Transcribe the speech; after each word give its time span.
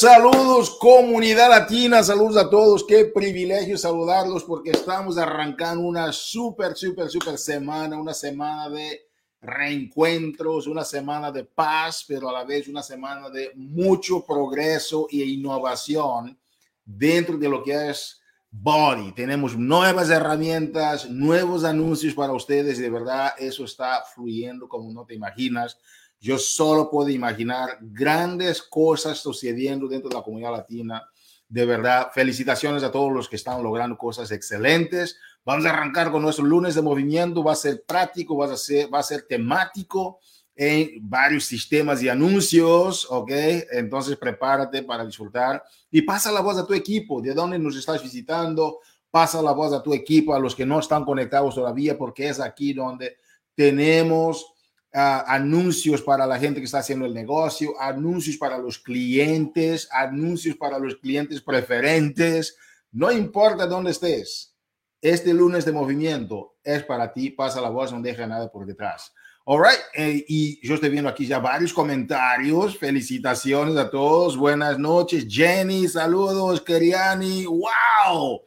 Saludos 0.00 0.78
comunidad 0.80 1.50
latina, 1.50 2.02
saludos 2.02 2.38
a 2.38 2.48
todos, 2.48 2.86
qué 2.88 3.04
privilegio 3.04 3.76
saludarlos 3.76 4.44
porque 4.44 4.70
estamos 4.70 5.18
arrancando 5.18 5.82
una 5.86 6.10
súper, 6.10 6.74
súper, 6.74 7.10
súper 7.10 7.36
semana, 7.36 8.00
una 8.00 8.14
semana 8.14 8.70
de 8.70 9.02
reencuentros, 9.42 10.66
una 10.66 10.86
semana 10.86 11.30
de 11.30 11.44
paz, 11.44 12.02
pero 12.08 12.30
a 12.30 12.32
la 12.32 12.44
vez 12.44 12.66
una 12.66 12.82
semana 12.82 13.28
de 13.28 13.52
mucho 13.56 14.24
progreso 14.24 15.06
e 15.10 15.16
innovación 15.16 16.40
dentro 16.82 17.36
de 17.36 17.48
lo 17.50 17.62
que 17.62 17.90
es 17.90 18.22
Body. 18.50 19.12
Tenemos 19.12 19.54
nuevas 19.54 20.08
herramientas, 20.08 21.10
nuevos 21.10 21.62
anuncios 21.62 22.14
para 22.14 22.32
ustedes, 22.32 22.78
de 22.78 22.88
verdad 22.88 23.34
eso 23.38 23.66
está 23.66 24.02
fluyendo 24.14 24.66
como 24.66 24.90
no 24.90 25.04
te 25.04 25.14
imaginas. 25.14 25.76
Yo 26.20 26.38
solo 26.38 26.90
puedo 26.90 27.08
imaginar 27.08 27.78
grandes 27.80 28.62
cosas 28.62 29.18
sucediendo 29.18 29.88
dentro 29.88 30.10
de 30.10 30.16
la 30.16 30.22
comunidad 30.22 30.52
latina. 30.52 31.02
De 31.48 31.64
verdad, 31.64 32.10
felicitaciones 32.12 32.82
a 32.82 32.92
todos 32.92 33.10
los 33.10 33.28
que 33.28 33.36
están 33.36 33.62
logrando 33.62 33.96
cosas 33.96 34.30
excelentes. 34.30 35.18
Vamos 35.44 35.64
a 35.64 35.70
arrancar 35.70 36.12
con 36.12 36.20
nuestro 36.22 36.44
lunes 36.44 36.74
de 36.74 36.82
movimiento. 36.82 37.42
Va 37.42 37.52
a 37.52 37.56
ser 37.56 37.84
práctico, 37.86 38.36
va 38.36 38.52
a 38.52 38.56
ser, 38.56 38.92
va 38.92 38.98
a 38.98 39.02
ser 39.02 39.22
temático 39.22 40.20
en 40.54 40.90
varios 41.00 41.44
sistemas 41.44 42.02
y 42.02 42.10
anuncios, 42.10 43.06
¿ok? 43.10 43.30
Entonces 43.72 44.18
prepárate 44.18 44.82
para 44.82 45.06
disfrutar 45.06 45.64
y 45.90 46.02
pasa 46.02 46.30
la 46.30 46.42
voz 46.42 46.58
a 46.58 46.66
tu 46.66 46.74
equipo, 46.74 47.22
de 47.22 47.32
dónde 47.32 47.58
nos 47.58 47.76
estás 47.76 48.02
visitando, 48.02 48.80
pasa 49.10 49.40
la 49.40 49.52
voz 49.52 49.72
a 49.72 49.82
tu 49.82 49.94
equipo, 49.94 50.34
a 50.34 50.38
los 50.38 50.54
que 50.54 50.66
no 50.66 50.78
están 50.78 51.06
conectados 51.06 51.54
todavía, 51.54 51.96
porque 51.96 52.28
es 52.28 52.40
aquí 52.40 52.74
donde 52.74 53.16
tenemos 53.54 54.52
anuncios 54.92 56.02
para 56.02 56.26
la 56.26 56.38
gente 56.38 56.60
que 56.60 56.66
está 56.66 56.78
haciendo 56.78 57.06
el 57.06 57.14
negocio, 57.14 57.80
anuncios 57.80 58.36
para 58.36 58.58
los 58.58 58.78
clientes, 58.78 59.88
anuncios 59.92 60.56
para 60.56 60.78
los 60.78 60.96
clientes 60.96 61.40
preferentes. 61.40 62.56
No 62.92 63.12
importa 63.12 63.66
dónde 63.66 63.92
estés, 63.92 64.56
este 65.00 65.32
lunes 65.32 65.64
de 65.64 65.72
movimiento 65.72 66.56
es 66.62 66.82
para 66.82 67.12
ti. 67.12 67.30
Pasa 67.30 67.60
la 67.60 67.70
voz, 67.70 67.92
no 67.92 68.02
deja 68.02 68.26
nada 68.26 68.50
por 68.50 68.66
detrás. 68.66 69.12
All 69.44 69.58
right. 69.58 69.80
Eh, 69.94 70.24
y 70.28 70.66
yo 70.66 70.74
estoy 70.74 70.90
viendo 70.90 71.08
aquí 71.08 71.26
ya 71.26 71.38
varios 71.38 71.72
comentarios. 71.72 72.76
Felicitaciones 72.76 73.76
a 73.76 73.90
todos. 73.90 74.36
Buenas 74.36 74.78
noches. 74.78 75.26
Jenny, 75.28 75.88
saludos. 75.88 76.60
Keriani, 76.60 77.46
wow. 77.46 78.42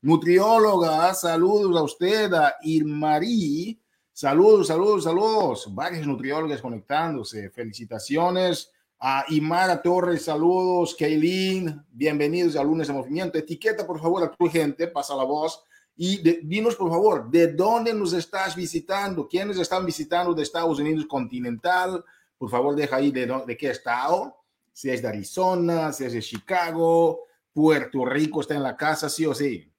Nutrióloga, 0.00 1.12
saludos 1.12 1.76
a 1.76 1.82
usted. 1.82 2.32
A 2.32 2.56
Irmarí, 2.62 3.78
Saludos, 4.20 4.66
saludos, 4.66 5.04
saludos. 5.04 5.72
Varios 5.72 6.04
nutriólogos 6.04 6.60
conectándose. 6.60 7.50
Felicitaciones. 7.50 8.72
A 8.98 9.24
Imara 9.28 9.80
Torres, 9.80 10.24
saludos. 10.24 10.96
Kaylin, 10.96 11.80
bienvenidos 11.88 12.56
a 12.56 12.64
Lunes 12.64 12.88
de 12.88 12.94
Movimiento. 12.94 13.38
Etiqueta, 13.38 13.86
por 13.86 14.00
favor, 14.00 14.24
a 14.24 14.32
tu 14.32 14.48
gente, 14.48 14.88
pasa 14.88 15.14
la 15.14 15.22
voz. 15.22 15.62
Y 15.94 16.16
dinos, 16.44 16.74
por 16.74 16.90
favor, 16.90 17.30
¿de 17.30 17.52
dónde 17.52 17.94
nos 17.94 18.12
estás 18.12 18.56
visitando? 18.56 19.28
¿Quiénes 19.28 19.56
están 19.56 19.86
visitando 19.86 20.34
de 20.34 20.42
Estados 20.42 20.80
Unidos 20.80 21.06
continental? 21.06 22.04
Por 22.36 22.50
favor, 22.50 22.74
deja 22.74 22.96
ahí 22.96 23.12
de, 23.12 23.24
de 23.46 23.56
qué 23.56 23.70
estado. 23.70 24.34
Si 24.72 24.90
es 24.90 25.00
de 25.00 25.06
Arizona, 25.06 25.92
si 25.92 26.06
es 26.06 26.12
de 26.12 26.22
Chicago, 26.22 27.20
Puerto 27.52 28.04
Rico 28.04 28.40
está 28.40 28.56
en 28.56 28.64
la 28.64 28.76
casa, 28.76 29.08
sí 29.08 29.24
o 29.26 29.32
sí. 29.32 29.72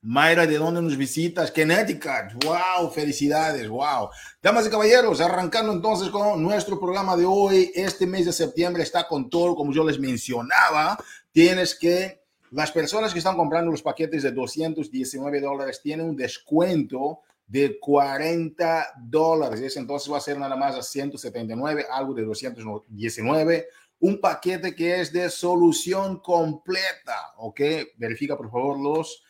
Mayra, 0.00 0.46
¿de 0.46 0.58
dónde 0.58 0.80
nos 0.80 0.96
visitas? 0.96 1.50
Connecticut. 1.50 2.44
¡Wow! 2.44 2.88
Felicidades, 2.90 3.68
wow. 3.68 4.10
Damas 4.40 4.68
y 4.68 4.70
caballeros, 4.70 5.20
arrancando 5.20 5.72
entonces 5.72 6.08
con 6.10 6.40
nuestro 6.40 6.78
programa 6.78 7.16
de 7.16 7.24
hoy. 7.26 7.72
Este 7.74 8.06
mes 8.06 8.26
de 8.26 8.32
septiembre 8.32 8.84
está 8.84 9.08
con 9.08 9.28
todo, 9.28 9.56
como 9.56 9.72
yo 9.72 9.84
les 9.84 9.98
mencionaba. 9.98 10.96
Tienes 11.32 11.76
que, 11.76 12.22
las 12.52 12.70
personas 12.70 13.12
que 13.12 13.18
están 13.18 13.36
comprando 13.36 13.72
los 13.72 13.82
paquetes 13.82 14.22
de 14.22 14.30
219 14.30 15.40
dólares 15.40 15.80
tienen 15.82 16.06
un 16.06 16.16
descuento 16.16 17.22
de 17.48 17.80
40 17.80 18.92
dólares. 19.00 19.76
Entonces 19.76 20.12
va 20.12 20.18
a 20.18 20.20
ser 20.20 20.38
nada 20.38 20.54
más 20.54 20.76
a 20.76 20.82
179, 20.82 21.86
algo 21.90 22.14
de 22.14 22.22
219. 22.22 23.66
Un 23.98 24.20
paquete 24.20 24.76
que 24.76 25.00
es 25.00 25.12
de 25.12 25.28
solución 25.28 26.20
completa. 26.20 27.34
¿Ok? 27.38 27.60
Verifica 27.96 28.36
por 28.36 28.48
favor 28.48 28.78
los 28.78 29.24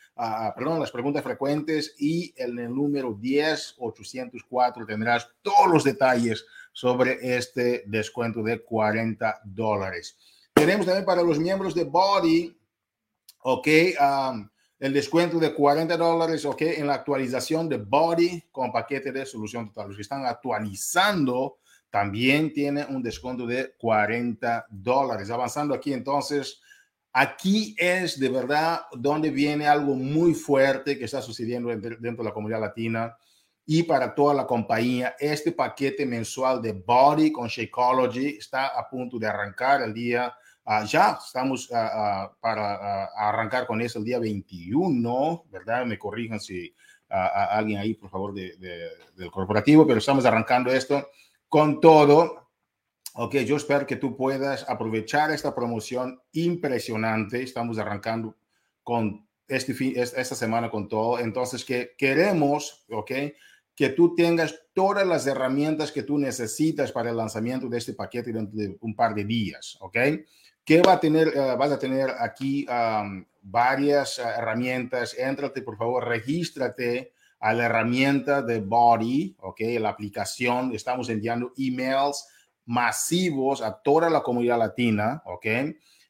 perdón, 0.56 0.80
las 0.80 0.90
preguntas 0.90 1.22
frecuentes 1.22 1.94
y 1.98 2.34
en 2.36 2.58
el 2.58 2.74
número 2.74 3.16
10-804 3.16 4.86
tendrás 4.86 5.30
todos 5.42 5.70
los 5.70 5.84
detalles 5.84 6.44
sobre 6.72 7.36
este 7.36 7.84
descuento 7.86 8.42
de 8.42 8.62
40 8.62 9.42
dólares. 9.44 10.18
Tenemos 10.52 10.86
también 10.86 11.04
para 11.04 11.22
los 11.22 11.38
miembros 11.38 11.74
de 11.74 11.84
Body, 11.84 12.58
ok, 13.42 13.68
el 14.80 14.92
descuento 14.92 15.38
de 15.38 15.54
40 15.54 15.96
dólares, 15.96 16.44
ok, 16.44 16.62
en 16.62 16.88
la 16.88 16.94
actualización 16.94 17.68
de 17.68 17.78
Body 17.78 18.48
con 18.50 18.72
paquete 18.72 19.12
de 19.12 19.24
solución 19.24 19.68
total. 19.68 19.88
Los 19.88 19.96
que 19.96 20.02
están 20.02 20.26
actualizando 20.26 21.58
también 21.90 22.52
tienen 22.52 22.86
un 22.94 23.02
descuento 23.02 23.46
de 23.46 23.74
40 23.78 24.66
dólares. 24.68 25.30
Avanzando 25.30 25.74
aquí 25.74 25.92
entonces 25.92 26.60
Aquí 27.20 27.74
es 27.76 28.20
de 28.20 28.28
verdad 28.28 28.82
donde 28.92 29.30
viene 29.30 29.66
algo 29.66 29.96
muy 29.96 30.34
fuerte 30.34 30.96
que 30.96 31.06
está 31.06 31.20
sucediendo 31.20 31.68
dentro 31.68 31.98
de 31.98 32.22
la 32.22 32.32
comunidad 32.32 32.60
latina 32.60 33.16
y 33.66 33.82
para 33.82 34.14
toda 34.14 34.34
la 34.34 34.46
compañía. 34.46 35.16
Este 35.18 35.50
paquete 35.50 36.06
mensual 36.06 36.62
de 36.62 36.74
Body 36.74 37.32
con 37.32 37.48
Shakeology 37.48 38.36
está 38.38 38.68
a 38.68 38.88
punto 38.88 39.18
de 39.18 39.26
arrancar 39.26 39.82
el 39.82 39.92
día. 39.92 40.32
Uh, 40.64 40.84
ya 40.84 41.18
estamos 41.20 41.68
uh, 41.70 41.74
uh, 41.74 42.36
para 42.38 43.06
arrancar 43.06 43.66
con 43.66 43.80
eso 43.80 43.98
el 43.98 44.04
día 44.04 44.20
21, 44.20 45.46
¿verdad? 45.50 45.86
Me 45.86 45.98
corrijan 45.98 46.38
si 46.38 46.72
alguien 47.08 47.80
ahí, 47.80 47.94
por 47.94 48.10
favor, 48.10 48.32
de, 48.32 48.56
del 49.16 49.30
corporativo, 49.32 49.84
pero 49.84 49.98
estamos 49.98 50.24
arrancando 50.24 50.70
esto 50.70 51.08
con 51.48 51.80
todo 51.80 52.47
Ok, 53.14 53.36
yo 53.38 53.56
espero 53.56 53.86
que 53.86 53.96
tú 53.96 54.16
puedas 54.16 54.68
aprovechar 54.68 55.30
esta 55.30 55.54
promoción 55.54 56.20
impresionante. 56.32 57.42
Estamos 57.42 57.78
arrancando 57.78 58.36
con 58.82 59.26
este 59.48 59.74
fin, 59.74 59.94
esta 59.96 60.34
semana 60.34 60.70
con 60.70 60.88
todo. 60.88 61.18
Entonces, 61.18 61.64
que 61.64 61.94
queremos, 61.96 62.84
ok, 62.90 63.10
que 63.74 63.88
tú 63.90 64.14
tengas 64.14 64.60
todas 64.72 65.06
las 65.06 65.26
herramientas 65.26 65.90
que 65.90 66.02
tú 66.02 66.18
necesitas 66.18 66.92
para 66.92 67.10
el 67.10 67.16
lanzamiento 67.16 67.68
de 67.68 67.78
este 67.78 67.94
paquete 67.94 68.32
dentro 68.32 68.58
de 68.58 68.76
un 68.80 68.94
par 68.94 69.14
de 69.14 69.24
días, 69.24 69.76
ok. 69.80 69.96
¿Qué 70.64 70.82
va 70.82 70.94
a 70.94 71.00
tener? 71.00 71.28
Uh, 71.28 71.56
vas 71.56 71.72
a 71.72 71.78
tener 71.78 72.10
aquí 72.18 72.66
um, 72.68 73.24
varias 73.40 74.18
uh, 74.18 74.28
herramientas. 74.36 75.16
Éntrate, 75.18 75.62
por 75.62 75.78
favor, 75.78 76.06
regístrate 76.06 77.14
a 77.40 77.54
la 77.54 77.64
herramienta 77.64 78.42
de 78.42 78.60
Body, 78.60 79.34
ok, 79.40 79.60
la 79.80 79.88
aplicación. 79.88 80.74
Estamos 80.74 81.08
enviando 81.08 81.52
emails 81.56 82.26
masivos 82.68 83.62
a 83.62 83.80
toda 83.82 84.10
la 84.10 84.22
comunidad 84.22 84.58
latina, 84.58 85.22
¿ok? 85.24 85.46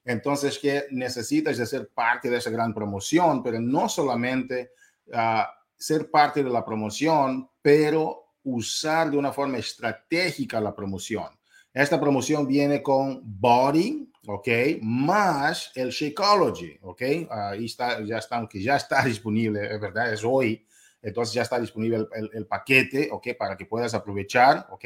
Entonces, 0.05 0.59
que 0.59 0.87
necesitas 0.91 1.57
de 1.57 1.67
ser 1.67 1.91
parte 1.95 2.29
de 2.29 2.39
esa 2.39 2.51
gran 2.51 2.75
promoción, 2.75 3.45
pero 3.45 3.61
no 3.61 3.89
solamente 3.89 4.73
uh, 5.07 5.43
ser 5.77 6.11
parte 6.11 6.43
de 6.43 6.51
la 6.51 6.65
promoción, 6.65 7.49
pero 7.63 8.33
usar 8.43 9.11
de 9.11 9.19
una 9.19 9.33
forma 9.33 9.59
estratégica 9.59 10.61
la 10.61 10.75
promoción. 10.75 11.29
Esta 11.73 12.01
promoción 12.01 12.49
viene 12.49 12.83
con 12.83 13.21
Body, 13.23 14.11
¿ok? 14.27 14.49
Más 14.83 15.71
el 15.77 15.91
Shakeology, 15.91 16.79
¿ok? 16.83 17.03
Ahí 17.31 17.67
está, 17.67 18.01
ya 18.03 18.19
está, 18.19 18.39
aunque 18.39 18.61
ya 18.61 18.75
está 18.75 19.05
disponible, 19.05 19.73
es 19.73 19.81
verdad, 19.81 20.13
es 20.13 20.25
hoy, 20.25 20.67
entonces 21.01 21.35
ya 21.35 21.43
está 21.43 21.61
disponible 21.61 22.09
el, 22.15 22.31
el 22.33 22.47
paquete, 22.47 23.11
¿ok? 23.13 23.29
Para 23.39 23.57
que 23.57 23.67
puedas 23.67 23.95
aprovechar, 23.95 24.67
¿ok? 24.71 24.85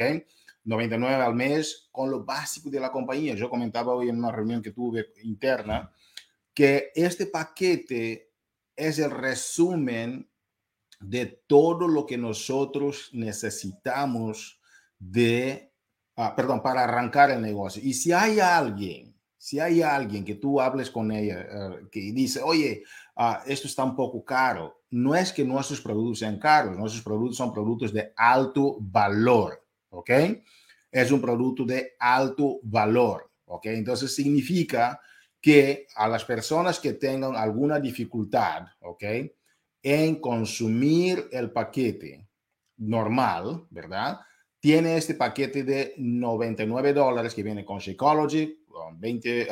99 0.63 1.15
al 1.23 1.35
mes 1.35 1.89
con 1.91 2.09
lo 2.09 2.23
básico 2.23 2.69
de 2.69 2.79
la 2.79 2.91
compañía. 2.91 3.35
Yo 3.35 3.49
comentaba 3.49 3.93
hoy 3.93 4.09
en 4.09 4.19
una 4.19 4.31
reunión 4.31 4.61
que 4.61 4.71
tuve 4.71 5.07
interna 5.23 5.91
que 6.53 6.91
este 6.95 7.25
paquete 7.25 8.31
es 8.75 8.99
el 8.99 9.11
resumen 9.11 10.29
de 10.99 11.25
todo 11.47 11.87
lo 11.87 12.05
que 12.05 12.17
nosotros 12.17 13.09
necesitamos 13.13 14.59
de, 14.99 15.73
ah, 16.15 16.35
perdón, 16.35 16.61
para 16.61 16.83
arrancar 16.83 17.31
el 17.31 17.41
negocio. 17.41 17.81
Y 17.83 17.93
si 17.93 18.11
hay 18.11 18.39
alguien, 18.39 19.13
si 19.37 19.59
hay 19.59 19.81
alguien 19.81 20.23
que 20.23 20.35
tú 20.35 20.61
hables 20.61 20.89
con 20.89 21.11
ella, 21.11 21.41
eh, 21.41 21.87
que 21.91 21.99
dice, 21.99 22.41
oye, 22.41 22.83
ah, 23.17 23.43
esto 23.45 23.67
está 23.67 23.83
un 23.83 23.95
poco 23.95 24.23
caro, 24.23 24.83
no 24.91 25.15
es 25.15 25.33
que 25.33 25.43
nuestros 25.43 25.81
productos 25.81 26.19
sean 26.19 26.39
caros, 26.39 26.77
nuestros 26.77 27.03
productos 27.03 27.37
son 27.37 27.51
productos 27.51 27.91
de 27.91 28.13
alto 28.15 28.77
valor 28.79 29.62
¿ok? 29.93 30.09
Es 30.91 31.11
un 31.11 31.21
producto 31.21 31.65
de 31.65 31.93
alto 31.99 32.59
valor, 32.63 33.31
¿ok? 33.45 33.67
Entonces 33.67 34.13
significa 34.13 34.99
que 35.39 35.87
a 35.95 36.07
las 36.07 36.23
personas 36.25 36.79
que 36.79 36.93
tengan 36.93 37.35
alguna 37.35 37.79
dificultad, 37.79 38.67
¿ok? 38.81 39.03
En 39.81 40.15
consumir 40.21 41.27
el 41.31 41.51
paquete 41.51 42.27
normal, 42.77 43.67
¿verdad? 43.69 44.19
Tiene 44.59 44.97
este 44.97 45.15
paquete 45.15 45.63
de 45.63 45.93
99 45.97 46.93
dólares 46.93 47.33
que 47.33 47.43
viene 47.43 47.65
con 47.65 47.79
Shakeology, 47.79 48.65
20, 48.97 49.47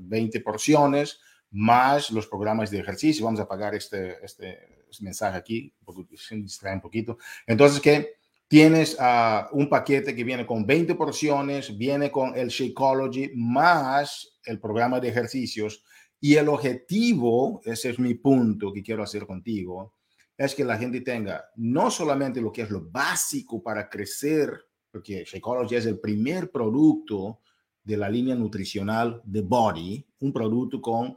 20 0.00 0.40
porciones 0.40 1.20
más 1.50 2.10
los 2.10 2.26
programas 2.26 2.70
de 2.70 2.80
ejercicio. 2.80 3.24
Vamos 3.24 3.40
a 3.40 3.48
pagar 3.48 3.74
este, 3.74 4.16
este, 4.24 4.84
este 4.90 5.04
mensaje 5.04 5.38
aquí, 5.38 5.72
porque 5.84 6.16
se 6.16 6.34
distrae 6.36 6.74
un 6.74 6.80
poquito. 6.80 7.18
Entonces, 7.46 7.80
que 7.80 8.15
tienes 8.48 8.96
uh, 8.98 9.56
un 9.56 9.68
paquete 9.68 10.14
que 10.14 10.24
viene 10.24 10.46
con 10.46 10.64
20 10.64 10.94
porciones, 10.94 11.76
viene 11.76 12.10
con 12.10 12.36
el 12.36 12.48
Shakeology 12.48 13.32
más 13.34 14.38
el 14.44 14.60
programa 14.60 15.00
de 15.00 15.08
ejercicios. 15.08 15.82
Y 16.20 16.36
el 16.36 16.48
objetivo, 16.48 17.60
ese 17.64 17.90
es 17.90 17.98
mi 17.98 18.14
punto 18.14 18.72
que 18.72 18.82
quiero 18.82 19.02
hacer 19.02 19.26
contigo, 19.26 19.94
es 20.36 20.54
que 20.54 20.64
la 20.64 20.78
gente 20.78 21.00
tenga 21.00 21.44
no 21.56 21.90
solamente 21.90 22.40
lo 22.40 22.52
que 22.52 22.62
es 22.62 22.70
lo 22.70 22.88
básico 22.90 23.62
para 23.62 23.88
crecer, 23.88 24.52
porque 24.90 25.24
Shakeology 25.24 25.76
es 25.76 25.86
el 25.86 25.98
primer 25.98 26.50
producto 26.50 27.40
de 27.82 27.96
la 27.96 28.08
línea 28.08 28.34
nutricional 28.34 29.20
de 29.24 29.42
Body, 29.42 30.06
un 30.20 30.32
producto 30.32 30.80
con 30.80 31.16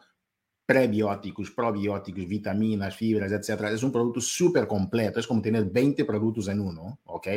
prebióticos, 0.70 1.50
probióticos, 1.50 2.28
vitaminas, 2.28 2.96
fibras, 2.96 3.32
etcétera. 3.32 3.72
Es 3.72 3.82
un 3.82 3.92
producto 3.92 4.22
súper 4.22 4.68
completo, 4.68 5.20
es 5.20 5.26
como 5.26 5.42
tener 5.42 5.66
20 5.66 6.06
productos 6.06 6.48
en 6.48 6.60
uno, 6.60 7.00
¿ok? 7.06 7.28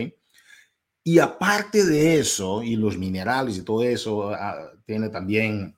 Y 1.03 1.19
aparte 1.19 1.87
de 1.87 2.19
eso, 2.19 2.63
y 2.63 2.77
los 2.77 2.99
minerales 2.99 3.57
y 3.57 3.63
todo 3.63 3.85
eso, 3.85 4.35
ah, 4.35 4.73
tiene 4.85 5.09
también 5.09 5.75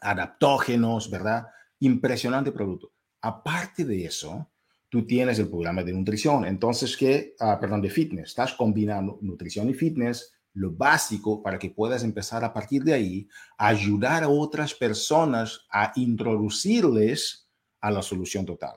adaptógenos, 0.00 1.10
¿verdad? 1.10 1.48
Impresionante 1.80 2.52
producto. 2.52 2.90
Aparte 3.20 3.84
de 3.84 4.06
eso, 4.06 4.48
tú 4.88 5.04
tienes 5.04 5.38
el 5.40 5.50
programa 5.50 5.82
de 5.82 5.92
nutrición. 5.92 6.46
Entonces, 6.46 6.96
¿qué? 6.96 7.34
Ah, 7.38 7.58
perdón, 7.60 7.82
de 7.82 7.90
fitness. 7.90 8.28
Estás 8.28 8.54
combinando 8.54 9.18
nutrición 9.20 9.68
y 9.68 9.74
fitness 9.74 10.37
lo 10.58 10.72
básico 10.72 11.42
para 11.42 11.58
que 11.58 11.70
puedas 11.70 12.02
empezar 12.02 12.44
a 12.44 12.52
partir 12.52 12.82
de 12.82 12.92
ahí 12.92 13.28
a 13.56 13.68
ayudar 13.68 14.24
a 14.24 14.28
otras 14.28 14.74
personas 14.74 15.66
a 15.70 15.92
introducirles 15.94 17.48
a 17.80 17.90
la 17.90 18.02
solución 18.02 18.44
total. 18.44 18.76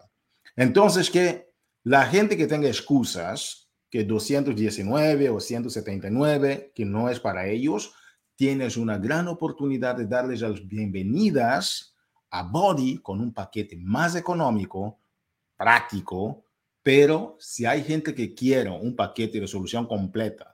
Entonces, 0.55 1.09
que 1.09 1.49
la 1.83 2.05
gente 2.05 2.37
que 2.37 2.47
tenga 2.47 2.67
excusas, 2.67 3.69
que 3.89 4.03
219 4.03 5.29
o 5.29 5.39
179, 5.39 6.71
que 6.75 6.85
no 6.85 7.09
es 7.09 7.19
para 7.19 7.47
ellos, 7.47 7.93
tienes 8.35 8.77
una 8.77 8.97
gran 8.97 9.27
oportunidad 9.27 9.95
de 9.95 10.05
darles 10.05 10.41
las 10.41 10.67
bienvenidas 10.67 11.95
a 12.29 12.43
Body 12.43 12.99
con 12.99 13.19
un 13.19 13.33
paquete 13.33 13.75
más 13.77 14.15
económico, 14.15 14.99
práctico, 15.57 16.45
pero 16.83 17.37
si 17.39 17.65
hay 17.65 17.83
gente 17.83 18.13
que 18.13 18.33
quiere 18.33 18.69
un 18.69 18.95
paquete 18.95 19.39
de 19.39 19.47
solución 19.47 19.87
completa, 19.87 20.50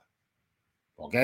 ¿ok? 0.98 1.14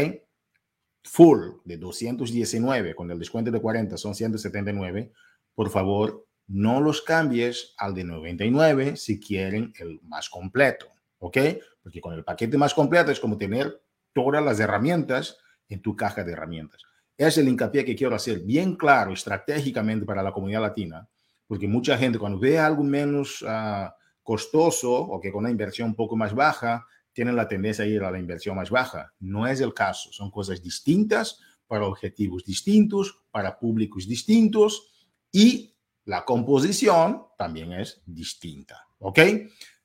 Full 1.02 1.60
de 1.64 1.76
219 1.76 2.94
con 2.94 3.10
el 3.10 3.18
descuento 3.18 3.50
de 3.50 3.60
40 3.60 3.96
son 3.96 4.14
179. 4.14 5.12
Por 5.54 5.70
favor, 5.70 6.26
no 6.46 6.80
los 6.80 7.02
cambies 7.02 7.74
al 7.76 7.94
de 7.94 8.04
99 8.04 8.96
si 8.96 9.20
quieren 9.20 9.72
el 9.78 10.00
más 10.02 10.30
completo, 10.30 10.86
¿ok? 11.18 11.38
Porque 11.82 12.00
con 12.00 12.14
el 12.14 12.24
paquete 12.24 12.56
más 12.56 12.72
completo 12.72 13.10
es 13.10 13.20
como 13.20 13.36
tener 13.36 13.82
todas 14.12 14.42
las 14.42 14.60
herramientas 14.60 15.38
en 15.68 15.82
tu 15.82 15.94
caja 15.96 16.24
de 16.24 16.32
herramientas. 16.32 16.82
Es 17.16 17.36
el 17.38 17.48
hincapié 17.48 17.84
que 17.84 17.96
quiero 17.96 18.14
hacer 18.14 18.40
bien 18.40 18.76
claro 18.76 19.12
estratégicamente 19.12 20.06
para 20.06 20.22
la 20.22 20.32
comunidad 20.32 20.62
latina, 20.62 21.08
porque 21.46 21.68
mucha 21.68 21.98
gente 21.98 22.18
cuando 22.18 22.38
ve 22.38 22.58
algo 22.58 22.82
menos 22.82 23.44
ah, 23.46 23.94
costoso 24.22 24.92
o 24.92 25.20
que 25.20 25.30
con 25.30 25.40
una 25.40 25.50
inversión 25.50 25.88
un 25.88 25.94
poco 25.94 26.16
más 26.16 26.34
baja, 26.34 26.86
tienen 27.14 27.36
la 27.36 27.48
tendencia 27.48 27.84
a 27.84 27.88
ir 27.88 28.02
a 28.02 28.10
la 28.10 28.18
inversión 28.18 28.56
más 28.56 28.68
baja. 28.68 29.14
No 29.20 29.46
es 29.46 29.60
el 29.60 29.72
caso, 29.72 30.12
son 30.12 30.30
cosas 30.30 30.60
distintas 30.62 31.40
para 31.66 31.86
objetivos 31.86 32.44
distintos, 32.44 33.22
para 33.30 33.58
públicos 33.58 34.06
distintos 34.06 34.90
y 35.32 35.74
la 36.04 36.24
composición 36.24 37.22
también 37.38 37.72
es 37.72 38.02
distinta, 38.04 38.86
¿ok? 38.98 39.18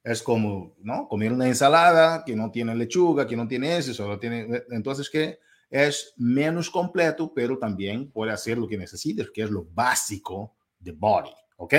Es 0.03 0.21
como, 0.21 0.75
¿no? 0.79 1.07
Comer 1.07 1.31
una 1.31 1.47
ensalada 1.47 2.23
que 2.25 2.35
no 2.35 2.51
tiene 2.51 2.75
lechuga, 2.75 3.25
que 3.25 3.37
no 3.37 3.47
tiene 3.47 3.77
ese, 3.77 3.93
solo 3.93 4.19
tiene, 4.19 4.63
entonces 4.71 5.09
que 5.09 5.39
es 5.69 6.13
menos 6.17 6.69
completo, 6.69 7.31
pero 7.33 7.57
también 7.57 8.11
puede 8.11 8.31
hacer 8.31 8.57
lo 8.57 8.67
que 8.67 8.77
necesites, 8.77 9.29
que 9.31 9.43
es 9.43 9.51
lo 9.51 9.65
básico 9.65 10.55
de 10.79 10.91
body, 10.91 11.31
¿ok? 11.57 11.73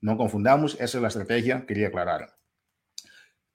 No 0.00 0.16
confundamos, 0.16 0.74
esa 0.74 0.98
es 0.98 1.02
la 1.02 1.08
estrategia, 1.08 1.66
quería 1.66 1.88
aclarar. 1.88 2.38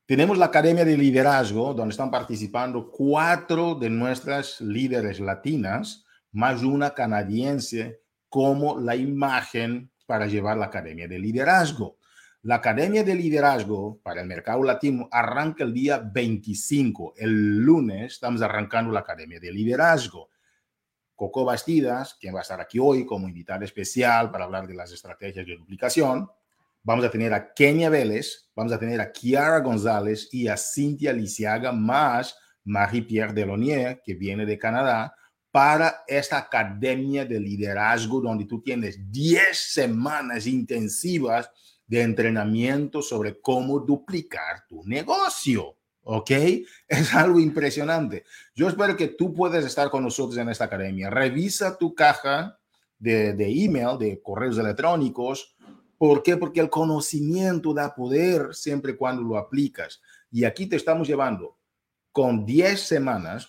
Tenemos 0.05 0.37
la 0.37 0.47
Academia 0.47 0.83
de 0.83 0.97
Liderazgo, 0.97 1.73
donde 1.73 1.93
están 1.93 2.11
participando 2.11 2.91
cuatro 2.91 3.75
de 3.75 3.89
nuestras 3.89 4.59
líderes 4.59 5.21
latinas, 5.21 6.03
más 6.33 6.61
una 6.61 6.93
canadiense, 6.93 8.01
como 8.27 8.77
la 8.77 8.97
imagen 8.97 9.91
para 10.05 10.27
llevar 10.27 10.57
la 10.57 10.65
Academia 10.65 11.07
de 11.07 11.19
Liderazgo. 11.19 11.99
La 12.41 12.55
Academia 12.55 13.05
de 13.05 13.15
Liderazgo 13.15 14.01
para 14.03 14.19
el 14.19 14.27
mercado 14.27 14.61
latino 14.63 15.07
arranca 15.09 15.63
el 15.63 15.73
día 15.73 15.99
25. 15.99 17.13
El 17.15 17.59
lunes 17.59 18.11
estamos 18.13 18.41
arrancando 18.41 18.91
la 18.91 18.99
Academia 18.99 19.39
de 19.39 19.53
Liderazgo. 19.53 20.31
Coco 21.15 21.45
Bastidas, 21.45 22.15
quien 22.15 22.35
va 22.35 22.39
a 22.39 22.41
estar 22.41 22.59
aquí 22.59 22.77
hoy 22.77 23.05
como 23.05 23.29
invitada 23.29 23.63
especial 23.63 24.31
para 24.31 24.43
hablar 24.43 24.67
de 24.67 24.73
las 24.73 24.91
estrategias 24.91 25.45
de 25.45 25.55
duplicación, 25.55 26.27
vamos 26.83 27.05
a 27.05 27.09
tener 27.09 27.33
a 27.33 27.53
Kenia 27.53 27.89
Vélez, 27.89 28.49
vamos 28.55 28.73
a 28.73 28.79
tener 28.79 28.99
a 28.99 29.11
Kiara 29.11 29.59
González 29.59 30.27
y 30.31 30.47
a 30.47 30.57
Cintia 30.57 31.13
Lisiaga, 31.13 31.71
más 31.71 32.35
Marie-Pierre 32.65 33.33
Delonier, 33.33 34.01
que 34.03 34.13
viene 34.13 34.45
de 34.45 34.59
Canadá, 34.59 35.15
para 35.51 36.03
esta 36.07 36.37
academia 36.37 37.25
de 37.25 37.39
liderazgo 37.39 38.19
donde 38.19 38.45
tú 38.45 38.61
tienes 38.61 39.11
10 39.11 39.55
semanas 39.55 40.47
intensivas 40.47 41.49
de 41.85 42.01
entrenamiento 42.01 43.01
sobre 43.01 43.39
cómo 43.39 43.79
duplicar 43.79 44.65
tu 44.67 44.83
negocio. 44.83 45.77
¿Ok? 46.05 46.31
Es 46.87 47.13
algo 47.13 47.39
impresionante. 47.39 48.25
Yo 48.55 48.67
espero 48.67 48.97
que 48.97 49.09
tú 49.09 49.33
puedas 49.33 49.63
estar 49.63 49.89
con 49.89 50.03
nosotros 50.03 50.37
en 50.37 50.49
esta 50.49 50.65
academia. 50.65 51.09
Revisa 51.09 51.77
tu 51.77 51.93
caja 51.93 52.59
de, 52.97 53.33
de 53.33 53.63
email, 53.63 53.97
de 53.97 54.21
correos 54.21 54.57
electrónicos, 54.57 55.55
¿Por 56.03 56.21
qué? 56.21 56.35
Porque 56.35 56.59
el 56.59 56.69
conocimiento 56.69 57.73
da 57.73 57.95
poder 57.95 58.53
siempre 58.53 58.97
cuando 58.97 59.21
lo 59.23 59.37
aplicas. 59.37 60.01
Y 60.29 60.43
aquí 60.43 60.67
te 60.67 60.75
estamos 60.75 61.07
llevando 61.07 61.57
con 62.11 62.45
10 62.45 62.77
semanas. 62.77 63.47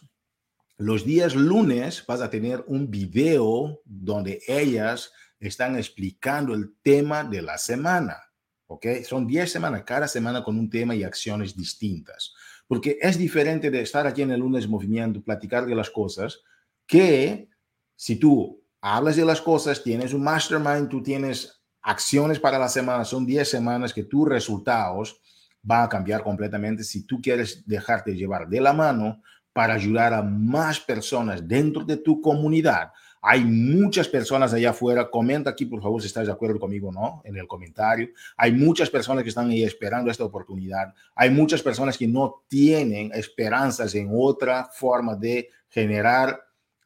Los 0.77 1.05
días 1.05 1.35
lunes 1.35 2.05
vas 2.07 2.21
a 2.21 2.31
tener 2.31 2.63
un 2.69 2.89
video 2.89 3.83
donde 3.85 4.41
ellas 4.47 5.11
están 5.41 5.75
explicando 5.75 6.55
el 6.55 6.77
tema 6.81 7.25
de 7.25 7.43
la 7.43 7.59
semana. 7.59 8.23
¿Ok? 8.69 8.87
Son 9.05 9.27
10 9.27 9.51
semanas, 9.51 9.83
cada 9.85 10.07
semana 10.07 10.45
con 10.45 10.57
un 10.57 10.71
tema 10.71 10.95
y 10.95 11.03
acciones 11.03 11.57
distintas. 11.57 12.35
Porque 12.69 12.99
es 13.01 13.19
diferente 13.19 13.69
de 13.69 13.81
estar 13.81 14.07
aquí 14.07 14.23
en 14.23 14.31
el 14.31 14.39
lunes 14.39 14.69
movimiento, 14.69 15.25
platicar 15.25 15.67
de 15.67 15.75
las 15.75 15.91
cosas, 15.91 16.39
que 16.87 17.49
si 17.97 18.15
tú 18.15 18.63
hablas 18.81 19.17
de 19.17 19.25
las 19.25 19.41
cosas, 19.41 19.83
tienes 19.83 20.15
un 20.15 20.23
mastermind, 20.23 20.89
tú 20.89 21.03
tienes 21.03 21.64
acciones 21.85 22.41
para 22.41 22.59
la 22.59 22.69
semana, 22.69 23.05
son 23.05 23.27
10 23.27 23.49
semanas 23.49 23.93
que 23.93 24.05
tus 24.05 24.27
resultados 24.27 25.21
van 25.63 25.85
a 25.85 25.89
cambiar 25.89 26.23
completamente 26.23 26.83
si 26.83 27.07
tú 27.07 27.21
quieres 27.21 27.67
dejarte 27.67 28.15
llevar 28.15 28.49
de 28.49 28.61
la 28.61 28.73
mano 28.73 29.23
para 29.53 29.75
ayudar 29.75 30.13
a 30.13 30.23
más 30.23 30.81
personas 30.81 31.47
dentro 31.47 31.85
de 31.85 31.99
tu 31.99 32.21
comunidad. 32.21 32.91
Hay 33.23 33.45
muchas 33.45 34.09
personas 34.09 34.53
allá 34.53 34.71
afuera. 34.71 35.11
Comenta 35.11 35.51
aquí, 35.51 35.65
por 35.65 35.81
favor, 35.81 36.01
si 36.01 36.09
estás 36.09 36.27
de 36.27 36.33
acuerdo 36.33 36.59
conmigo 36.59 36.91
no, 36.91 37.23
en 37.25 37.37
el 37.37 37.47
comentario. 37.47 38.09
Hay 38.37 38.53
muchas 38.53 38.91
personas 38.91 39.23
que 39.23 39.29
están 39.29 39.49
ahí 39.49 39.63
esperando 39.63 40.11
esta 40.11 40.25
oportunidad. 40.25 40.93
Hay 41.15 41.31
muchas 41.31 41.63
personas 41.63 41.97
que 41.97 42.09
no 42.09 42.45
tienen 42.49 43.11
esperanzas 43.15 43.95
en 43.95 44.11
otra 44.13 44.69
forma 44.73 45.15
de 45.17 45.49
generar 45.69 46.39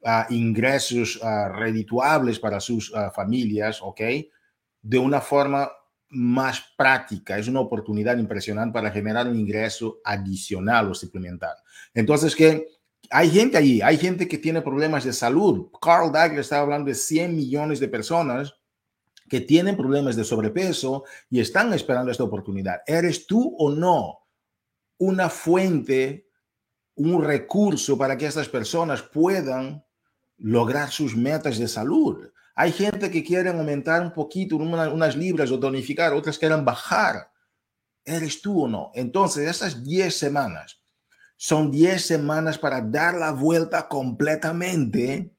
ah, 0.04 0.26
ingresos 0.30 1.16
uh, 1.16 1.52
redituables 1.52 2.38
para 2.38 2.60
sus 2.60 2.92
ah, 2.94 3.10
familias, 3.10 3.80
¿ok? 3.82 4.00
De 4.82 4.98
una 4.98 5.20
forma 5.20 5.70
más 6.10 6.62
práctica. 6.76 7.38
Es 7.38 7.48
una 7.48 7.60
oportunidad 7.60 8.16
impresionante 8.18 8.72
para 8.72 8.90
generar 8.90 9.28
un 9.28 9.38
ingreso 9.38 10.00
adicional 10.04 10.90
o 10.90 10.94
suplementar. 10.94 11.56
Entonces, 11.94 12.34
que 12.34 12.66
hay 13.10 13.30
gente 13.30 13.56
allí, 13.56 13.80
hay 13.82 13.96
gente 13.96 14.26
que 14.28 14.38
tiene 14.38 14.62
problemas 14.62 15.04
de 15.04 15.12
salud. 15.12 15.68
Carl 15.80 16.12
Dagler 16.12 16.40
estaba 16.40 16.62
hablando 16.62 16.88
de 16.88 16.94
100 16.94 17.36
millones 17.36 17.80
de 17.80 17.88
personas 17.88 18.54
que 19.28 19.40
tienen 19.40 19.76
problemas 19.76 20.16
de 20.16 20.24
sobrepeso 20.24 21.04
y 21.28 21.40
están 21.40 21.72
esperando 21.74 22.10
esta 22.10 22.24
oportunidad. 22.24 22.80
¿Eres 22.86 23.26
tú 23.26 23.54
o 23.58 23.70
no 23.70 24.20
una 24.98 25.28
fuente, 25.28 26.28
un 26.94 27.22
recurso 27.22 27.96
para 27.96 28.16
que 28.16 28.26
estas 28.26 28.48
personas 28.48 29.02
puedan 29.02 29.84
lograr 30.38 30.90
sus 30.90 31.14
metas 31.14 31.58
de 31.58 31.68
salud? 31.68 32.30
Hay 32.60 32.72
gente 32.72 33.08
que 33.08 33.22
quiere 33.22 33.50
aumentar 33.50 34.02
un 34.02 34.12
poquito, 34.12 34.56
unas 34.56 35.16
libras 35.16 35.48
o 35.52 35.60
tonificar, 35.60 36.12
otras 36.12 36.36
quieren 36.36 36.64
bajar. 36.64 37.30
¿Eres 38.04 38.42
tú 38.42 38.64
o 38.64 38.68
no? 38.68 38.90
Entonces, 38.94 39.48
esas 39.48 39.84
10 39.84 40.12
semanas 40.12 40.82
son 41.36 41.70
10 41.70 42.04
semanas 42.04 42.58
para 42.58 42.80
dar 42.80 43.14
la 43.14 43.30
vuelta 43.30 43.86
completamente 43.86 45.32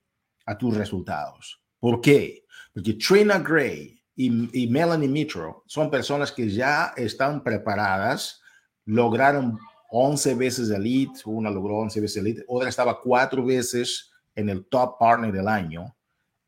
a 0.45 0.57
tus 0.57 0.77
resultados. 0.77 1.61
¿Por 1.77 1.99
qué? 1.99 2.45
Porque 2.73 2.93
Trina 2.93 3.39
Gray 3.39 4.01
y, 4.15 4.67
Melanie 4.67 5.09
Mitro 5.09 5.65
son 5.67 5.91
personas 5.91 6.31
que 6.31 6.49
ya 6.49 6.93
están 6.95 7.43
preparadas, 7.43 8.39
lograron 8.85 9.59
11 9.91 10.35
veces 10.35 10.69
elite, 10.69 11.19
una 11.25 11.49
logró 11.49 11.79
11 11.79 11.99
veces 11.99 12.15
elite, 12.15 12.45
otra 12.47 12.69
estaba 12.69 13.01
cuatro 13.01 13.43
veces 13.43 14.09
en 14.35 14.47
el 14.47 14.65
top 14.67 14.97
partner 14.97 15.33
del 15.33 15.49
año. 15.49 15.93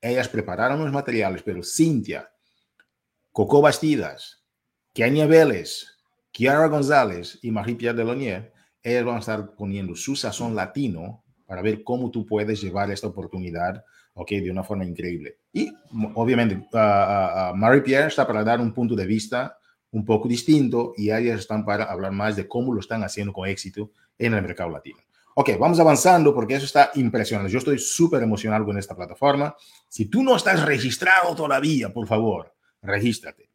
Ellas 0.01 0.27
prepararon 0.27 0.83
los 0.83 0.91
materiales, 0.91 1.43
pero 1.43 1.63
Cintia, 1.63 2.31
Coco 3.31 3.61
Bastidas, 3.61 4.43
Kenia 4.93 5.27
Vélez, 5.27 5.85
Kiara 6.31 6.67
González 6.67 7.39
y 7.41 7.51
Marie-Pierre 7.51 7.97
Delonier, 7.97 8.53
ellas 8.83 9.05
van 9.05 9.17
a 9.17 9.19
estar 9.19 9.55
poniendo 9.55 9.95
su 9.95 10.15
sazón 10.15 10.55
latino 10.55 11.23
para 11.45 11.61
ver 11.61 11.83
cómo 11.83 12.09
tú 12.09 12.25
puedes 12.25 12.61
llevar 12.61 12.89
esta 12.91 13.07
oportunidad 13.07 13.83
okay, 14.13 14.39
de 14.41 14.51
una 14.51 14.63
forma 14.63 14.85
increíble. 14.85 15.37
Y 15.53 15.71
obviamente, 16.15 16.55
uh, 16.55 17.55
Marie-Pierre 17.55 18.07
está 18.07 18.25
para 18.25 18.43
dar 18.43 18.59
un 18.59 18.73
punto 18.73 18.95
de 18.95 19.05
vista 19.05 19.57
un 19.91 20.05
poco 20.05 20.27
distinto 20.27 20.93
y 20.97 21.11
ellas 21.11 21.41
están 21.41 21.65
para 21.65 21.85
hablar 21.85 22.11
más 22.11 22.35
de 22.35 22.47
cómo 22.47 22.73
lo 22.73 22.79
están 22.79 23.03
haciendo 23.03 23.33
con 23.33 23.47
éxito 23.47 23.91
en 24.17 24.33
el 24.33 24.41
mercado 24.41 24.69
latino. 24.69 24.99
Ok, 25.35 25.51
vamos 25.59 25.79
avanzando 25.79 26.33
porque 26.33 26.55
eso 26.55 26.65
está 26.65 26.91
impresionante. 26.95 27.51
Yo 27.51 27.59
estoy 27.59 27.79
súper 27.79 28.21
emocionado 28.21 28.65
con 28.65 28.77
esta 28.77 28.95
plataforma. 28.95 29.55
Si 29.87 30.05
tú 30.05 30.23
no 30.23 30.35
estás 30.35 30.65
registrado 30.65 31.35
todavía, 31.35 31.93
por 31.93 32.07
favor, 32.07 32.53
regístrate. 32.81 33.49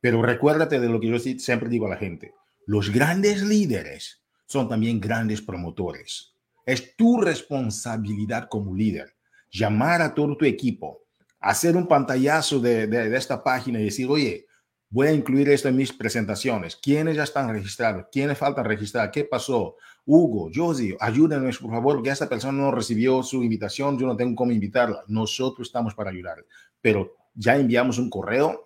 Pero 0.00 0.20
recuérdate 0.20 0.78
de 0.78 0.88
lo 0.88 1.00
que 1.00 1.08
yo 1.08 1.18
siempre 1.18 1.68
digo 1.68 1.86
a 1.86 1.90
la 1.90 1.96
gente. 1.96 2.34
Los 2.66 2.90
grandes 2.90 3.42
líderes 3.42 4.22
son 4.46 4.68
también 4.68 5.00
grandes 5.00 5.40
promotores. 5.40 6.34
Es 6.66 6.96
tu 6.96 7.20
responsabilidad 7.20 8.48
como 8.48 8.74
líder 8.74 9.16
llamar 9.52 10.00
a 10.00 10.14
todo 10.14 10.36
tu 10.36 10.44
equipo, 10.44 11.04
hacer 11.38 11.76
un 11.76 11.86
pantallazo 11.86 12.58
de, 12.58 12.86
de, 12.86 13.16
esta 13.16 13.44
página 13.44 13.78
y 13.78 13.84
decir, 13.84 14.08
oye, 14.08 14.46
Voy 14.92 15.06
a 15.06 15.12
incluir 15.12 15.48
esto 15.48 15.68
en 15.68 15.76
mis 15.76 15.90
presentaciones. 15.90 16.76
¿Quiénes 16.76 17.16
ya 17.16 17.22
están 17.22 17.48
registrados? 17.48 18.04
¿Quiénes 18.12 18.36
faltan 18.36 18.66
registrar? 18.66 19.10
¿Qué 19.10 19.24
pasó? 19.24 19.76
Hugo, 20.04 20.50
Josie, 20.54 20.94
ayúdenos 21.00 21.56
por 21.56 21.70
favor, 21.70 21.94
porque 21.96 22.10
esta 22.10 22.28
persona 22.28 22.58
no 22.58 22.70
recibió 22.70 23.22
su 23.22 23.42
invitación, 23.42 23.98
yo 23.98 24.06
no 24.06 24.14
tengo 24.14 24.36
cómo 24.36 24.52
invitarla. 24.52 25.02
Nosotros 25.08 25.68
estamos 25.68 25.94
para 25.94 26.10
ayudar. 26.10 26.44
Pero 26.82 27.14
ya 27.34 27.56
enviamos 27.56 27.96
un 27.96 28.10
correo. 28.10 28.64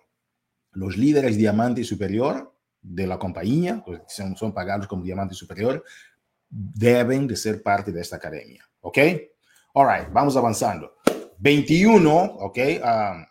Los 0.73 0.97
líderes 0.97 1.37
diamante 1.37 1.85
superior 1.85 2.53
de 2.81 3.07
la 3.07 3.17
compañía, 3.17 3.81
pues 3.85 4.01
son, 4.09 4.35
son 4.35 4.53
pagados 4.53 4.85
como 4.85 5.05
diamante 5.05 5.33
superior, 5.33 5.81
deben 6.49 7.25
de 7.25 7.37
ser 7.37 7.63
parte 7.63 7.93
de 7.93 8.01
esta 8.01 8.17
academia. 8.17 8.65
¿Ok? 8.81 8.97
All 9.75 9.87
right, 9.87 10.11
vamos 10.11 10.35
avanzando. 10.35 10.97
21, 11.37 12.15
¿ok? 12.19 12.57
Um, 12.83 13.25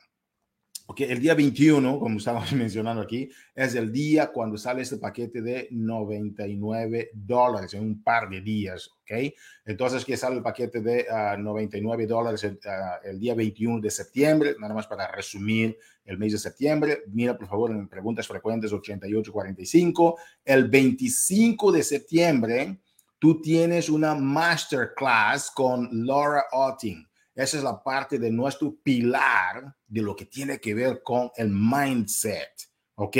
porque 0.87 1.05
el 1.05 1.21
día 1.21 1.35
21, 1.35 1.99
como 1.99 2.19
estamos 2.19 2.53
mencionando 2.53 3.03
aquí, 3.03 3.29
es 3.55 3.75
el 3.75 3.93
día 3.93 4.29
cuando 4.29 4.57
sale 4.57 4.83
este 4.83 4.99
paquete 4.99 5.43
de 5.43 5.69
99 5.73 7.11
dólares 7.13 7.75
en 7.75 7.83
un 7.83 8.03
par 8.03 8.31
de 8.31 8.41
días, 8.41 8.89
¿ok? 9.03 9.35
Entonces, 9.67 10.05
que 10.05 10.17
sale 10.17 10.37
el 10.37 10.43
paquete 10.43 10.81
de 10.81 11.07
99 11.39 12.05
ah, 12.05 12.07
dólares 12.07 12.45
el, 12.45 12.55
uh, 12.55 13.09
el, 13.09 13.19
día 13.19 13.35
21 13.35 13.81
de 13.81 13.91
septiembre, 13.91 14.55
nada 14.61 14.75
más 14.75 14.87
para 14.87 15.11
resumir 15.11 15.77
el 16.05 16.19
mes 16.19 16.33
de 16.33 16.39
septiembre. 16.39 17.03
Mira, 17.09 17.37
por 17.37 17.49
favor, 17.49 17.73
en 17.73 17.89
preguntas 17.89 18.29
frecuentes 18.29 18.73
8845. 18.73 20.17
El 20.45 20.69
25 20.69 21.73
de 21.73 21.83
septiembre, 21.83 22.79
tú 23.19 23.41
tienes 23.41 23.91
una 23.91 24.15
masterclass 24.15 25.51
con 25.51 26.07
Laura 26.07 26.45
Otting 26.53 27.07
esa 27.37 27.59
es 27.59 27.63
la 27.63 27.83
parte 27.83 28.19
de 28.19 28.31
nuestro 28.31 28.75
pilar 28.83 29.77
de 29.87 30.01
lo 30.01 30.17
que 30.17 30.25
tiene 30.25 30.59
que 30.59 30.75
ver 30.75 31.03
con 31.03 31.31
el 31.37 31.51
mindset, 31.51 32.51
¿ok? 32.95 33.17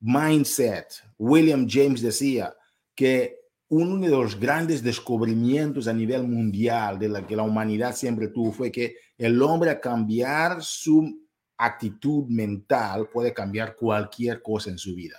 Mindset. 0.00 0.86
William 1.18 1.66
James 1.68 2.00
decía 2.00 2.56
que 2.94 3.38
uno 3.68 4.00
de 4.00 4.08
los 4.08 4.40
grandes 4.40 4.82
descubrimientos 4.82 5.86
a 5.88 5.92
nivel 5.92 6.24
mundial 6.24 6.98
de 6.98 7.10
la 7.10 7.26
que 7.26 7.36
la 7.36 7.42
humanidad 7.42 7.94
siempre 7.94 8.28
tuvo 8.28 8.50
fue 8.50 8.72
que 8.72 8.96
el 9.18 9.40
hombre 9.42 9.70
a 9.70 9.80
cambiar 9.80 10.62
su 10.62 11.22
actitud 11.58 12.26
mental 12.28 13.10
puede 13.10 13.34
cambiar 13.34 13.76
cualquier 13.76 14.40
cosa 14.40 14.70
en 14.70 14.78
su 14.78 14.94
vida. 14.94 15.18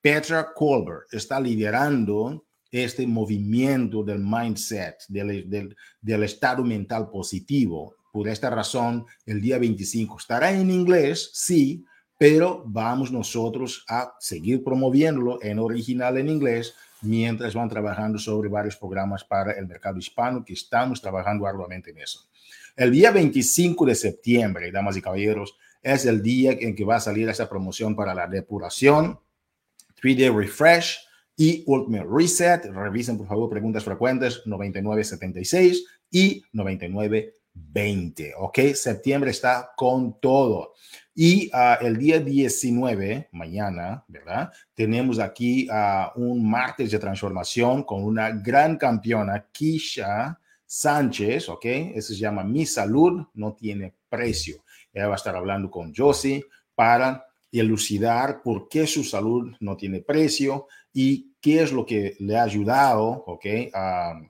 Petra 0.00 0.52
Colbert 0.54 1.12
está 1.12 1.38
liderando 1.38 2.46
este 2.70 3.06
movimiento 3.06 4.02
del 4.02 4.20
mindset, 4.20 4.96
del, 5.08 5.76
estado 6.22 6.62
mental 6.62 7.10
positivo. 7.10 7.96
Por 8.12 8.28
esta 8.28 8.50
razón, 8.50 9.06
el 9.26 9.40
día 9.40 9.58
25 9.58 10.18
estará 10.18 10.52
en 10.52 10.70
inglés, 10.70 11.30
sí, 11.32 11.84
pero 12.18 12.62
vamos 12.66 13.10
nosotros 13.10 13.84
a 13.88 14.14
seguir 14.20 14.62
promoviéndolo 14.62 15.42
en 15.42 15.58
original 15.58 16.18
en 16.18 16.28
inglés 16.28 16.74
mientras 17.02 17.54
van 17.54 17.68
trabajando 17.68 18.18
sobre 18.18 18.48
varios 18.48 18.76
programas 18.76 19.24
para 19.24 19.52
el 19.52 19.66
mercado 19.66 19.98
hispano 19.98 20.44
que 20.44 20.52
estamos 20.52 21.00
trabajando 21.00 21.46
arduamente 21.46 21.90
en 21.90 21.98
eso. 21.98 22.28
El 22.76 22.90
día 22.90 23.10
25 23.10 23.86
de 23.86 23.94
septiembre, 23.94 24.70
damas 24.70 24.96
y 24.96 25.02
caballeros, 25.02 25.56
es 25.82 26.04
el 26.04 26.22
día 26.22 26.52
en 26.52 26.74
que 26.74 26.84
va 26.84 26.96
a 26.96 27.00
salir 27.00 27.28
esa 27.28 27.48
promoción 27.48 27.96
para 27.96 28.14
la 28.14 28.26
depuración, 28.26 29.18
3-day 30.02 30.28
refresh, 30.28 30.98
y 31.40 31.64
Ultimate 31.66 32.06
Reset. 32.06 32.66
Revisen, 32.66 33.16
por 33.16 33.26
favor, 33.26 33.48
preguntas 33.48 33.82
frecuentes 33.82 34.42
9976 34.44 35.86
y 36.10 36.42
9920. 36.52 38.34
Ok, 38.36 38.58
septiembre 38.74 39.30
está 39.30 39.70
con 39.74 40.20
todo. 40.20 40.74
Y 41.14 41.50
uh, 41.54 41.82
el 41.82 41.96
día 41.96 42.20
19, 42.20 43.30
mañana, 43.32 44.04
¿verdad? 44.06 44.52
Tenemos 44.74 45.18
aquí 45.18 45.66
uh, 45.70 46.10
un 46.20 46.46
martes 46.46 46.90
de 46.90 46.98
transformación 46.98 47.84
con 47.84 48.04
una 48.04 48.32
gran 48.32 48.76
campeona, 48.76 49.46
Kisha 49.50 50.38
Sánchez, 50.66 51.48
¿ok? 51.48 51.64
Eso 51.64 52.12
se 52.12 52.20
llama 52.20 52.44
Mi 52.44 52.66
Salud 52.66 53.26
No 53.32 53.54
Tiene 53.54 53.94
Precio. 54.10 54.62
Ella 54.92 55.06
va 55.06 55.14
a 55.14 55.16
estar 55.16 55.34
hablando 55.34 55.70
con 55.70 55.94
Josie 55.94 56.44
para 56.74 57.24
elucidar 57.52 58.42
por 58.42 58.68
qué 58.68 58.86
su 58.86 59.02
salud 59.04 59.52
no 59.60 59.76
tiene 59.76 60.00
precio 60.00 60.68
y 60.92 61.34
qué 61.40 61.62
es 61.62 61.72
lo 61.72 61.86
que 61.86 62.16
le 62.20 62.36
ha 62.36 62.42
ayudado 62.42 63.24
okay, 63.26 63.70
a, 63.74 64.20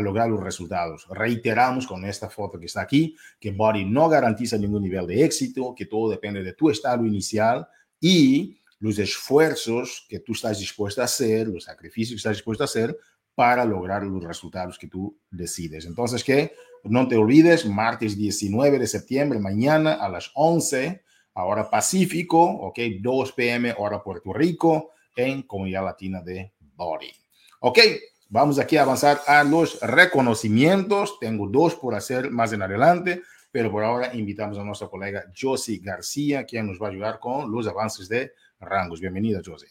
lograr 0.00 0.28
los 0.28 0.42
resultados. 0.42 1.06
Reiteramos 1.10 1.86
con 1.86 2.04
esta 2.04 2.28
foto 2.28 2.58
que 2.58 2.66
está 2.66 2.82
aquí 2.82 3.16
que 3.40 3.52
Body 3.52 3.84
no 3.84 4.08
garantiza 4.08 4.58
ningún 4.58 4.82
nivel 4.82 5.06
de 5.06 5.24
éxito, 5.24 5.74
que 5.74 5.86
todo 5.86 6.10
depende 6.10 6.42
de 6.42 6.52
tu 6.52 6.70
estado 6.70 7.06
inicial 7.06 7.66
y 8.00 8.58
los 8.80 8.98
esfuerzos 8.98 10.06
que 10.08 10.20
tú 10.20 10.32
estás 10.32 10.58
dispuesto 10.58 11.00
a 11.00 11.06
hacer, 11.06 11.48
los 11.48 11.64
sacrificios 11.64 12.10
que 12.10 12.16
estás 12.16 12.36
dispuesto 12.36 12.64
a 12.64 12.66
hacer 12.66 12.96
para 13.34 13.64
lograr 13.64 14.04
los 14.04 14.22
resultados 14.22 14.78
que 14.78 14.88
tú 14.88 15.16
decides. 15.30 15.86
Entonces, 15.86 16.22
que 16.22 16.52
no 16.84 17.08
te 17.08 17.16
olvides, 17.16 17.66
martes 17.66 18.16
19 18.16 18.78
de 18.78 18.86
septiembre, 18.86 19.38
mañana 19.38 19.94
a 19.94 20.08
las 20.08 20.30
11, 20.34 21.02
hora 21.32 21.70
Pacífico, 21.70 22.42
ok, 22.42 22.78
2 23.00 23.32
p.m. 23.32 23.74
hora 23.78 24.02
Puerto 24.02 24.32
Rico 24.32 24.92
en 25.18 25.42
Comunidad 25.42 25.84
Latina 25.84 26.22
de 26.22 26.54
Body. 26.60 27.12
Ok, 27.60 27.78
vamos 28.28 28.58
aquí 28.60 28.76
a 28.76 28.82
avanzar 28.82 29.20
a 29.26 29.42
los 29.42 29.80
reconocimientos. 29.80 31.18
Tengo 31.18 31.48
dos 31.48 31.74
por 31.74 31.96
hacer 31.96 32.30
más 32.30 32.52
en 32.52 32.62
adelante, 32.62 33.22
pero 33.50 33.70
por 33.70 33.82
ahora 33.82 34.14
invitamos 34.14 34.58
a 34.58 34.64
nuestra 34.64 34.88
colega 34.88 35.24
Josie 35.36 35.80
García, 35.82 36.44
quien 36.44 36.68
nos 36.68 36.80
va 36.80 36.86
a 36.86 36.90
ayudar 36.90 37.18
con 37.18 37.50
los 37.50 37.66
avances 37.66 38.08
de 38.08 38.32
rangos. 38.60 39.00
Bienvenida, 39.00 39.40
Josie. 39.44 39.68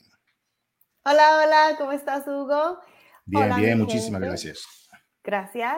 Hola, 1.05 1.41
hola, 1.45 1.75
¿cómo 1.77 1.93
estás, 1.93 2.27
Hugo? 2.27 2.79
Bien, 3.25 3.45
hola, 3.45 3.55
bien, 3.55 3.77
muchísimas 3.77 4.19
gracias. 4.19 4.89
Gracias. 5.23 5.77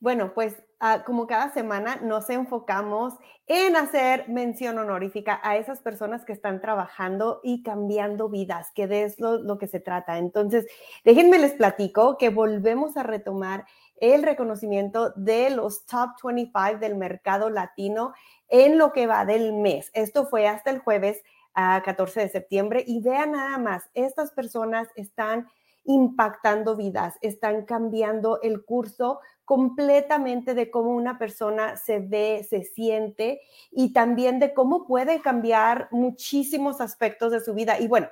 Bueno, 0.00 0.34
pues 0.34 0.54
uh, 0.80 1.04
como 1.04 1.26
cada 1.26 1.52
semana 1.52 1.96
nos 1.96 2.30
enfocamos 2.30 3.14
en 3.46 3.76
hacer 3.76 4.28
mención 4.28 4.78
honorífica 4.78 5.40
a 5.42 5.56
esas 5.56 5.80
personas 5.80 6.24
que 6.24 6.32
están 6.32 6.60
trabajando 6.60 7.40
y 7.42 7.62
cambiando 7.62 8.28
vidas, 8.28 8.70
que 8.74 8.86
de 8.86 9.04
eso 9.04 9.38
lo 9.38 9.58
que 9.58 9.66
se 9.66 9.80
trata. 9.80 10.18
Entonces, 10.18 10.66
déjenme 11.04 11.38
les 11.38 11.52
platico 11.52 12.18
que 12.18 12.30
volvemos 12.30 12.96
a 12.96 13.02
retomar 13.02 13.66
el 14.00 14.22
reconocimiento 14.22 15.10
de 15.16 15.50
los 15.50 15.86
top 15.86 16.10
25 16.22 16.78
del 16.78 16.96
mercado 16.96 17.50
latino 17.50 18.12
en 18.48 18.78
lo 18.78 18.92
que 18.92 19.06
va 19.06 19.24
del 19.24 19.52
mes. 19.52 19.90
Esto 19.94 20.26
fue 20.26 20.46
hasta 20.46 20.70
el 20.70 20.78
jueves 20.78 21.22
a 21.54 21.82
14 21.82 22.20
de 22.20 22.28
septiembre 22.28 22.84
y 22.86 23.00
vean 23.00 23.32
nada 23.32 23.58
más, 23.58 23.90
estas 23.94 24.30
personas 24.30 24.88
están 24.94 25.48
impactando 25.84 26.76
vidas, 26.76 27.16
están 27.22 27.64
cambiando 27.64 28.40
el 28.42 28.64
curso 28.64 29.20
completamente 29.48 30.52
de 30.52 30.70
cómo 30.70 30.90
una 30.90 31.18
persona 31.18 31.78
se 31.78 32.00
ve, 32.00 32.46
se 32.46 32.64
siente 32.64 33.40
y 33.70 33.94
también 33.94 34.38
de 34.40 34.52
cómo 34.52 34.86
puede 34.86 35.22
cambiar 35.22 35.88
muchísimos 35.90 36.82
aspectos 36.82 37.32
de 37.32 37.40
su 37.40 37.54
vida. 37.54 37.80
Y 37.80 37.88
bueno, 37.88 38.08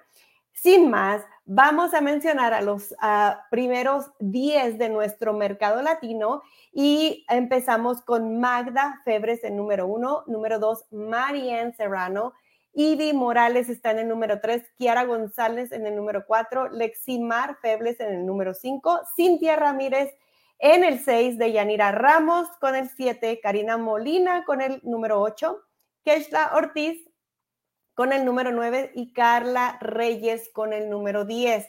Sin 0.55 0.89
más, 0.89 1.23
vamos 1.45 1.93
a 1.93 2.01
mencionar 2.01 2.55
a 2.55 2.63
los 2.63 2.95
primeros 3.51 4.07
10 4.21 4.79
de 4.79 4.89
nuestro 4.89 5.35
mercado 5.35 5.83
latino 5.83 6.41
y 6.73 7.27
empezamos 7.29 8.01
con 8.01 8.41
Magda 8.41 9.03
Febres 9.05 9.45
en 9.45 9.59
número 9.59 9.87
uno, 9.87 10.25
número 10.27 10.59
dos, 10.59 10.87
Marianne 10.91 11.75
Serrano, 11.75 12.33
Ivy 12.73 13.13
Morales 13.13 13.69
está 13.69 13.91
en 13.91 13.99
el 14.01 14.09
número 14.09 14.41
3, 14.41 14.63
Kiara 14.77 15.05
González 15.05 15.73
en 15.73 15.87
el 15.87 15.95
número 15.97 16.25
4, 16.27 16.71
Leximar 16.71 17.59
Febles 17.61 18.01
en 18.01 18.15
el 18.15 18.27
número 18.27 18.55
5, 18.55 19.01
Cintia 19.15 19.57
Ramírez 19.57 20.15
en 20.59 20.85
el 20.85 21.05
6, 21.05 21.39
Deyanira 21.39 21.93
Ramos 21.93 22.49
con 22.61 22.75
el 22.75 22.89
7, 22.89 23.41
Karina 23.43 23.77
Molina 23.77 24.45
con 24.45 24.61
el 24.61 24.81
número 24.83 25.21
8, 25.21 25.61
Keshla 26.05 26.53
Ortiz 26.55 27.09
con 27.95 28.13
el 28.13 28.25
número 28.25 28.53
9 28.53 28.93
y 28.95 29.13
Carla 29.13 29.79
Reyes 29.81 30.51
con 30.53 30.73
el 30.73 30.91
número 30.91 31.25
10. 31.25 31.67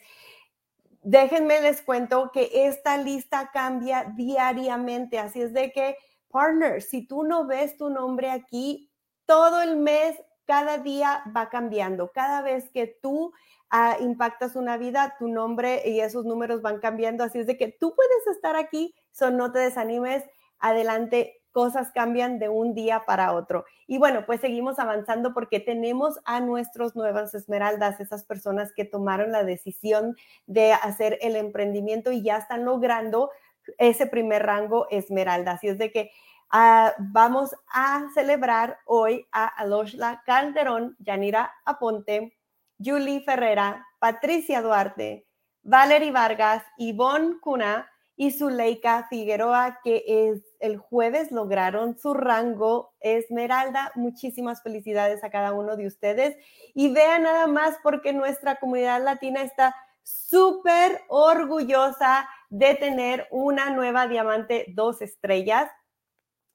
Déjenme 1.01 1.62
les 1.62 1.82
cuento 1.82 2.32
que 2.34 2.50
esta 2.65 2.98
lista 2.98 3.51
cambia 3.53 4.12
diariamente, 4.15 5.20
así 5.20 5.41
es 5.41 5.53
de 5.53 5.72
que, 5.72 5.98
partner, 6.29 6.82
si 6.82 7.08
tú 7.08 7.24
no 7.24 7.46
ves 7.46 7.77
tu 7.77 7.89
nombre 7.89 8.29
aquí, 8.29 8.91
todo 9.25 9.62
el 9.62 9.77
mes 9.77 10.22
cada 10.46 10.77
día 10.77 11.24
va 11.36 11.50
cambiando. 11.50 12.12
Cada 12.12 12.41
vez 12.41 12.70
que 12.72 12.88
tú 12.88 13.34
ah, 13.69 13.97
impactas 14.00 14.55
una 14.55 14.77
vida, 14.77 15.15
tu 15.19 15.27
nombre 15.27 15.81
y 15.86 16.00
esos 16.00 16.25
números 16.25 16.62
van 16.62 16.79
cambiando. 16.79 17.24
Así 17.24 17.39
es 17.39 17.47
de 17.47 17.57
que 17.57 17.75
tú 17.79 17.95
puedes 17.95 18.27
estar 18.27 18.55
aquí, 18.55 18.95
so 19.12 19.31
no 19.31 19.51
te 19.51 19.59
desanimes. 19.59 20.24
Adelante, 20.59 21.41
cosas 21.51 21.91
cambian 21.91 22.39
de 22.39 22.50
un 22.50 22.74
día 22.74 23.03
para 23.05 23.33
otro. 23.33 23.65
Y 23.88 23.97
bueno, 23.97 24.25
pues 24.25 24.41
seguimos 24.41 24.79
avanzando 24.79 25.33
porque 25.33 25.59
tenemos 25.59 26.19
a 26.25 26.39
nuestros 26.39 26.95
nuevas 26.95 27.33
esmeraldas, 27.33 28.00
esas 28.00 28.24
personas 28.24 28.74
que 28.74 28.86
tomaron 28.86 29.31
la 29.31 29.43
decisión 29.43 30.15
de 30.45 30.74
hacer 30.74 31.17
el 31.21 31.36
emprendimiento 31.36 32.12
y 32.12 32.24
ya 32.24 32.38
están 32.38 32.65
logrando 32.65 33.31
ese 33.77 34.07
primer 34.07 34.43
rango 34.45 34.88
esmeralda. 34.89 35.53
Así 35.53 35.67
es 35.67 35.77
de 35.77 35.91
que 35.91 36.12
Ah, 36.50 36.93
vamos 36.97 37.53
a 37.74 38.07
celebrar 38.13 38.79
hoy 38.86 39.27
a 39.33 39.47
Aloshla 39.47 40.24
Calderón, 40.25 40.95
Yanira 41.00 41.53
Aponte, 41.65 42.37
Julie 42.84 43.22
Ferrera, 43.22 43.86
Patricia 44.00 44.62
Duarte, 44.62 45.27
Valerie 45.63 46.12
Vargas, 46.12 46.63
Ivonne 46.77 47.39
Cuna 47.41 47.89
y 48.15 48.31
Zuleika 48.31 49.07
Figueroa, 49.10 49.79
que 49.84 50.03
es 50.07 50.41
el 50.60 50.77
jueves 50.77 51.31
lograron 51.31 51.98
su 52.00 52.13
rango 52.13 52.96
Esmeralda. 53.00 53.91
Muchísimas 53.96 54.63
felicidades 54.63 55.24
a 55.24 55.29
cada 55.29 55.53
uno 55.53 55.77
de 55.77 55.86
ustedes. 55.86 56.36
Y 56.74 56.91
vean 56.91 57.24
nada 57.24 57.46
más 57.48 57.77
porque 57.84 58.13
nuestra 58.13 58.55
comunidad 58.55 59.03
latina 59.03 59.43
está 59.43 59.75
súper 60.03 61.01
orgullosa 61.10 62.27
de 62.50 62.75
tener 62.75 63.27
una 63.29 63.69
nueva 63.69 64.07
diamante 64.07 64.65
dos 64.69 65.01
estrellas. 65.01 65.69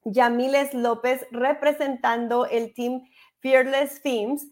Yamiles 0.05 0.75
López, 0.75 1.25
representando 1.31 2.47
el 2.47 2.75
team 2.75 3.03
Fearless 3.39 4.01
Films, 4.01 4.49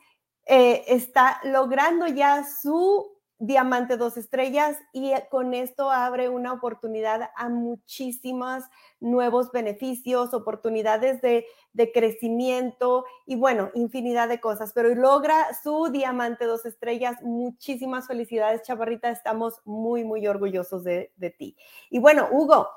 eh, 0.52 0.82
está 0.88 1.40
logrando 1.44 2.08
ya 2.08 2.44
su 2.44 3.16
diamante 3.38 3.96
dos 3.96 4.16
estrellas 4.16 4.76
y 4.92 5.12
con 5.30 5.54
esto 5.54 5.92
abre 5.92 6.28
una 6.28 6.52
oportunidad 6.52 7.30
a 7.36 7.48
muchísimos 7.48 8.64
nuevos 8.98 9.52
beneficios, 9.52 10.34
oportunidades 10.34 11.22
de, 11.22 11.46
de, 11.72 11.92
crecimiento 11.92 13.04
y 13.26 13.36
bueno, 13.36 13.70
infinidad 13.74 14.28
de 14.28 14.40
cosas, 14.40 14.72
pero 14.74 14.92
logra 14.92 15.54
su 15.62 15.88
diamante 15.92 16.46
dos 16.46 16.66
estrellas. 16.66 17.22
Muchísimas 17.22 18.08
felicidades, 18.08 18.62
Chavarrita. 18.62 19.08
Estamos 19.08 19.60
muy, 19.64 20.02
muy 20.02 20.26
orgullosos 20.26 20.82
de, 20.82 21.12
de 21.14 21.30
ti. 21.30 21.56
Y 21.90 22.00
bueno, 22.00 22.26
Hugo, 22.32 22.68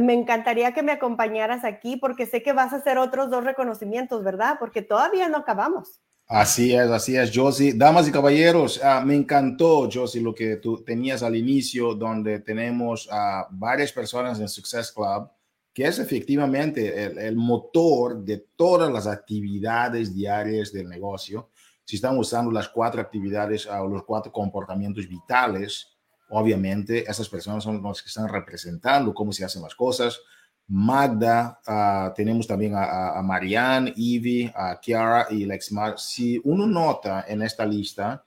me 0.00 0.14
encantaría 0.14 0.74
que 0.74 0.82
me 0.82 0.90
acompañaras 0.90 1.64
aquí 1.64 1.96
porque 1.96 2.26
sé 2.26 2.42
que 2.42 2.52
vas 2.52 2.72
a 2.72 2.78
hacer 2.78 2.98
otros 2.98 3.30
dos 3.30 3.44
reconocimientos, 3.44 4.24
¿verdad? 4.24 4.56
Porque 4.58 4.82
todavía 4.82 5.28
no 5.28 5.38
acabamos. 5.38 6.00
Así 6.32 6.72
es, 6.72 6.88
así 6.90 7.16
es, 7.16 7.32
Josie. 7.34 7.72
Damas 7.74 8.06
y 8.06 8.12
caballeros, 8.12 8.80
ah, 8.84 9.02
me 9.04 9.16
encantó, 9.16 9.88
Josie, 9.92 10.22
lo 10.22 10.32
que 10.32 10.58
tú 10.58 10.80
tenías 10.84 11.24
al 11.24 11.34
inicio, 11.34 11.92
donde 11.94 12.38
tenemos 12.38 13.08
a 13.10 13.48
varias 13.50 13.90
personas 13.90 14.38
en 14.38 14.48
Success 14.48 14.92
Club, 14.92 15.28
que 15.74 15.86
es 15.88 15.98
efectivamente 15.98 17.26
el, 17.26 17.34
motor 17.34 18.22
de 18.22 18.46
todas 18.54 18.92
las 18.92 19.08
actividades 19.08 20.14
diarias 20.14 20.72
del 20.72 20.88
negocio. 20.88 21.50
Si 21.84 21.96
están 21.96 22.16
usando 22.16 22.52
las 22.52 22.68
cuatro 22.68 23.00
actividades 23.00 23.66
o 23.66 23.88
los 23.88 24.04
cuatro 24.04 24.30
comportamientos 24.30 25.08
vitales, 25.08 25.98
Obviamente, 26.32 27.10
esas 27.10 27.28
personas 27.28 27.64
son 27.64 27.82
las 27.82 28.02
que 28.02 28.08
están 28.08 28.28
representando 28.28 29.12
cómo 29.12 29.32
se 29.32 29.44
hacen 29.44 29.62
las 29.62 29.74
cosas. 29.74 30.20
Magda, 30.72 31.60
uh, 31.66 32.14
tenemos 32.14 32.46
también 32.46 32.76
a, 32.76 33.18
a, 33.18 33.22
Marianne, 33.22 33.92
Ivy, 33.96 34.52
a 34.54 34.78
Kiara 34.80 35.26
y 35.30 35.44
Lexmar. 35.44 35.98
Si 35.98 36.40
uno 36.44 36.64
nota 36.64 37.24
en 37.26 37.42
esta 37.42 37.66
lista, 37.66 38.24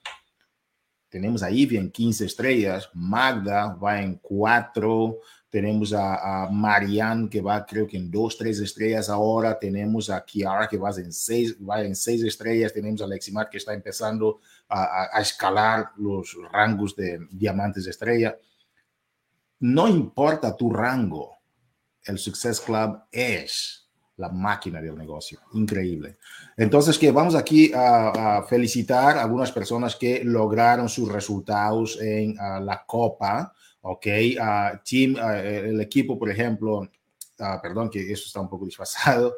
tenemos 1.08 1.42
a 1.42 1.50
Ivy 1.50 1.78
en 1.78 1.90
15 1.90 2.26
estrellas, 2.26 2.90
Magda 2.94 3.74
va 3.76 4.02
en 4.02 4.16
4, 4.16 5.20
tenemos 5.50 5.94
a, 5.94 6.44
a 6.44 6.50
Marianne 6.50 7.30
que 7.30 7.40
va 7.40 7.66
creo 7.66 7.88
que 7.88 7.96
en 7.96 8.12
2, 8.12 8.38
3 8.38 8.60
estrellas 8.60 9.10
ahora, 9.10 9.58
tenemos 9.58 10.10
a 10.10 10.26
Kiara 10.26 10.68
que 10.68 10.78
va 10.78 10.90
en 10.90 11.14
6, 11.14 11.58
va 11.64 11.82
en 11.82 11.96
6 11.96 12.24
estrellas, 12.24 12.74
tenemos 12.74 13.02
a 13.02 13.08
Leximar 13.08 13.50
que 13.50 13.60
está 13.60 13.74
empezando 13.74 14.42
a, 14.68 15.18
a, 15.18 15.22
escalar 15.22 15.92
los 15.96 16.36
rangos 16.52 16.94
de 16.94 17.20
diamantes 17.32 17.86
de 17.86 17.92
estrella. 17.92 18.38
No 19.62 19.88
importa 19.88 20.58
tu 20.58 20.70
rango, 20.70 21.33
el 22.06 22.18
Success 22.18 22.60
Club 22.60 23.00
es 23.12 23.90
la 24.18 24.30
máquina 24.30 24.82
del 24.82 24.98
negocio. 24.98 25.40
Increíble. 25.54 26.18
Entonces, 26.56 26.98
que 26.98 27.12
vamos 27.12 27.36
aquí 27.36 27.72
a, 27.74 28.44
felicitar 28.48 29.18
a 29.18 29.24
algunas 29.24 29.52
personas 29.52 29.96
que 29.96 30.24
lograron 30.24 30.88
sus 30.88 31.12
resultados 31.12 32.00
en 32.02 32.36
la 32.36 32.84
Copa. 32.86 33.54
Ok, 33.82 34.06
team, 34.84 35.16
el 35.18 35.82
equipo, 35.82 36.18
por 36.18 36.30
ejemplo, 36.30 36.90
perdón 37.62 37.90
que 37.90 38.12
eso 38.12 38.26
está 38.28 38.40
un 38.40 38.50
poco 38.50 38.66
desfasado. 38.66 39.36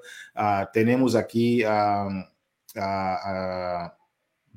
tenemos 0.73 1.15
aquí 1.15 1.63
a 1.63 2.05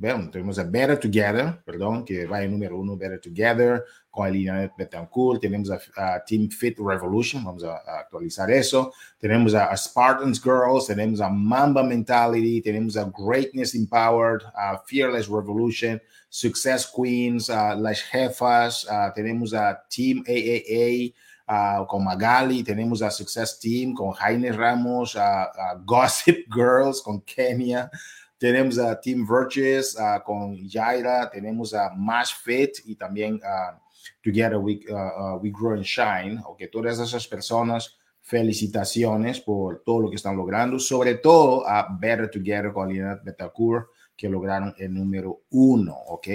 bueno, 0.00 0.30
tenemos 0.30 0.58
a 0.60 0.64
Better 0.64 0.98
Together, 0.98 1.60
perdón, 1.64 2.04
que 2.04 2.24
va 2.24 2.42
en 2.42 2.52
número 2.52 2.78
uno, 2.78 2.96
Better 2.96 3.20
Together, 3.20 3.84
con 4.08 4.28
Elina 4.28 4.72
Betancourt, 4.76 5.40
tenemos 5.40 5.70
a, 5.70 6.22
Team 6.24 6.48
Fit 6.48 6.78
Revolution, 6.78 7.44
vamos 7.44 7.64
a, 7.64 7.76
actualizar 7.98 8.48
eso, 8.50 8.92
tenemos 9.18 9.54
a, 9.54 9.72
a, 9.72 9.76
Spartans 9.76 10.40
Girls, 10.40 10.86
tenemos 10.86 11.20
a 11.20 11.28
Mamba 11.28 11.82
Mentality, 11.82 12.60
tenemos 12.60 12.96
a 12.96 13.10
Greatness 13.12 13.74
Empowered, 13.74 14.42
a 14.54 14.78
Fearless 14.86 15.28
Revolution, 15.28 16.00
Success 16.28 16.86
Queens, 16.86 17.48
Las 17.48 18.00
Jefas, 18.02 18.86
tenemos 19.16 19.52
a 19.52 19.82
Team 19.88 20.22
AAA, 20.26 21.86
con 21.86 22.04
Magali, 22.04 22.62
tenemos 22.62 23.02
a 23.02 23.10
Success 23.10 23.58
Team 23.58 23.94
con 23.94 24.12
Jaime 24.12 24.52
Ramos, 24.52 25.16
a 25.16 25.80
Gossip 25.84 26.46
Girls 26.54 27.00
con 27.02 27.20
Kenia, 27.22 27.90
tenemos 28.38 28.78
a 28.78 28.98
Team 28.98 29.26
Virtues 29.26 29.96
uh, 29.96 30.22
con 30.24 30.56
Jaira, 30.68 31.28
tenemos 31.28 31.74
a 31.74 31.90
Mash 31.90 32.34
Fit 32.42 32.78
y 32.84 32.94
también 32.94 33.34
uh, 33.34 33.76
Together 34.22 34.56
We, 34.56 34.80
uh, 34.88 35.38
We, 35.42 35.50
Grow 35.50 35.72
and 35.72 35.82
Shine. 35.82 36.40
Okay, 36.46 36.70
todas 36.70 36.98
esas 37.00 37.26
personas, 37.26 37.98
felicitaciones 38.22 39.40
por 39.40 39.82
todo 39.84 40.02
lo 40.02 40.10
que 40.10 40.16
están 40.16 40.36
logrando, 40.36 40.78
sobre 40.78 41.16
todo 41.16 41.68
a 41.68 41.88
Better 41.98 42.30
Together 42.30 42.72
con 42.72 42.88
Lina 42.88 43.20
Betancourt, 43.24 43.88
que 44.16 44.28
lograron 44.28 44.74
el 44.78 44.94
número 44.94 45.42
uno, 45.50 45.94
ok, 46.08 46.26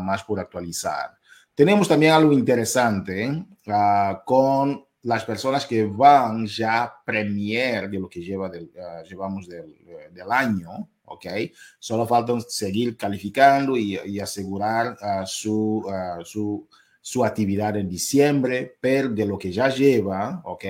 más 0.00 0.22
por 0.24 0.40
actualizar. 0.40 1.10
Tenemos 1.54 1.88
también 1.88 2.12
algo 2.12 2.32
interesante 2.32 3.44
con 4.24 4.84
las 5.02 5.24
personas 5.24 5.66
que 5.66 5.84
van 5.84 6.46
ya 6.46 6.92
premier 7.04 7.90
de 7.90 7.98
lo 7.98 8.08
que 8.08 8.20
lleva 8.20 8.48
del, 8.48 8.70
llevamos 9.08 9.48
del, 9.48 9.74
del 10.12 10.30
año, 10.30 10.88
¿ok? 11.04 11.26
Solo 11.78 12.06
falta 12.06 12.38
seguir 12.40 12.96
calificando 12.96 13.76
y, 13.76 14.20
asegurar 14.20 14.96
su, 15.26 15.84
uh, 15.84 16.24
su, 16.24 16.68
su, 17.00 17.24
actividad 17.24 17.76
en 17.76 17.88
diciembre, 17.88 18.76
pero 18.80 19.08
de 19.08 19.26
lo 19.26 19.38
que 19.38 19.50
ya 19.50 19.68
lleva, 19.68 20.40
¿ok? 20.44 20.64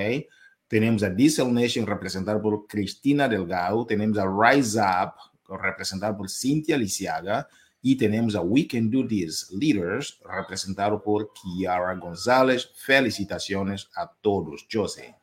Tenemos 0.67 1.03
a 1.03 1.09
Diesel 1.09 1.53
Nation 1.53 1.85
representado 1.85 2.41
por 2.41 2.65
Cristina 2.65 3.27
Delgado, 3.27 3.85
tenemos 3.85 4.17
a 4.17 4.25
Rise 4.25 4.79
Up 4.79 5.13
representado 5.61 6.17
por 6.17 6.29
Cintia 6.29 6.77
Lisiaga 6.77 7.47
y 7.85 7.97
tenemos 7.97 8.35
a 8.35 8.41
We 8.41 8.65
Can 8.65 8.89
Do 8.89 9.05
This 9.05 9.51
Leaders 9.51 10.19
representado 10.23 11.03
por 11.03 11.31
Kiara 11.33 11.93
González. 11.95 12.71
Felicitaciones 12.77 13.89
a 13.95 14.09
todos, 14.21 14.65
José. 14.71 15.15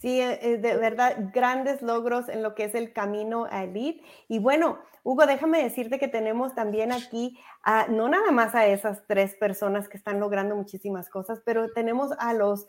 Sí, 0.00 0.20
eh, 0.20 0.38
eh, 0.42 0.58
de 0.58 0.76
verdad, 0.76 1.30
grandes 1.32 1.80
logros 1.80 2.28
en 2.28 2.42
lo 2.42 2.56
que 2.56 2.64
es 2.64 2.74
el 2.74 2.92
camino 2.92 3.46
a 3.48 3.62
Elite. 3.62 4.02
Y 4.28 4.40
bueno, 4.40 4.80
Hugo, 5.04 5.26
déjame 5.26 5.62
decirte 5.62 6.00
que 6.00 6.08
tenemos 6.08 6.56
también 6.56 6.90
aquí, 6.90 7.38
a, 7.62 7.86
no 7.86 8.08
nada 8.08 8.32
más 8.32 8.56
a 8.56 8.66
esas 8.66 9.06
tres 9.06 9.34
personas 9.36 9.88
que 9.88 9.96
están 9.96 10.18
logrando 10.18 10.56
muchísimas 10.56 11.08
cosas, 11.08 11.40
pero 11.44 11.72
tenemos 11.72 12.10
a 12.18 12.34
los 12.34 12.66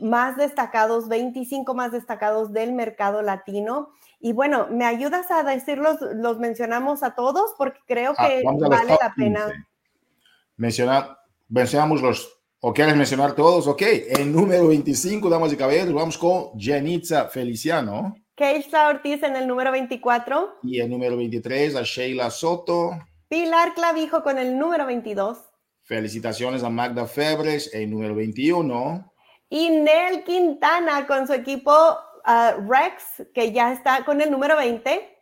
más 0.00 0.36
destacados, 0.36 1.08
25 1.08 1.74
más 1.74 1.92
destacados 1.92 2.52
del 2.52 2.72
mercado 2.72 3.22
latino. 3.22 3.90
Y 4.20 4.32
bueno, 4.32 4.68
¿me 4.70 4.84
ayudas 4.84 5.30
a 5.30 5.44
decirlos? 5.44 5.98
Los 6.14 6.38
mencionamos 6.38 7.02
a 7.02 7.14
todos 7.14 7.54
porque 7.56 7.80
creo 7.86 8.14
ah, 8.18 8.28
que 8.28 8.42
vale 8.44 8.96
la 9.00 9.14
pena. 9.16 9.66
Menciona, 10.56 11.18
mencionamos 11.48 12.02
los, 12.02 12.40
o 12.60 12.72
quieres 12.72 12.96
mencionar 12.96 13.34
todos, 13.34 13.66
ok. 13.68 13.82
En 14.18 14.32
número 14.32 14.68
25, 14.68 15.28
damas 15.28 15.52
y 15.52 15.56
caballeros, 15.56 15.94
vamos 15.94 16.18
con 16.18 16.58
Janitza 16.58 17.28
Feliciano. 17.28 18.16
Keisha 18.34 18.88
Ortiz 18.88 19.22
en 19.22 19.36
el 19.36 19.46
número 19.46 19.72
24. 19.72 20.58
Y 20.62 20.80
el 20.80 20.90
número 20.90 21.16
23 21.16 21.76
a 21.76 21.82
Sheila 21.82 22.30
Soto. 22.30 22.90
Pilar 23.28 23.74
Clavijo 23.74 24.22
con 24.22 24.38
el 24.38 24.58
número 24.58 24.86
22. 24.86 25.38
Felicitaciones 25.82 26.62
a 26.62 26.70
Magda 26.70 27.06
Febres 27.06 27.72
en 27.74 27.90
número 27.90 28.14
21. 28.14 29.07
Y 29.50 29.70
Nel 29.70 30.24
Quintana 30.24 31.06
con 31.06 31.26
su 31.26 31.32
equipo 31.32 31.72
uh, 31.72 32.70
Rex, 32.70 33.26
que 33.32 33.52
ya 33.52 33.72
está 33.72 34.04
con 34.04 34.20
el 34.20 34.30
número 34.30 34.56
20. 34.56 35.16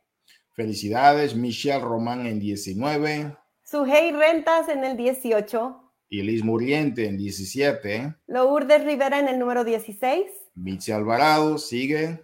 Felicidades, 0.52 1.34
Michelle 1.34 1.80
Román 1.80 2.26
en 2.26 2.40
19. 2.40 3.36
Sujei 3.62 4.12
Rentas 4.12 4.68
en 4.68 4.84
el 4.84 4.96
18. 4.96 5.92
Y 6.08 6.22
Liz 6.22 6.42
Muriente 6.42 7.06
en 7.06 7.16
17. 7.16 8.14
Lourdes 8.26 8.84
Rivera 8.84 9.18
en 9.18 9.28
el 9.28 9.38
número 9.38 9.64
16. 9.64 10.26
Mitzi 10.54 10.92
Alvarado 10.92 11.58
sigue. 11.58 12.20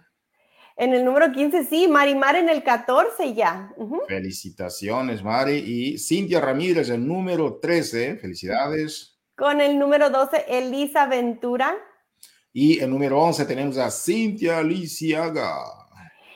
En 0.75 0.93
el 0.93 1.05
número 1.05 1.31
15, 1.31 1.65
sí, 1.65 1.87
Marimar 1.87 2.35
en 2.35 2.49
el 2.49 2.63
14 2.63 3.33
ya. 3.33 3.71
Felicitaciones, 4.07 5.23
Mari. 5.23 5.57
Y 5.57 5.97
Cintia 5.99 6.41
Ramírez, 6.41 6.89
el 6.89 7.05
número 7.07 7.59
13. 7.59 8.17
Felicidades. 8.17 9.19
Con 9.35 9.61
el 9.61 9.77
número 9.77 10.09
12, 10.09 10.45
Elisa 10.47 11.05
Ventura. 11.05 11.75
Y 12.53 12.79
el 12.79 12.91
número 12.91 13.19
11 13.19 13.45
tenemos 13.45 13.77
a 13.79 13.89
Cintia 13.89 14.61
Lisiaga. 14.61 15.55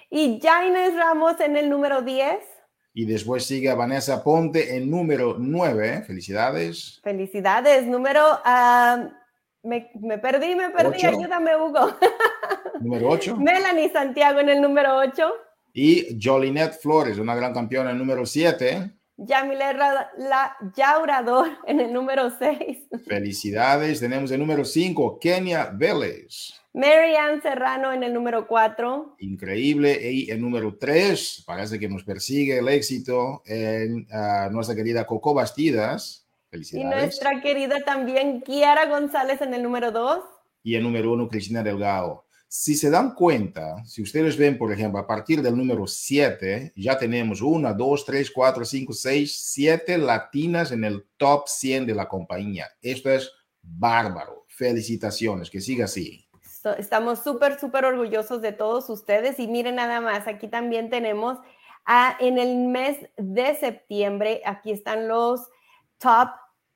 Y 0.09 0.39
Jaines 0.41 0.95
Ramos 0.95 1.39
en 1.39 1.55
el 1.55 1.69
número 1.69 2.01
10. 2.01 2.39
Y 2.95 3.05
después 3.05 3.45
sigue 3.45 3.69
a 3.69 3.75
Vanessa 3.75 4.23
Ponte 4.23 4.75
en 4.75 4.89
número 4.89 5.35
9. 5.37 6.03
Felicidades. 6.07 6.99
Felicidades. 7.03 7.85
Número... 7.85 8.39
Uh, 8.43 9.09
me, 9.61 9.91
me, 10.01 10.17
perdí, 10.17 10.55
me 10.55 10.71
perdí. 10.71 11.05
Ayúdame, 11.05 11.55
Hugo. 11.55 11.93
Número 12.81 13.09
8. 13.09 13.35
Melanie 13.37 13.91
Santiago 13.91 14.39
en 14.39 14.49
el 14.49 14.61
número 14.61 14.97
8. 14.97 15.31
Y 15.73 16.17
Jolinette 16.19 16.79
Flores, 16.79 17.19
una 17.19 17.35
gran 17.35 17.53
campeona 17.53 17.91
en 17.91 17.97
el 17.97 17.99
número 17.99 18.25
7. 18.25 18.96
Yamile 19.17 19.73
la 19.73 20.55
Yaurador 20.75 21.49
en 21.67 21.79
el 21.79 21.91
número 21.91 22.29
6. 22.29 22.77
Felicidades. 23.05 23.99
Tenemos 23.99 24.31
el 24.31 24.39
número 24.39 24.63
5, 24.63 25.19
Kenia 25.19 25.71
Vélez. 25.73 26.53
Marianne 26.73 27.41
Serrano 27.41 27.91
en 27.91 28.03
el 28.03 28.13
número 28.13 28.47
4. 28.47 29.15
Increíble. 29.19 30.11
Y 30.11 30.29
el 30.29 30.39
número 30.39 30.77
3, 30.77 31.43
parece 31.47 31.79
que 31.79 31.89
nos 31.89 32.03
persigue 32.03 32.59
el 32.59 32.69
éxito 32.69 33.41
en 33.45 34.07
uh, 34.11 34.51
nuestra 34.51 34.75
querida 34.75 35.07
Coco 35.07 35.33
Bastidas. 35.33 36.27
Felicidades. 36.51 36.93
Y 36.93 36.99
nuestra 36.99 37.41
querida 37.41 37.83
también 37.83 38.41
Kiara 38.41 38.85
González 38.85 39.41
en 39.41 39.55
el 39.55 39.63
número 39.63 39.91
2. 39.91 40.19
Y 40.61 40.75
el 40.75 40.83
número 40.83 41.11
1, 41.13 41.27
Cristina 41.27 41.63
Delgado. 41.63 42.26
Si 42.49 42.75
se 42.75 42.89
dan 42.89 43.13
cuenta, 43.13 43.83
si 43.85 44.01
ustedes 44.01 44.37
ven, 44.37 44.57
por 44.57 44.71
ejemplo, 44.71 44.99
a 44.99 45.07
partir 45.07 45.41
del 45.41 45.57
número 45.57 45.85
7, 45.85 46.71
ya 46.77 46.97
tenemos 46.97 47.41
una, 47.41 47.73
dos, 47.73 48.05
tres, 48.05 48.31
cuatro, 48.31 48.63
cinco, 48.63 48.93
seis, 48.93 49.37
siete 49.51 49.97
latinas 49.97 50.71
en 50.71 50.85
el 50.85 51.05
top 51.17 51.47
100 51.47 51.87
de 51.87 51.95
la 51.95 52.07
compañía. 52.07 52.67
Esto 52.81 53.11
es 53.11 53.29
bárbaro. 53.61 54.45
Felicitaciones, 54.47 55.49
que 55.49 55.59
siga 55.59 55.85
así. 55.85 56.25
Estamos 56.77 57.19
súper, 57.19 57.59
súper 57.59 57.85
orgullosos 57.85 58.41
de 58.41 58.53
todos 58.53 58.89
ustedes 58.89 59.39
y 59.39 59.47
miren 59.47 59.75
nada 59.75 60.01
más, 60.01 60.27
aquí 60.27 60.47
también 60.47 60.89
tenemos 60.89 61.37
a, 61.85 62.17
en 62.19 62.37
el 62.37 62.67
mes 62.67 62.97
de 63.17 63.55
septiembre, 63.55 64.41
aquí 64.45 64.71
están 64.71 65.07
los 65.07 65.49
top 65.97 66.29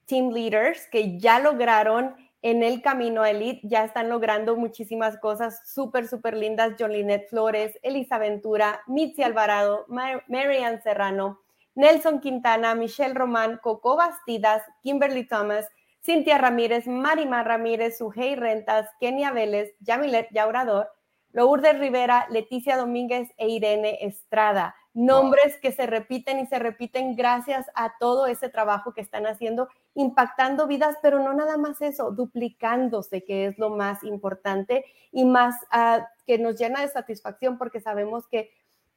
team 0.05 0.31
leaders 0.31 0.88
que 0.91 1.17
ya 1.19 1.39
lograron 1.39 2.15
en 2.41 2.63
el 2.63 2.82
camino 2.82 3.21
a 3.21 3.30
Elite 3.30 3.62
ya 3.63 3.84
están 3.84 4.10
logrando 4.10 4.56
muchísimas 4.56 5.19
cosas 5.19 5.62
súper, 5.65 6.08
súper 6.08 6.36
lindas. 6.36 6.73
Jolinette 6.80 7.30
Flores, 7.30 7.77
Elisa 7.84 8.17
Ventura, 8.17 8.82
Mitzi 8.88 9.21
Alvarado, 9.23 9.86
Marianne 9.88 10.82
Serrano, 10.82 11.41
Nelson 11.75 12.19
Quintana, 12.19 12.73
Michelle 12.75 13.13
Román, 13.13 13.60
Coco 13.62 13.95
Bastidas, 13.95 14.63
Kimberly 14.82 15.27
Thomas, 15.27 15.67
Cintia 16.04 16.39
Ramírez, 16.39 16.88
Marimar 16.88 17.47
Ramírez, 17.47 17.99
Sujei 17.99 18.36
Rentas, 18.36 18.89
Kenia 18.99 19.32
Vélez, 19.32 19.75
Yamilet 19.80 20.30
Yaurador, 20.32 20.89
Lourdes 21.32 21.77
Rivera, 21.80 22.25
Leticia 22.30 22.75
Domínguez 22.75 23.30
e 23.38 23.49
Irene 23.49 23.99
Estrada 24.01 24.75
nombres 24.93 25.58
que 25.62 25.71
se 25.71 25.86
repiten 25.86 26.39
y 26.39 26.47
se 26.47 26.60
repiten 26.60 27.15
gracias 27.15 27.67
a 27.75 27.97
todo 27.97 28.27
ese 28.27 28.49
trabajo 28.49 28.93
que 28.93 29.01
están 29.01 29.25
haciendo, 29.25 29.69
impactando 29.95 30.67
vidas, 30.67 30.97
pero 31.01 31.19
no 31.19 31.34
nada 31.34 31.58
más 31.58 31.82
eso, 31.82 32.12
duplicándose, 32.12 33.23
que 33.23 33.45
es 33.47 33.58
lo 33.58 33.69
más 33.69 34.04
importante 34.04 34.86
y 35.12 35.25
más 35.25 35.56
uh, 35.73 36.04
que 36.25 36.38
nos 36.38 36.60
llena 36.60 36.82
de 36.82 36.89
satisfacción 36.89 37.58
porque 37.58 37.80
sabemos 37.80 38.27
que 38.27 38.51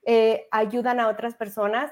eh, 0.07 0.49
ayudan 0.51 1.01
a 1.01 1.09
otras 1.09 1.35
personas 1.35 1.91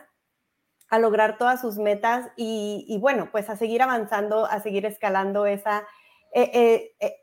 a 0.91 0.99
lograr 0.99 1.39
todas 1.39 1.61
sus 1.61 1.79
metas 1.79 2.31
y, 2.37 2.85
y, 2.87 2.99
bueno, 2.99 3.31
pues 3.33 3.49
a 3.49 3.57
seguir 3.57 3.81
avanzando, 3.81 4.45
a 4.45 4.61
seguir 4.61 4.85
escalando 4.85 5.47
esa, 5.47 5.87
eh, 6.35 6.93
eh, 7.01 7.17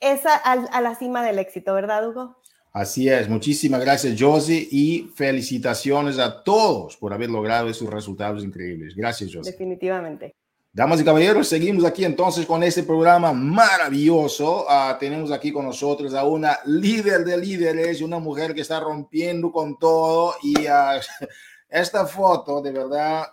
esa 0.00 0.36
a, 0.36 0.52
a 0.52 0.80
la 0.82 0.94
cima 0.94 1.24
del 1.24 1.38
éxito, 1.38 1.72
¿verdad, 1.72 2.06
Hugo? 2.06 2.36
Así 2.76 3.08
es, 3.08 3.26
muchísimas 3.26 3.80
gracias 3.80 4.20
Josie 4.20 4.68
y 4.70 5.10
felicitaciones 5.14 6.18
a 6.18 6.42
todos 6.44 6.94
por 6.98 7.10
haber 7.10 7.30
logrado 7.30 7.70
esos 7.70 7.88
resultados 7.88 8.44
increíbles. 8.44 8.94
Gracias 8.94 9.30
Josie. 9.32 9.50
Definitivamente. 9.50 10.34
Damas 10.74 11.00
y 11.00 11.04
caballeros, 11.04 11.48
seguimos 11.48 11.86
aquí 11.86 12.04
entonces 12.04 12.44
con 12.44 12.62
este 12.62 12.82
programa 12.82 13.32
maravilloso. 13.32 14.66
Uh, 14.66 14.98
tenemos 15.00 15.32
aquí 15.32 15.50
con 15.50 15.64
nosotros 15.64 16.12
a 16.12 16.24
una 16.24 16.58
líder 16.66 17.24
de 17.24 17.38
líderes, 17.38 18.02
una 18.02 18.18
mujer 18.18 18.52
que 18.52 18.60
está 18.60 18.78
rompiendo 18.78 19.50
con 19.50 19.78
todo 19.78 20.34
y 20.42 20.68
uh, 20.68 21.00
esta 21.70 22.04
foto 22.04 22.60
de 22.60 22.72
verdad 22.72 23.24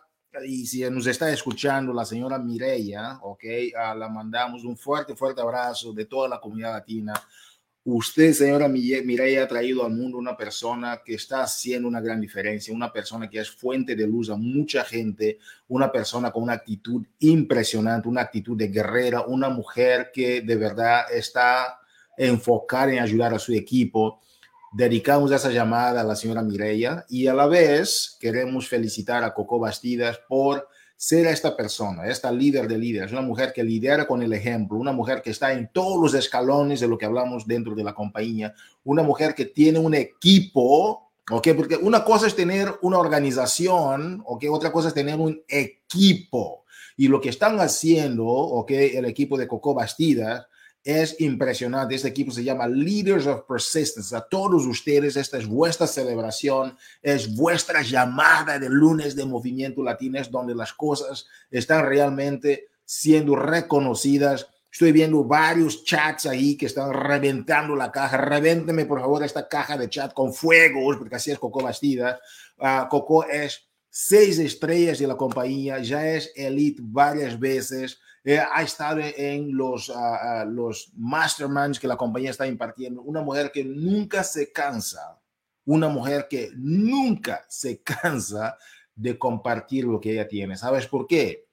y 0.48 0.66
si 0.66 0.90
nos 0.90 1.06
está 1.06 1.30
escuchando 1.30 1.92
la 1.92 2.06
señora 2.06 2.40
Mireya, 2.40 3.20
ok, 3.22 3.44
uh, 3.74 3.98
la 3.98 4.08
mandamos 4.08 4.64
un 4.64 4.78
fuerte, 4.78 5.18
fuerte 5.18 5.42
abrazo 5.42 5.92
de 5.92 6.06
toda 6.06 6.30
la 6.30 6.40
comunidad 6.40 6.72
latina. 6.72 7.14
Usted, 7.86 8.32
señora 8.32 8.70
Mireya, 8.70 9.44
ha 9.44 9.48
traído 9.48 9.86
al 9.86 9.92
mundo 9.92 10.18
una 10.18 10.38
persona 10.38 11.02
que 11.04 11.16
está 11.16 11.44
haciendo 11.44 11.86
una 11.86 12.00
gran 12.00 12.22
diferencia, 12.22 12.74
una 12.74 12.94
persona 12.94 13.30
que 13.30 13.40
es 13.40 13.52
fuente 13.52 13.94
de 13.94 14.08
luz 14.08 14.30
a 14.30 14.38
mucha 14.38 14.86
gente, 14.86 15.38
una 15.68 15.92
persona 15.92 16.32
con 16.32 16.44
una 16.44 16.54
actitud 16.54 17.06
impresionante, 17.20 18.08
una 18.08 18.22
actitud 18.22 18.56
de 18.56 18.70
guerrera, 18.70 19.26
una 19.28 19.50
mujer 19.50 20.12
que 20.14 20.40
de 20.40 20.56
verdad 20.56 21.12
está 21.14 21.78
enfocada 22.18 22.94
en 22.94 23.00
ayudar 23.00 23.34
a 23.34 23.40
su 23.40 23.54
equipo. 23.54 24.22
Dedicamos 24.72 25.34
esa 25.34 25.52
llamada 25.52 26.00
a 26.02 26.06
la 26.06 26.16
señora 26.16 26.42
Mireya 26.42 27.06
y 27.10 27.28
a 27.28 27.34
la 27.34 27.48
vez 27.48 28.16
queremos 28.18 28.70
felicitar 28.70 29.26
a 29.26 29.34
Coco 29.34 29.60
Bastidas 29.60 30.22
por 30.30 30.70
ser 31.04 31.28
esta 31.28 31.58
persona, 31.58 32.08
esta 32.08 32.32
líder 32.32 32.66
de 32.66 32.78
líderes, 32.78 33.12
una 33.12 33.20
mujer 33.20 33.52
que 33.52 33.62
lidera 33.62 34.08
con 34.08 34.24
el 34.24 34.32
ejemplo, 34.32 34.78
una 34.78 34.94
mujer 34.94 35.22
que 35.22 35.32
está 35.32 35.52
en 35.52 35.70
todos 35.74 36.02
los 36.02 36.14
escalones 36.14 36.80
de 36.80 36.88
lo 36.88 36.98
que 36.98 37.06
hablamos 37.06 37.46
dentro 37.46 37.76
de 37.76 37.84
la 37.84 37.94
compañía, 37.94 38.54
una 38.86 39.04
mujer 39.04 39.36
que 39.36 39.44
tiene 39.44 39.80
un 39.80 39.96
equipo, 39.96 41.12
¿ok? 41.30 41.50
Porque 41.58 41.76
una 41.76 42.06
cosa 42.06 42.28
es 42.28 42.38
tener 42.38 42.70
una 42.84 43.00
organización, 43.00 44.24
¿ok? 44.26 44.46
Otra 44.50 44.72
cosa 44.72 44.88
es 44.88 44.94
tener 44.94 45.20
un 45.20 45.44
equipo. 45.46 46.64
Y 46.96 47.10
lo 47.10 47.20
que 47.20 47.28
están 47.28 47.60
haciendo, 47.60 48.26
¿ok? 48.26 48.72
El 48.72 49.04
equipo 49.04 49.38
de 49.38 49.46
Coco 49.46 49.74
Bastidas 49.74 50.46
es 50.84 51.20
impresionante. 51.22 51.96
Este 51.96 52.10
equipo 52.10 52.32
se 52.32 52.44
llama 52.44 52.68
Leaders 52.68 53.26
of 53.26 53.44
Persistence. 53.48 54.16
A 54.16 54.22
todos 54.22 54.66
ustedes, 54.66 55.16
esta 55.16 55.38
es 55.38 55.48
vuestra 55.48 55.88
celebración, 55.88 56.78
es 57.02 57.34
vuestra 57.34 57.82
llamada 57.82 58.60
de 58.60 58.70
lunes 58.70 59.16
de 59.16 59.26
Movimiento 59.26 59.82
Latino, 59.82 60.20
donde 60.30 60.54
las 60.54 60.74
cosas 60.74 61.26
están 61.50 61.86
realmente 61.86 62.68
siendo 62.84 63.36
reconocidas. 63.36 64.48
Estoy 64.70 64.92
viendo 64.92 65.24
varios 65.24 65.86
chats 65.86 66.26
ahí 66.26 66.58
que 66.58 66.66
están 66.66 66.92
reventando 66.92 67.76
la 67.76 67.92
caja. 67.92 68.18
Revénteme, 68.18 68.86
por 68.86 69.00
favor, 69.00 69.24
esta 69.24 69.48
caja 69.48 69.78
de 69.78 69.90
chat 69.90 70.14
con 70.14 70.34
fuegos, 70.34 70.98
porque 70.98 71.16
así 71.16 71.32
es 71.32 71.40
Coco 71.40 71.62
Bastida. 71.62 72.20
Uh, 72.58 72.90
Coco 72.90 73.24
es 73.26 73.70
seis 73.90 74.40
estrellas 74.40 75.00
de 75.00 75.08
la 75.08 75.16
compañía, 75.16 75.80
ya 75.80 76.08
es 76.08 76.32
elite 76.36 76.82
varias 76.84 77.40
veces 77.40 78.00
eh, 78.26 78.40
ha 78.40 78.62
estado 78.64 79.02
en 79.02 79.56
los, 79.56 79.92
ah, 79.94 80.46
los 80.48 80.92
masterminds 80.96 81.80
que 81.80 81.88
la 81.88 81.98
compañía 81.98 82.32
está 82.32 82.48
impartiendo, 82.48 83.02
una 83.02 83.22
mujer 83.22 83.52
que 83.52 83.66
nunca 83.66 84.24
se 84.24 84.52
cansa, 84.52 85.20
una 85.66 85.90
mujer 85.90 86.28
que 86.30 86.52
nunca 86.56 87.46
se 87.50 87.82
cansa 87.84 88.58
de 88.96 89.18
compartir 89.18 89.86
lo 89.86 90.00
que 90.00 90.14
ella 90.14 90.28
tiene. 90.28 90.56
¿Sabes 90.56 90.88
por 90.88 91.06
qué? 91.06 91.48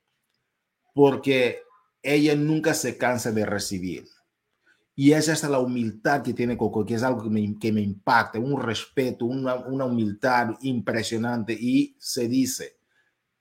Porque 0.94 1.62
ella 2.02 2.36
nunca 2.36 2.74
se 2.74 2.96
cansa 2.96 3.32
de 3.32 3.46
recibir. 3.46 4.06
Y 4.94 5.12
esa 5.12 5.32
es 5.32 5.42
la 5.44 5.58
humildad 5.58 6.22
que 6.22 6.34
tiene 6.34 6.56
Coco, 6.58 6.84
que 6.84 6.94
es 6.94 7.02
algo 7.02 7.22
que 7.22 7.30
me, 7.30 7.58
que 7.58 7.72
me 7.72 7.80
impacta, 7.80 8.38
un 8.38 8.60
respeto, 8.60 9.24
una, 9.24 9.54
una 9.56 9.86
humildad 9.86 10.56
impresionante. 10.60 11.56
Y 11.58 11.96
se 11.98 12.28
dice 12.28 12.76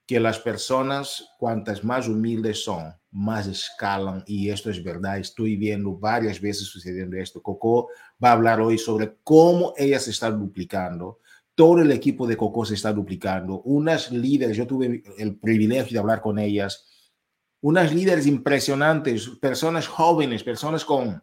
que 0.06 0.18
las 0.18 0.38
personas, 0.38 1.28
cuantas 1.38 1.84
más 1.84 2.08
humildes 2.08 2.64
son, 2.64 2.99
más 3.10 3.46
escalan. 3.46 4.22
Y 4.26 4.50
esto 4.50 4.70
es 4.70 4.82
verdad. 4.82 5.18
Estoy 5.18 5.56
viendo 5.56 5.96
varias 5.96 6.40
veces 6.40 6.66
sucediendo 6.66 7.16
esto. 7.16 7.42
Coco 7.42 7.88
va 8.22 8.30
a 8.30 8.32
hablar 8.32 8.60
hoy 8.60 8.78
sobre 8.78 9.16
cómo 9.24 9.74
ella 9.76 9.98
se 9.98 10.10
está 10.10 10.30
duplicando. 10.30 11.18
Todo 11.54 11.80
el 11.80 11.90
equipo 11.92 12.26
de 12.26 12.36
Coco 12.36 12.64
se 12.64 12.74
está 12.74 12.92
duplicando. 12.92 13.60
Unas 13.62 14.10
líderes, 14.10 14.56
yo 14.56 14.66
tuve 14.66 15.02
el 15.18 15.36
privilegio 15.36 15.94
de 15.94 15.98
hablar 15.98 16.20
con 16.20 16.38
ellas. 16.38 16.86
Unas 17.60 17.92
líderes 17.92 18.26
impresionantes, 18.26 19.28
personas 19.40 19.86
jóvenes, 19.86 20.42
personas 20.42 20.84
con 20.84 21.22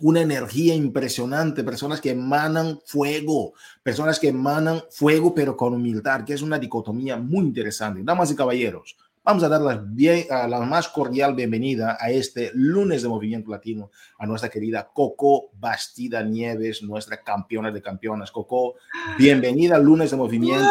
una 0.00 0.20
energía 0.20 0.74
impresionante, 0.74 1.64
personas 1.64 2.00
que 2.00 2.10
emanan 2.10 2.80
fuego, 2.86 3.52
personas 3.82 4.18
que 4.18 4.28
emanan 4.28 4.82
fuego 4.90 5.34
pero 5.34 5.56
con 5.56 5.74
humildad, 5.74 6.24
que 6.24 6.34
es 6.34 6.42
una 6.42 6.58
dicotomía 6.58 7.16
muy 7.16 7.46
interesante. 7.46 8.02
Damas 8.02 8.30
y 8.30 8.36
caballeros, 8.36 8.96
vamos 9.24 9.44
a 9.44 9.48
dar 9.48 9.60
la, 9.60 9.76
bien, 9.76 10.26
la 10.28 10.60
más 10.60 10.88
cordial 10.88 11.34
bienvenida 11.34 11.96
a 12.00 12.10
este 12.10 12.50
lunes 12.54 13.02
de 13.02 13.08
Movimiento 13.08 13.50
Latino 13.50 13.90
a 14.18 14.26
nuestra 14.26 14.50
querida 14.50 14.90
Coco 14.92 15.50
Bastida 15.54 16.22
Nieves, 16.22 16.82
nuestra 16.82 17.22
campeona 17.22 17.70
de 17.70 17.82
campeonas. 17.82 18.32
Coco, 18.32 18.74
bienvenida 19.18 19.76
al 19.76 19.84
lunes 19.84 20.10
de 20.10 20.16
Movimiento. 20.16 20.68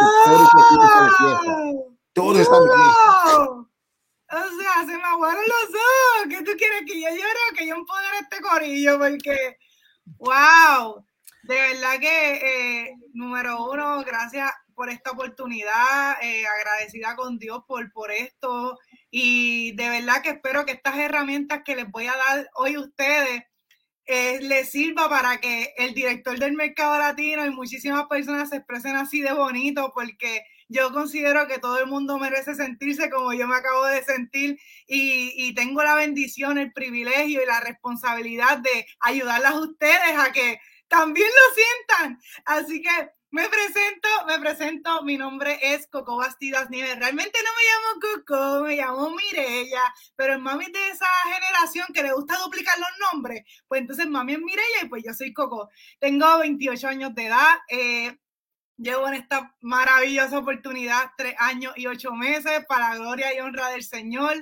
Todo 2.14 2.40
está 2.40 2.60
de 2.60 2.68
o 4.34 4.34
sea, 4.34 4.86
se 4.86 4.98
me 4.98 5.04
aguaron 5.04 5.44
los 5.44 5.70
ojos. 5.70 6.28
¿Qué 6.30 6.38
tú 6.38 6.52
quieres 6.58 6.84
que 6.88 7.02
yo 7.02 7.10
llore 7.10 7.58
que 7.58 7.68
yo 7.68 7.76
empodere 7.76 8.20
este 8.22 8.42
corillo? 8.42 8.98
Porque, 8.98 9.58
wow, 10.20 11.06
de 11.44 11.56
verdad 11.56 12.00
que, 12.00 12.36
eh, 12.36 12.96
número 13.14 13.70
uno, 13.70 14.02
gracias 14.06 14.50
por 14.82 14.90
esta 14.90 15.12
oportunidad, 15.12 16.18
eh, 16.24 16.44
agradecida 16.48 17.16
con 17.16 17.38
Dios 17.38 17.64
por, 17.68 17.92
por 17.92 18.12
esto. 18.12 18.80
Y 19.12 19.74
de 19.74 19.90
verdad 19.90 20.24
que 20.24 20.32
espero 20.32 20.66
que 20.66 20.72
estas 20.72 20.98
herramientas 20.98 21.62
que 21.64 21.76
les 21.76 21.88
voy 21.92 22.08
a 22.08 22.18
dar 22.18 22.50
hoy 22.56 22.74
a 22.74 22.80
ustedes 22.80 23.44
eh, 24.08 24.40
les 24.42 24.72
sirva 24.72 25.08
para 25.08 25.40
que 25.40 25.76
el 25.78 25.94
director 25.94 26.40
del 26.40 26.54
mercado 26.54 26.98
latino 26.98 27.46
y 27.46 27.52
muchísimas 27.52 28.08
personas 28.08 28.50
se 28.50 28.56
expresen 28.56 28.96
así 28.96 29.22
de 29.22 29.34
bonito, 29.34 29.92
porque 29.94 30.44
yo 30.68 30.92
considero 30.92 31.46
que 31.46 31.60
todo 31.60 31.78
el 31.78 31.86
mundo 31.86 32.18
merece 32.18 32.56
sentirse 32.56 33.12
como 33.12 33.34
yo 33.34 33.48
me 33.48 33.58
acabo 33.58 33.86
de 33.86 34.04
sentir 34.04 34.60
y, 34.88 35.54
tengo 35.54 35.84
la 35.84 35.94
bendición, 35.94 36.58
el 36.58 36.74
privilegio 36.74 37.44
y 37.44 37.46
la 37.46 37.60
responsabilidad 37.60 38.58
de 38.58 38.88
ayudarlas 39.00 39.54
a 39.54 39.60
ustedes 39.60 40.18
a 40.18 40.32
que 40.32 40.60
también 40.88 41.28
lo 41.28 41.56
sientan. 41.56 42.20
Así 42.46 42.82
que 42.82 43.21
me 43.32 43.48
presento, 43.48 44.08
me 44.28 44.40
presento, 44.40 45.04
mi 45.04 45.18
nombre 45.18 45.58
es 45.62 45.88
Coco 45.88 46.18
Bastidas 46.18 46.70
Nieves. 46.70 47.00
Realmente 47.00 47.40
no 47.44 47.50
me 47.56 47.64
llamo 47.70 48.24
Coco, 48.26 48.64
me 48.66 48.76
llamo 48.76 49.10
Mirella, 49.16 49.82
pero 50.16 50.34
el 50.34 50.42
mami 50.42 50.66
de 50.66 50.90
esa 50.90 51.08
generación 51.24 51.88
que 51.94 52.04
le 52.04 52.14
gusta 52.14 52.38
duplicar 52.40 52.78
los 52.78 52.90
nombres, 53.12 53.44
pues 53.68 53.82
entonces 53.82 54.08
mami 54.08 54.34
es 54.34 54.40
Mirella 54.40 54.84
y 54.84 54.90
pues 54.90 55.04
yo 55.06 55.14
soy 55.14 55.34
Coco. 55.34 55.70
Tengo 56.00 56.40
28 56.40 56.88
años 56.88 57.16
de 57.16 57.26
edad, 57.26 57.58
eh, 57.70 58.18
Llevo 58.82 59.08
en 59.08 59.14
esta 59.14 59.56
maravillosa 59.62 60.40
oportunidad 60.40 61.12
tres 61.16 61.36
años 61.38 61.72
y 61.76 61.86
ocho 61.86 62.14
meses 62.14 62.66
para 62.68 62.96
gloria 62.96 63.32
y 63.32 63.40
honra 63.40 63.70
del 63.70 63.84
Señor. 63.84 64.34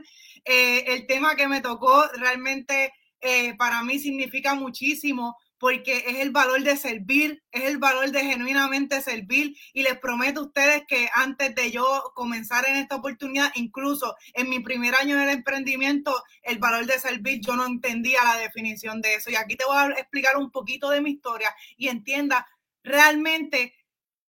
Eh, 0.45 0.86
el 0.93 1.08
tema 1.08 1.36
que 1.36 1.49
me 1.49 1.60
tocó 1.60 2.08
realmente 2.13 2.93
eh, 3.19 3.56
para 3.58 3.84
mí 3.84 3.99
significa 3.99 4.56
muchísimo 4.56 5.36
porque 5.60 6.06
es 6.08 6.19
el 6.19 6.32
valor 6.32 6.63
de 6.63 6.78
servir, 6.78 7.43
es 7.52 7.65
el 7.65 7.78
valor 7.78 8.12
de 8.12 8.24
genuinamente 8.24 9.02
servir. 9.02 9.56
Y 9.74 9.84
les 9.84 10.00
prometo 10.00 10.39
a 10.39 10.43
ustedes 10.45 10.84
que 10.88 11.10
antes 11.13 11.54
de 11.54 11.69
yo 11.72 12.12
comenzar 12.15 12.67
en 12.67 12.78
esta 12.78 12.95
oportunidad, 12.95 13.52
incluso 13.56 14.15
en 14.34 14.50
mi 14.50 14.60
primer 14.62 14.95
año 14.95 15.17
del 15.17 15.30
emprendimiento, 15.30 16.24
el 16.43 16.60
valor 16.60 16.86
de 16.86 16.98
servir, 16.98 17.41
yo 17.41 17.56
no 17.56 17.65
entendía 17.65 18.24
la 18.24 18.38
definición 18.38 19.02
de 19.02 19.15
eso. 19.15 19.30
Y 19.30 19.36
aquí 19.36 19.56
te 19.56 19.65
voy 19.65 19.78
a 19.78 20.00
explicar 20.00 20.38
un 20.38 20.50
poquito 20.50 20.89
de 20.89 21.02
mi 21.02 21.12
historia 21.12 21.54
y 21.76 21.89
entienda 21.89 22.48
realmente 22.84 23.76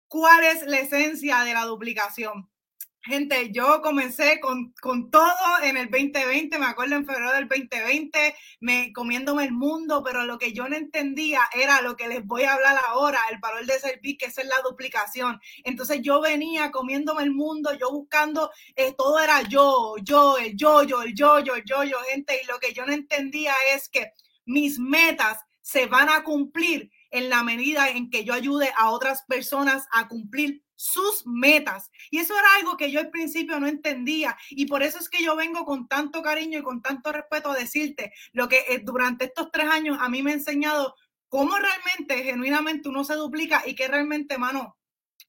cuál 0.08 0.44
es 0.44 0.64
la 0.64 0.80
esencia 0.80 1.44
de 1.44 1.54
la 1.54 1.66
duplicación. 1.66 2.49
Gente, 3.10 3.50
yo 3.52 3.82
comencé 3.82 4.40
con, 4.40 4.72
todo 5.10 5.34
en 5.64 5.78
el 5.78 5.90
2020, 5.90 6.60
me 6.60 6.68
acuerdo 6.68 6.94
en 6.94 7.08
febrero 7.08 7.32
del 7.32 7.48
2020, 7.48 8.36
me, 8.60 8.94
comiéndome 8.94 9.46
el 9.46 9.52
mundo, 9.52 10.04
pero 10.04 10.26
lo 10.26 10.38
que 10.38 10.54
yo 10.54 10.70
no 10.70 10.76
entendía 10.76 11.42
era 11.56 11.82
lo 11.82 11.96
que 11.96 12.08
les 12.08 12.24
voy 12.24 12.44
a 12.44 12.54
hablar 12.54 12.78
ahora, 12.88 13.18
el 13.32 13.40
valor 13.40 13.66
de 13.66 13.80
servir, 13.80 14.16
que 14.16 14.28
es 14.28 14.36
la 14.46 14.62
duplicación. 14.64 15.42
Entonces 15.64 16.04
yo 16.04 16.22
venía 16.22 16.70
comiéndome 16.70 17.24
el 17.24 17.32
mundo, 17.32 17.74
yo 17.74 17.90
buscando, 17.92 18.52
eh, 18.76 18.94
todo 18.96 19.18
era 19.18 19.42
yo, 19.42 19.96
yo, 20.04 20.38
el 20.38 20.56
yo, 20.56 20.84
yo, 20.84 21.02
el 21.02 21.16
yo, 21.16 21.40
yo, 21.40 21.56
el 21.56 21.64
yo, 21.66 21.84
yo, 21.84 21.98
gente, 22.12 22.40
y 22.44 22.46
lo 22.46 22.60
que 22.60 22.74
yo 22.74 22.86
no 22.86 22.94
entendía 22.94 23.56
es 23.74 23.90
que 23.90 24.12
mis 24.46 24.78
metas 24.78 25.40
se 25.64 25.88
van 25.88 26.10
a 26.10 26.24
cumplir 26.24 26.92
en 27.10 27.32
la 27.32 27.42
medida 27.42 27.90
en 27.90 28.12
que 28.12 28.24
yo 28.24 28.36
ayude 28.36 28.70
a 28.78 28.92
otras 28.92 29.24
personas 29.24 29.88
a 29.92 30.08
cumplir 30.08 30.64
sus 30.80 31.28
metas. 31.28 31.92
Y 32.10 32.20
eso 32.20 32.34
era 32.40 32.56
algo 32.56 32.78
que 32.78 32.90
yo 32.90 33.02
al 33.02 33.10
principio 33.10 33.60
no 33.60 33.68
entendía. 33.68 34.38
Y 34.50 34.66
por 34.66 34.82
eso 34.82 34.98
es 34.98 35.10
que 35.10 35.22
yo 35.22 35.36
vengo 35.36 35.66
con 35.66 35.90
tanto 35.90 36.24
cariño 36.24 36.60
y 36.60 36.64
con 36.64 36.82
tanto 36.82 37.12
respeto 37.12 37.52
a 37.52 37.58
decirte 37.58 38.14
lo 38.32 38.48
que 38.48 38.64
eh, 38.70 38.80
durante 38.82 39.26
estos 39.26 39.52
tres 39.52 39.68
años 39.68 39.98
a 40.00 40.08
mí 40.08 40.24
me 40.24 40.32
ha 40.32 40.36
enseñado 40.36 40.96
cómo 41.28 41.58
realmente, 41.58 42.24
genuinamente 42.24 42.88
uno 42.88 43.04
se 43.04 43.16
duplica 43.16 43.62
y 43.66 43.76
que 43.76 43.90
realmente, 43.90 44.38
mano, 44.38 44.78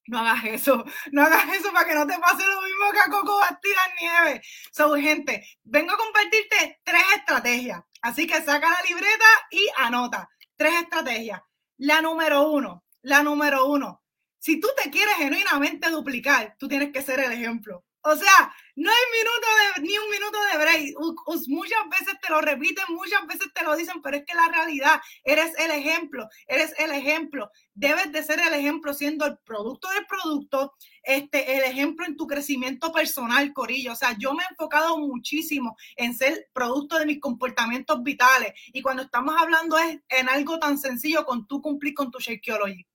no 0.06 0.20
hagas 0.20 0.44
eso, 0.44 0.84
no 1.10 1.22
hagas 1.22 1.52
eso 1.52 1.72
para 1.72 1.88
que 1.88 1.96
no 1.96 2.06
te 2.06 2.18
pase 2.20 2.46
lo 2.46 2.62
mismo 2.62 2.92
que 2.92 3.00
a 3.00 3.10
Coco 3.10 3.38
Bastida 3.38 3.80
Nieve. 3.98 4.42
So, 4.70 4.94
gente, 4.94 5.44
vengo 5.64 5.92
a 5.94 5.98
compartirte 5.98 6.80
tres 6.84 7.02
estrategias. 7.16 7.82
Así 8.02 8.24
que 8.28 8.40
saca 8.40 8.70
la 8.70 8.82
libreta 8.88 9.26
y 9.50 9.68
anota. 9.78 10.30
Tres 10.56 10.74
estrategias. 10.82 11.42
La 11.78 12.00
número 12.00 12.50
uno, 12.50 12.84
la 13.02 13.24
número 13.24 13.66
uno. 13.66 13.99
Si 14.40 14.58
tú 14.58 14.68
te 14.82 14.90
quieres 14.90 15.14
genuinamente 15.16 15.90
duplicar, 15.90 16.56
tú 16.58 16.66
tienes 16.66 16.92
que 16.92 17.02
ser 17.02 17.20
el 17.20 17.32
ejemplo. 17.32 17.84
O 18.02 18.16
sea, 18.16 18.54
no 18.76 18.90
hay 18.90 18.96
minuto 19.12 19.46
de, 19.58 19.82
ni 19.82 19.98
un 19.98 20.10
minuto 20.10 20.38
de 20.50 20.58
break. 20.58 21.48
muchas 21.48 21.88
veces 21.90 22.18
te 22.22 22.30
lo 22.30 22.40
repiten, 22.40 22.84
muchas 22.88 23.26
veces 23.26 23.52
te 23.52 23.62
lo 23.62 23.76
dicen, 23.76 24.00
pero 24.00 24.16
es 24.16 24.24
que 24.24 24.34
la 24.34 24.48
realidad, 24.48 25.02
eres 25.22 25.52
el 25.58 25.70
ejemplo, 25.70 26.26
eres 26.46 26.72
el 26.78 26.92
ejemplo. 26.92 27.50
Debes 27.74 28.10
de 28.10 28.22
ser 28.22 28.40
el 28.40 28.54
ejemplo 28.54 28.94
siendo 28.94 29.26
el 29.26 29.36
producto 29.44 29.90
del 29.90 30.06
producto, 30.06 30.72
este, 31.02 31.58
el 31.58 31.64
ejemplo 31.64 32.06
en 32.06 32.16
tu 32.16 32.26
crecimiento 32.26 32.90
personal, 32.90 33.52
Corillo. 33.52 33.92
O 33.92 33.96
sea, 33.96 34.16
yo 34.18 34.32
me 34.32 34.44
he 34.44 34.46
enfocado 34.48 34.96
muchísimo 34.96 35.76
en 35.96 36.16
ser 36.16 36.48
producto 36.54 36.98
de 36.98 37.04
mis 37.04 37.20
comportamientos 37.20 38.02
vitales. 38.02 38.54
Y 38.72 38.80
cuando 38.80 39.02
estamos 39.02 39.34
hablando 39.38 39.76
es 39.76 39.98
en 40.08 40.30
algo 40.30 40.58
tan 40.58 40.78
sencillo 40.78 41.26
con 41.26 41.46
tú 41.46 41.60
cumplir 41.60 41.92
con 41.92 42.10
tu 42.10 42.18
Shakeology. 42.18 42.86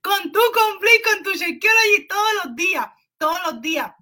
Con 0.00 0.32
tú 0.32 0.40
cumplir 0.54 1.02
con 1.02 1.22
tu 1.22 1.32
Shakeology 1.32 2.06
todos 2.08 2.32
los 2.44 2.56
días, 2.56 2.86
todos 3.18 3.38
los 3.46 3.60
días 3.60 3.95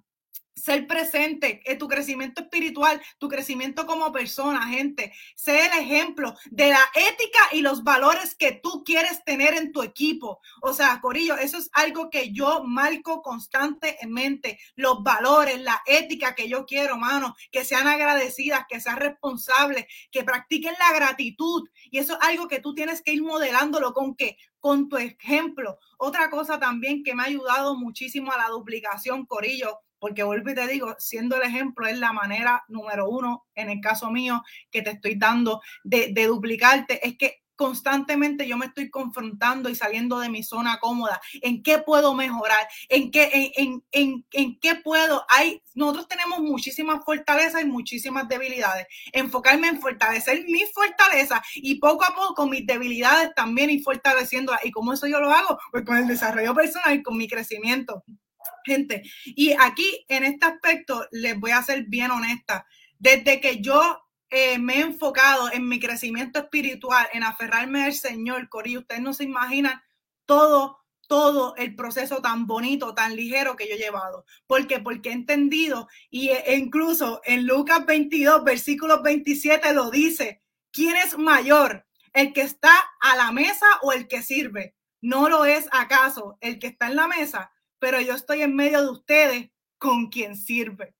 ser 0.55 0.87
presente 0.87 1.61
en 1.65 1.77
tu 1.77 1.87
crecimiento 1.87 2.41
espiritual, 2.41 3.01
tu 3.17 3.27
crecimiento 3.27 3.85
como 3.85 4.11
persona, 4.11 4.67
gente. 4.67 5.13
Sé 5.35 5.65
el 5.65 5.83
ejemplo 5.83 6.33
de 6.49 6.69
la 6.69 6.81
ética 6.95 7.39
y 7.51 7.61
los 7.61 7.83
valores 7.83 8.35
que 8.35 8.53
tú 8.53 8.83
quieres 8.85 9.23
tener 9.25 9.53
en 9.53 9.71
tu 9.71 9.83
equipo. 9.83 10.39
O 10.61 10.73
sea, 10.73 10.99
Corillo, 11.01 11.35
eso 11.35 11.57
es 11.57 11.69
algo 11.73 12.09
que 12.09 12.31
yo 12.31 12.63
marco 12.63 13.21
constantemente. 13.21 14.59
Los 14.75 15.03
valores, 15.03 15.61
la 15.61 15.81
ética 15.85 16.35
que 16.35 16.47
yo 16.47 16.65
quiero, 16.65 16.97
mano, 16.97 17.35
que 17.51 17.65
sean 17.65 17.87
agradecidas, 17.87 18.65
que 18.69 18.79
sean 18.79 18.97
responsables, 18.97 19.85
que 20.11 20.23
practiquen 20.23 20.73
la 20.79 20.95
gratitud. 20.95 21.67
Y 21.91 21.99
eso 21.99 22.13
es 22.13 22.19
algo 22.27 22.47
que 22.47 22.59
tú 22.59 22.73
tienes 22.73 23.01
que 23.01 23.13
ir 23.13 23.23
modelándolo 23.23 23.93
con 23.93 24.15
qué? 24.15 24.37
Con 24.59 24.87
tu 24.87 24.97
ejemplo. 24.97 25.79
Otra 25.97 26.29
cosa 26.29 26.59
también 26.59 27.03
que 27.03 27.13
me 27.13 27.23
ha 27.23 27.27
ayudado 27.27 27.75
muchísimo 27.75 28.31
a 28.31 28.37
la 28.37 28.47
duplicación, 28.47 29.25
Corillo, 29.25 29.81
porque 30.05 30.21
vuelvo 30.21 30.51
y 30.51 30.53
te 30.53 30.67
digo, 30.67 30.95
siendo 30.99 31.35
el 31.35 31.41
ejemplo 31.41 31.87
es 31.87 31.97
la 31.97 32.13
manera 32.13 32.63
número 32.67 33.09
uno, 33.09 33.47
en 33.55 33.71
el 33.71 33.81
caso 33.81 34.11
mío, 34.11 34.43
que 34.69 34.83
te 34.83 34.91
estoy 34.91 35.15
dando 35.15 35.61
de, 35.83 36.13
duplicarte, 36.27 37.07
es 37.07 37.17
que 37.17 37.41
constantemente 37.55 38.47
yo 38.47 38.55
me 38.55 38.67
estoy 38.67 38.91
confrontando 38.91 39.67
y 39.67 39.73
saliendo 39.73 40.19
de 40.19 40.29
mi 40.29 40.43
zona 40.43 40.77
cómoda, 40.79 41.19
en 41.41 41.63
qué 41.63 41.79
puedo 41.79 42.13
mejorar, 42.13 42.67
en 42.87 43.09
qué, 43.09 43.51
en, 43.55 43.83
en, 43.91 44.23
en, 44.31 44.59
qué 44.59 44.75
puedo. 44.75 45.25
Hay, 45.27 45.63
nosotros 45.73 46.07
tenemos 46.07 46.39
muchísimas 46.41 47.03
fortalezas 47.03 47.63
y 47.63 47.65
muchísimas 47.65 48.27
debilidades. 48.27 48.85
Enfocarme 49.11 49.69
en 49.69 49.81
fortalecer 49.81 50.45
mis 50.45 50.71
fortalezas 50.71 51.39
y 51.55 51.79
poco 51.79 52.05
a 52.05 52.13
poco 52.13 52.45
mis 52.45 52.63
debilidades 52.67 53.33
también 53.33 53.71
y 53.71 53.79
fortaleciéndolas. 53.79 54.63
¿Y 54.65 54.69
cómo 54.69 54.93
eso 54.93 55.07
yo 55.07 55.19
lo 55.19 55.31
hago? 55.31 55.57
Pues 55.71 55.83
con 55.83 55.97
el 55.97 56.05
desarrollo 56.05 56.53
personal 56.53 56.93
y 56.93 57.01
con 57.01 57.17
mi 57.17 57.27
crecimiento. 57.27 58.03
Gente, 58.65 59.03
y 59.25 59.53
aquí 59.53 60.05
en 60.07 60.23
este 60.23 60.45
aspecto 60.47 61.07
les 61.11 61.39
voy 61.39 61.51
a 61.51 61.61
ser 61.61 61.83
bien 61.83 62.09
honesta. 62.09 62.65
Desde 62.97 63.39
que 63.39 63.61
yo 63.61 64.01
eh, 64.31 64.57
me 64.57 64.77
he 64.77 64.81
enfocado 64.81 65.51
en 65.53 65.67
mi 65.67 65.79
crecimiento 65.79 66.39
espiritual, 66.39 67.07
en 67.13 67.23
aferrarme 67.23 67.83
al 67.83 67.93
Señor, 67.93 68.49
Cori, 68.49 68.77
ustedes 68.77 69.01
no 69.01 69.13
se 69.13 69.23
imaginan 69.23 69.81
todo, 70.25 70.79
todo 71.07 71.55
el 71.57 71.75
proceso 71.75 72.23
tan 72.23 72.47
bonito, 72.47 72.95
tan 72.95 73.15
ligero 73.15 73.55
que 73.55 73.67
yo 73.67 73.75
he 73.75 73.77
llevado. 73.77 74.25
¿Por 74.47 74.65
qué? 74.65 74.79
Porque 74.79 75.09
he 75.09 75.13
entendido 75.13 75.87
y 76.09 76.29
e 76.29 76.57
incluso 76.57 77.21
en 77.23 77.45
Lucas 77.45 77.85
22, 77.85 78.43
versículo 78.43 79.03
27 79.03 79.73
lo 79.75 79.91
dice, 79.91 80.41
¿quién 80.71 80.97
es 80.97 81.19
mayor? 81.19 81.85
¿El 82.13 82.33
que 82.33 82.41
está 82.41 82.73
a 82.99 83.15
la 83.15 83.31
mesa 83.31 83.67
o 83.83 83.91
el 83.91 84.07
que 84.07 84.23
sirve? 84.23 84.75
¿No 85.01 85.29
lo 85.29 85.45
es 85.45 85.67
acaso 85.71 86.37
el 86.41 86.57
que 86.57 86.67
está 86.67 86.87
en 86.87 86.95
la 86.95 87.07
mesa? 87.07 87.51
Pero 87.79 88.01
yo 88.01 88.13
estoy 88.15 88.41
en 88.41 88.55
medio 88.55 88.81
de 88.81 88.89
ustedes 88.89 89.51
con 89.77 90.07
quien 90.09 90.35
sirve 90.35 90.95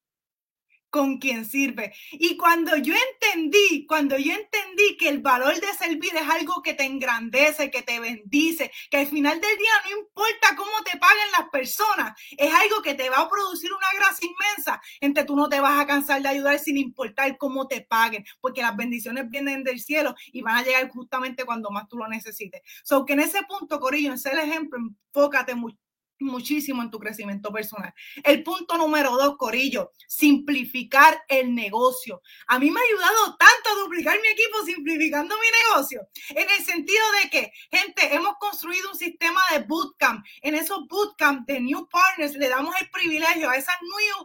con 0.95 1.17
quien 1.17 1.43
sirve. 1.43 1.93
Y 2.13 2.37
cuando 2.37 2.77
yo 2.77 2.93
entendí, 2.95 3.85
cuando 3.85 4.17
yo 4.17 4.31
entendí 4.31 4.95
que 4.97 5.09
el 5.09 5.19
valor 5.19 5.53
de 5.59 5.73
servir 5.77 6.15
es 6.15 6.29
algo 6.29 6.61
que 6.61 6.73
te 6.73 6.85
engrandece, 6.85 7.69
que 7.69 7.81
te 7.81 7.99
bendice, 7.99 8.71
que 8.89 8.99
al 8.99 9.07
final 9.07 9.41
del 9.41 9.57
día 9.57 9.73
no 9.83 9.99
importa 9.99 10.55
cómo 10.55 10.71
te 10.89 10.97
paguen 10.97 11.31
las 11.37 11.49
personas, 11.49 12.17
es 12.37 12.53
algo 12.53 12.81
que 12.81 12.93
te 12.93 13.09
va 13.09 13.19
a 13.19 13.29
producir 13.29 13.73
una 13.73 13.87
gracia 13.99 14.25
inmensa. 14.25 14.81
Entre 15.01 15.25
tú 15.25 15.35
no 15.35 15.49
te 15.49 15.59
vas 15.59 15.77
a 15.81 15.85
cansar 15.85 16.21
de 16.21 16.29
ayudar 16.29 16.59
sin 16.59 16.77
importar 16.77 17.37
cómo 17.37 17.67
te 17.67 17.81
paguen, 17.81 18.23
porque 18.39 18.61
las 18.61 18.77
bendiciones 18.77 19.29
vienen 19.29 19.65
del 19.65 19.81
cielo 19.81 20.15
y 20.31 20.43
van 20.43 20.55
a 20.55 20.63
llegar 20.63 20.89
justamente 20.91 21.43
cuando 21.43 21.71
más 21.71 21.89
tú 21.89 21.97
lo 21.97 22.07
necesites. 22.07 22.61
So 22.85 23.03
que 23.03 23.11
en 23.11 23.19
ese 23.19 23.43
punto, 23.43 23.81
Corillo, 23.81 24.13
en 24.13 24.19
el 24.31 24.39
ejemplo, 24.39 24.79
enfócate 24.79 25.55
mucho 25.55 25.84
muchísimo 26.19 26.81
en 26.81 26.91
tu 26.91 26.99
crecimiento 26.99 27.51
personal. 27.51 27.93
El 28.23 28.43
punto 28.43 28.77
número 28.77 29.11
dos, 29.17 29.37
Corillo, 29.37 29.91
simplificar 30.07 31.23
el 31.27 31.53
negocio. 31.53 32.21
A 32.47 32.59
mí 32.59 32.71
me 32.71 32.79
ha 32.79 32.83
ayudado 32.83 33.37
tanto 33.37 33.69
a 33.69 33.83
duplicar 33.83 34.19
mi 34.21 34.27
equipo 34.27 34.63
simplificando 34.65 35.35
mi 35.35 35.73
negocio, 35.73 36.07
en 36.29 36.49
el 36.49 36.65
sentido 36.65 37.03
de 37.21 37.29
que, 37.29 37.51
gente, 37.71 38.15
hemos 38.15 38.35
construido 38.39 38.91
un 38.91 38.97
sistema 38.97 39.41
de 39.51 39.59
bootcamp. 39.59 40.25
En 40.41 40.55
esos 40.55 40.87
bootcamp 40.87 41.47
de 41.47 41.59
new 41.59 41.87
partners 41.89 42.35
le 42.35 42.49
damos 42.49 42.75
el 42.79 42.89
privilegio 42.89 43.49
a 43.49 43.55
esas 43.55 43.75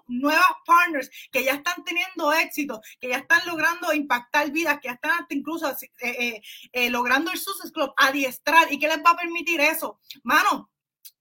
nuevas 0.07 0.47
partners 0.67 1.11
que 1.31 1.45
ya 1.45 1.55
están 1.55 1.85
teniendo 1.85 2.33
éxito, 2.33 2.81
que 3.01 3.09
ya 3.09 3.19
están 3.19 3.47
logrando 3.47 3.93
impactar 3.93 4.51
vidas, 4.51 4.79
que 4.81 4.89
ya 4.89 4.95
están 4.95 5.13
hasta 5.13 5.35
incluso 5.35 5.69
eh, 5.71 5.77
eh, 6.01 6.43
eh, 6.73 6.91
logrando 6.91 7.31
el 7.31 7.39
Success 7.39 7.73
Club, 7.73 7.93
adiestrar. 7.97 8.73
¿Y 8.73 8.79
qué 8.79 8.89
les 8.89 8.99
va 8.99 9.11
a 9.11 9.17
permitir 9.17 9.61
eso? 9.61 10.01
Mano, 10.23 10.71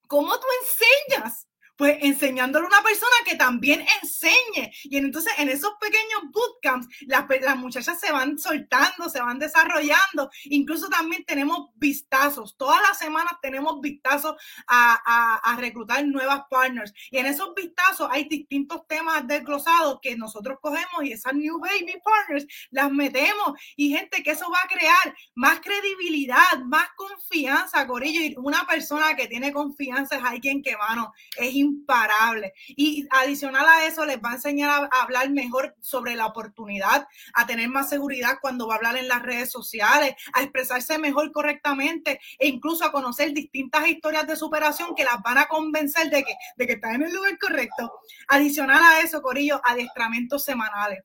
¿Cómo 0.09 0.39
tú 0.39 0.47
enseñas? 0.63 1.48
Pues 1.79 1.97
enseñándole 2.01 2.65
a 2.65 2.67
una 2.67 2.83
persona 2.83 3.15
que 3.25 3.35
también 3.35 3.85
enseñe. 4.01 4.69
Y 4.83 4.97
entonces 4.97 5.31
en 5.37 5.47
esos 5.47 5.71
pequeños 5.79 6.23
bootcamps, 6.29 6.89
las, 7.07 7.23
las 7.39 7.55
muchachas 7.55 7.97
se 8.01 8.11
van 8.11 8.37
soltando, 8.37 9.07
se 9.07 9.21
van 9.21 9.39
desarrollando. 9.39 10.29
Incluso 10.43 10.89
también 10.89 11.23
tenemos 11.23 11.69
vistazos. 11.75 12.57
Todas 12.57 12.81
las 12.81 12.99
semanas 12.99 13.31
tenemos 13.41 13.79
vistazos 13.79 14.35
a, 14.67 15.39
a, 15.41 15.55
reclutar 15.55 16.05
nuevas 16.05 16.41
partners. 16.49 16.93
Y 17.11 17.17
en 17.17 17.27
esos 17.27 17.55
vistazos 17.55 18.09
hay 18.11 18.25
distintos 18.25 18.85
temas 18.85 19.25
desglosados 19.25 19.99
que 20.01 20.17
nosotros 20.17 20.57
cogemos 20.61 21.05
y 21.05 21.13
esas 21.13 21.33
New 21.33 21.59
Baby 21.59 21.93
Partners 22.03 22.45
las 22.71 22.91
metemos. 22.91 23.57
Y 23.77 23.95
gente, 23.95 24.21
que 24.21 24.31
eso 24.31 24.51
va 24.51 24.59
a 24.65 24.67
crear 24.67 25.15
más 25.33 25.61
credibilidad, 25.61 26.59
más 26.65 26.89
confianza, 26.97 27.87
Corillo. 27.87 28.19
Y 28.19 28.35
una 28.37 28.67
persona 28.67 29.15
que 29.15 29.27
tiene 29.27 29.53
confianza 29.53 30.17
es 30.17 30.23
alguien 30.25 30.61
que, 30.61 30.75
mano, 30.75 31.13
es 31.37 31.53
imparable. 31.69 32.53
Y 32.67 33.07
adicional 33.11 33.65
a 33.67 33.85
eso, 33.85 34.05
les 34.05 34.17
va 34.17 34.31
a 34.31 34.35
enseñar 34.35 34.89
a, 34.91 35.01
hablar 35.01 35.29
mejor 35.29 35.75
sobre 35.81 36.15
la 36.15 36.25
oportunidad, 36.25 37.07
a 37.33 37.45
tener 37.45 37.69
más 37.69 37.89
seguridad 37.89 38.37
cuando 38.41 38.67
va 38.67 38.75
a 38.75 38.77
hablar 38.77 38.97
en 38.97 39.07
las 39.07 39.21
redes 39.21 39.51
sociales, 39.51 40.15
a 40.33 40.41
expresarse 40.41 40.97
mejor 40.97 41.31
correctamente 41.31 42.19
e 42.37 42.47
incluso 42.47 42.85
a 42.85 42.91
conocer 42.91 43.33
distintas 43.33 43.87
historias 43.87 44.27
de 44.27 44.35
superación 44.35 44.95
que 44.95 45.03
las 45.03 45.21
van 45.21 45.37
a 45.37 45.47
convencer 45.47 46.09
de 46.09 46.23
que, 46.23 46.33
de 46.57 46.67
que 46.67 46.73
están 46.73 46.95
en 46.95 47.03
el 47.03 47.13
lugar 47.13 47.37
correcto. 47.37 47.91
Adicional 48.27 48.81
a 48.83 49.01
eso, 49.01 49.21
Corillo, 49.21 49.61
adiestramientos 49.63 50.43
semanales 50.43 50.99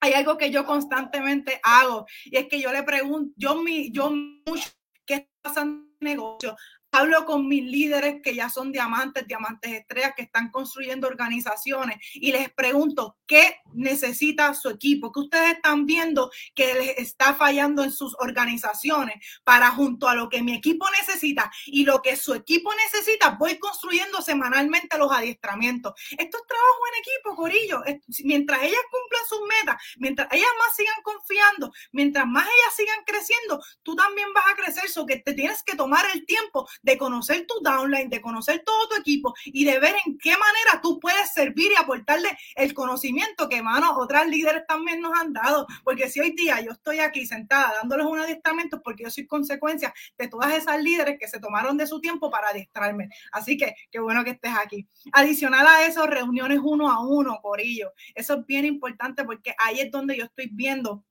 hay 0.00 0.14
algo 0.14 0.38
que 0.38 0.50
yo 0.50 0.64
constantemente 0.64 1.60
hago 1.62 2.06
y 2.24 2.38
es 2.38 2.48
que 2.48 2.60
yo 2.60 2.72
le 2.72 2.82
pregunto, 2.82 3.34
yo, 3.36 3.56
mi, 3.56 3.92
yo 3.92 4.10
mucho, 4.10 4.70
¿qué 5.04 5.14
está 5.14 5.30
pasando 5.42 5.82
en 6.00 6.08
el 6.08 6.16
negocio? 6.16 6.56
Hablo 6.92 7.24
con 7.24 7.46
mis 7.46 7.64
líderes 7.64 8.20
que 8.22 8.34
ya 8.34 8.50
son 8.50 8.72
diamantes, 8.72 9.26
diamantes 9.26 9.72
estrellas, 9.72 10.12
que 10.16 10.22
están 10.22 10.50
construyendo 10.50 11.06
organizaciones 11.06 11.98
y 12.14 12.32
les 12.32 12.50
pregunto, 12.52 13.16
¿qué 13.26 13.58
necesita 13.72 14.54
su 14.54 14.68
equipo? 14.70 15.12
¿Qué 15.12 15.20
ustedes 15.20 15.52
están 15.54 15.86
viendo 15.86 16.30
que 16.54 16.74
les 16.74 16.98
está 16.98 17.34
fallando 17.34 17.84
en 17.84 17.92
sus 17.92 18.16
organizaciones? 18.18 19.24
Para 19.44 19.70
junto 19.70 20.08
a 20.08 20.16
lo 20.16 20.28
que 20.28 20.42
mi 20.42 20.52
equipo 20.54 20.84
necesita 20.98 21.50
y 21.66 21.84
lo 21.84 22.02
que 22.02 22.16
su 22.16 22.34
equipo 22.34 22.72
necesita, 22.74 23.36
voy 23.38 23.58
construyendo 23.58 24.20
semanalmente 24.20 24.98
los 24.98 25.12
adiestramientos. 25.12 25.94
Esto 26.10 26.38
es 26.38 26.46
trabajo 26.46 26.80
en 26.92 27.00
equipo, 27.00 27.36
Corillo. 27.36 27.82
Mientras 28.24 28.62
ellas 28.62 28.80
cumplan 28.90 29.22
sus 29.28 29.40
metas, 29.42 29.82
mientras 29.98 30.28
ellas 30.32 30.50
más 30.58 30.76
sigan 30.76 31.02
confiando, 31.04 31.72
mientras 31.92 32.26
más 32.26 32.46
ellas 32.46 32.76
sigan 32.76 33.04
creciendo, 33.06 33.62
tú 33.82 33.94
también 33.94 34.32
vas 34.34 34.44
a 34.50 34.56
crecer. 34.56 34.88
So 34.88 35.06
que 35.06 35.18
te 35.18 35.34
tienes 35.34 35.62
que 35.62 35.76
tomar 35.76 36.04
el 36.12 36.26
tiempo 36.26 36.68
de 36.82 36.98
conocer 36.98 37.46
tu 37.46 37.54
downline, 37.62 38.08
de 38.08 38.20
conocer 38.20 38.62
todo 38.64 38.88
tu 38.88 38.96
equipo 38.96 39.34
y 39.44 39.64
de 39.64 39.78
ver 39.78 39.94
en 40.06 40.18
qué 40.18 40.30
manera 40.30 40.80
tú 40.82 40.98
puedes 41.00 41.32
servir 41.32 41.72
y 41.72 41.80
aportarle 41.80 42.30
el 42.54 42.74
conocimiento 42.74 43.48
que, 43.48 43.62
mano, 43.62 43.96
otras 43.98 44.26
líderes 44.28 44.66
también 44.66 45.00
nos 45.00 45.18
han 45.18 45.32
dado. 45.32 45.66
Porque 45.84 46.08
si 46.08 46.20
hoy 46.20 46.32
día 46.32 46.60
yo 46.60 46.72
estoy 46.72 47.00
aquí 47.00 47.26
sentada 47.26 47.74
dándoles 47.80 48.06
un 48.06 48.18
adiestramiento, 48.18 48.82
porque 48.82 49.04
yo 49.04 49.10
soy 49.10 49.26
consecuencia 49.26 49.92
de 50.18 50.28
todas 50.28 50.54
esas 50.54 50.82
líderes 50.82 51.18
que 51.18 51.28
se 51.28 51.40
tomaron 51.40 51.76
de 51.76 51.86
su 51.86 52.00
tiempo 52.00 52.30
para 52.30 52.48
adiestrarme. 52.48 53.08
Así 53.32 53.56
que 53.56 53.74
qué 53.90 54.00
bueno 54.00 54.24
que 54.24 54.30
estés 54.30 54.52
aquí. 54.56 54.86
Adicional 55.12 55.66
a 55.66 55.86
eso, 55.86 56.06
reuniones 56.06 56.60
uno 56.62 56.90
a 56.90 57.00
uno, 57.06 57.38
Corillo. 57.42 57.92
Eso 58.14 58.34
es 58.34 58.46
bien 58.46 58.64
importante 58.64 59.24
porque 59.24 59.54
ahí 59.58 59.80
es 59.80 59.90
donde 59.90 60.16
yo 60.16 60.24
estoy 60.24 60.48
viendo 60.52 61.04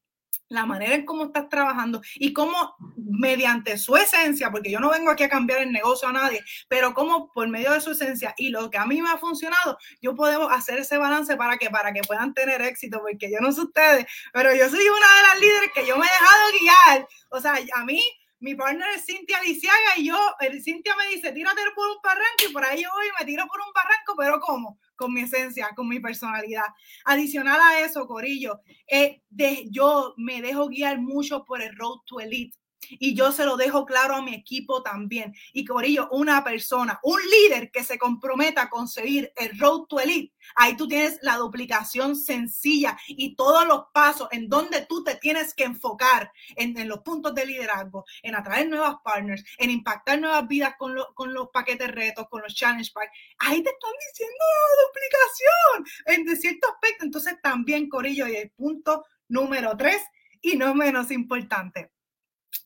la 0.50 0.66
manera 0.66 0.96
en 0.96 1.06
cómo 1.06 1.26
estás 1.26 1.48
trabajando 1.48 2.02
y 2.16 2.34
cómo 2.34 2.76
mediante 2.98 3.78
su 3.78 3.96
esencia, 3.96 4.52
porque 4.52 4.72
yo 4.72 4.80
no 4.80 4.90
vengo 4.90 5.12
aquí 5.12 5.24
a 5.24 5.30
cambiar 5.30 5.62
el 5.62 5.72
negocio 5.72 6.08
a 6.10 6.14
nadie, 6.14 6.44
pero 6.68 6.94
cómo 6.94 7.32
por 7.32 7.48
medio 7.48 7.72
de 7.72 7.82
su 7.82 7.92
esencia 7.92 8.34
y 8.38 8.50
lo 8.50 8.70
que 8.70 8.78
a 8.78 8.86
mí 8.86 9.02
me 9.02 9.10
ha 9.10 9.18
funcionado, 9.18 9.78
yo 10.02 10.16
puedo 10.16 10.50
hacer 10.50 10.80
ese 10.80 10.98
balance 10.98 11.36
para 11.38 11.58
que 11.58 11.70
para 11.70 11.94
que 11.94 12.02
puedan 12.02 12.34
tener 12.34 12.62
éxito, 12.62 13.00
porque 13.02 13.32
yo 13.32 13.40
no 13.40 13.52
sé 13.52 13.62
ustedes, 13.62 14.06
pero 14.34 14.54
yo 14.54 14.70
soy 14.70 14.86
una 14.88 15.16
de 15.16 15.28
las 15.30 15.40
líderes 15.40 15.72
que 15.74 15.86
yo 15.86 15.98
me 15.98 16.06
he 16.06 16.10
dejado 16.10 16.42
guiar, 16.60 17.08
o 17.30 17.40
sea, 17.40 17.54
a 17.76 17.86
mí 17.86 18.02
mi 18.40 18.56
partner 18.56 18.88
es 18.96 19.06
Cintia 19.06 19.42
Lisiaga 19.42 19.98
y 19.98 20.08
yo, 20.08 20.18
el 20.40 20.64
Cintia 20.64 20.96
me 20.96 21.16
dice, 21.16 21.32
tírate 21.32 21.62
por 21.76 21.88
un 21.88 21.98
barranco 22.04 22.46
y 22.50 22.54
por 22.54 22.64
ahí 22.64 22.84
yo 22.84 22.90
voy 22.94 23.08
y 23.08 23.24
me 23.24 23.26
tiro 23.26 23.46
por 23.48 23.60
un 23.60 23.74
barranco, 23.74 24.16
pero 24.18 24.40
¿cómo? 24.40 24.80
Con 24.96 25.14
mi 25.14 25.22
esencia, 25.22 25.70
con 25.76 25.88
mi 25.88 26.00
personalidad. 26.00 26.66
Adicional 27.06 27.60
a 27.60 27.80
eso, 27.82 28.08
Corillo, 28.08 28.62
eh, 28.88 29.22
de, 29.30 29.68
yo 29.70 30.14
me 30.18 30.42
dejo 30.42 30.68
guiar 30.68 31.00
mucho 31.00 31.44
por 31.46 31.62
el 31.62 31.76
Road 31.76 32.00
to 32.06 32.20
Elite. 32.20 32.59
Y 32.90 33.16
yo 33.16 33.32
se 33.32 33.46
lo 33.46 33.58
dejo 33.58 33.86
claro 33.86 34.16
a 34.16 34.22
mi 34.22 34.34
equipo 34.34 34.82
también. 34.82 35.36
Y 35.54 35.66
Corillo, 35.66 36.10
una 36.12 36.44
persona, 36.44 37.00
un 37.04 37.20
líder 37.30 37.72
que 37.72 37.84
se 37.84 37.98
comprometa 37.98 38.64
a 38.64 38.70
conseguir 38.70 39.32
el 39.36 39.58
Road 39.60 39.86
to 39.88 40.00
Elite, 40.00 40.34
ahí 40.56 40.76
tú 40.76 40.88
tienes 40.88 41.20
la 41.22 41.38
duplicación 41.38 42.16
sencilla 42.16 42.98
y 43.08 43.36
todos 43.36 43.68
los 43.68 43.86
pasos 43.94 44.28
en 44.32 44.50
donde 44.50 44.86
tú 44.86 45.04
te 45.04 45.16
tienes 45.16 45.54
que 45.54 45.66
enfocar 45.66 46.32
en, 46.56 46.88
los 46.88 47.00
puntos 47.00 47.36
de 47.36 47.46
liderazgo, 47.46 48.06
en 48.24 48.36
atraer 48.36 48.70
nuevas 48.70 48.96
partners, 49.04 49.44
en 49.58 49.70
impactar 49.70 50.20
nuevas 50.20 50.48
vidas 50.48 50.76
con, 50.78 50.96
con 51.14 51.34
los 51.34 51.50
paquetes 51.50 51.92
retos, 51.92 52.28
con 52.30 52.42
los 52.42 52.56
challenge 52.56 52.92
packs. 52.94 53.12
Ahí 53.40 53.62
te 53.62 53.70
están 53.70 53.92
diciendo 54.10 54.44
la 54.70 54.88
duplicación 54.88 56.30
en 56.30 56.38
cierto 56.38 56.68
aspecto. 56.70 57.06
Entonces 57.06 57.36
también, 57.42 57.90
Corillo, 57.90 58.28
y 58.28 58.36
el 58.36 58.50
punto 58.52 59.06
número 59.28 59.76
tres 59.78 60.02
y 60.42 60.56
no 60.56 60.74
menos 60.74 61.12
importante 61.12 61.92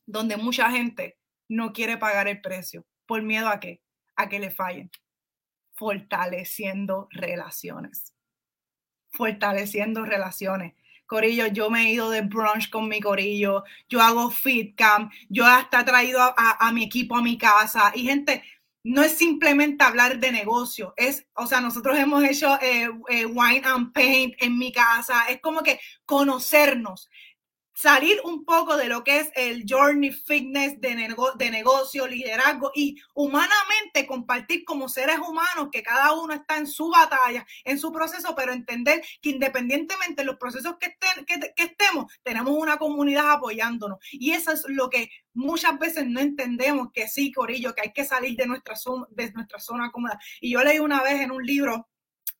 donde 0.05 0.37
mucha 0.37 0.69
gente 0.71 1.17
no 1.47 1.73
quiere 1.73 1.97
pagar 1.97 2.27
el 2.27 2.41
precio. 2.41 2.85
¿Por 3.05 3.21
miedo 3.21 3.47
a 3.47 3.59
qué? 3.59 3.81
A 4.15 4.29
que 4.29 4.39
le 4.39 4.51
fallen. 4.51 4.91
Fortaleciendo 5.73 7.07
relaciones. 7.11 8.13
Fortaleciendo 9.11 10.05
relaciones. 10.05 10.73
Corillo, 11.05 11.47
yo 11.47 11.69
me 11.69 11.83
he 11.83 11.93
ido 11.93 12.09
de 12.09 12.21
brunch 12.21 12.69
con 12.69 12.87
mi 12.87 12.99
corillo, 12.99 13.63
yo 13.89 14.01
hago 14.01 14.31
fit 14.31 14.75
camp, 14.75 15.11
yo 15.29 15.45
hasta 15.45 15.81
he 15.81 15.83
traído 15.83 16.21
a, 16.21 16.33
a, 16.59 16.71
mi 16.71 16.85
equipo 16.85 17.15
a 17.15 17.21
mi 17.21 17.37
casa. 17.37 17.91
Y 17.93 18.03
gente, 18.05 18.41
no 18.83 19.03
es 19.03 19.17
simplemente 19.17 19.83
hablar 19.83 20.19
de 20.19 20.31
negocio, 20.31 20.93
es, 20.97 21.27
o 21.35 21.45
sea, 21.45 21.61
nosotros 21.61 21.97
hemos 21.97 22.23
hecho 22.23 22.59
eh, 22.61 22.89
eh, 23.09 23.25
wine 23.25 23.61
and 23.63 23.93
paint 23.93 24.33
en 24.39 24.57
mi 24.57 24.71
casa, 24.71 25.25
es 25.29 25.39
como 25.39 25.61
que 25.61 25.79
conocernos 26.05 27.09
salir 27.73 28.19
un 28.23 28.45
poco 28.45 28.77
de 28.77 28.87
lo 28.87 29.03
que 29.03 29.19
es 29.19 29.31
el 29.35 29.65
journey 29.67 30.11
fitness 30.11 30.79
de, 30.79 31.15
de 31.35 31.51
negocio, 31.51 32.07
liderazgo 32.07 32.71
y 32.75 33.01
humanamente 33.13 34.05
compartir 34.05 34.63
como 34.63 34.87
seres 34.87 35.17
humanos 35.17 35.69
que 35.71 35.81
cada 35.81 36.13
uno 36.13 36.33
está 36.33 36.57
en 36.57 36.67
su 36.67 36.89
batalla, 36.89 37.45
en 37.63 37.79
su 37.79 37.91
proceso, 37.91 38.35
pero 38.35 38.53
entender 38.53 39.03
que 39.21 39.31
independientemente 39.31 40.21
de 40.21 40.25
los 40.25 40.37
procesos 40.37 40.75
que, 40.79 40.95
que, 41.25 41.53
estemos, 41.57 42.11
tenemos 42.21 42.53
una 42.55 42.77
comunidad 42.77 43.31
apoyándonos. 43.31 43.97
Y 44.11 44.31
eso 44.31 44.51
es 44.51 44.63
lo 44.67 44.89
que 44.89 45.09
muchas 45.33 45.77
veces 45.79 46.05
no 46.07 46.19
entendemos, 46.19 46.89
que 46.93 47.07
sí, 47.07 47.31
Corillo, 47.31 47.73
que 47.73 47.81
hay 47.81 47.93
que 47.93 48.05
salir 48.05 48.37
de 48.37 48.45
nuestra, 48.45 48.75
zona, 48.75 49.07
de 49.09 49.31
nuestra 49.31 49.59
zona 49.59 49.91
cómoda. 49.91 50.19
Y 50.39 50.51
yo 50.51 50.63
leí 50.63 50.79
una 50.79 51.01
vez 51.01 51.21
en 51.21 51.31
un 51.31 51.43
libro 51.43 51.89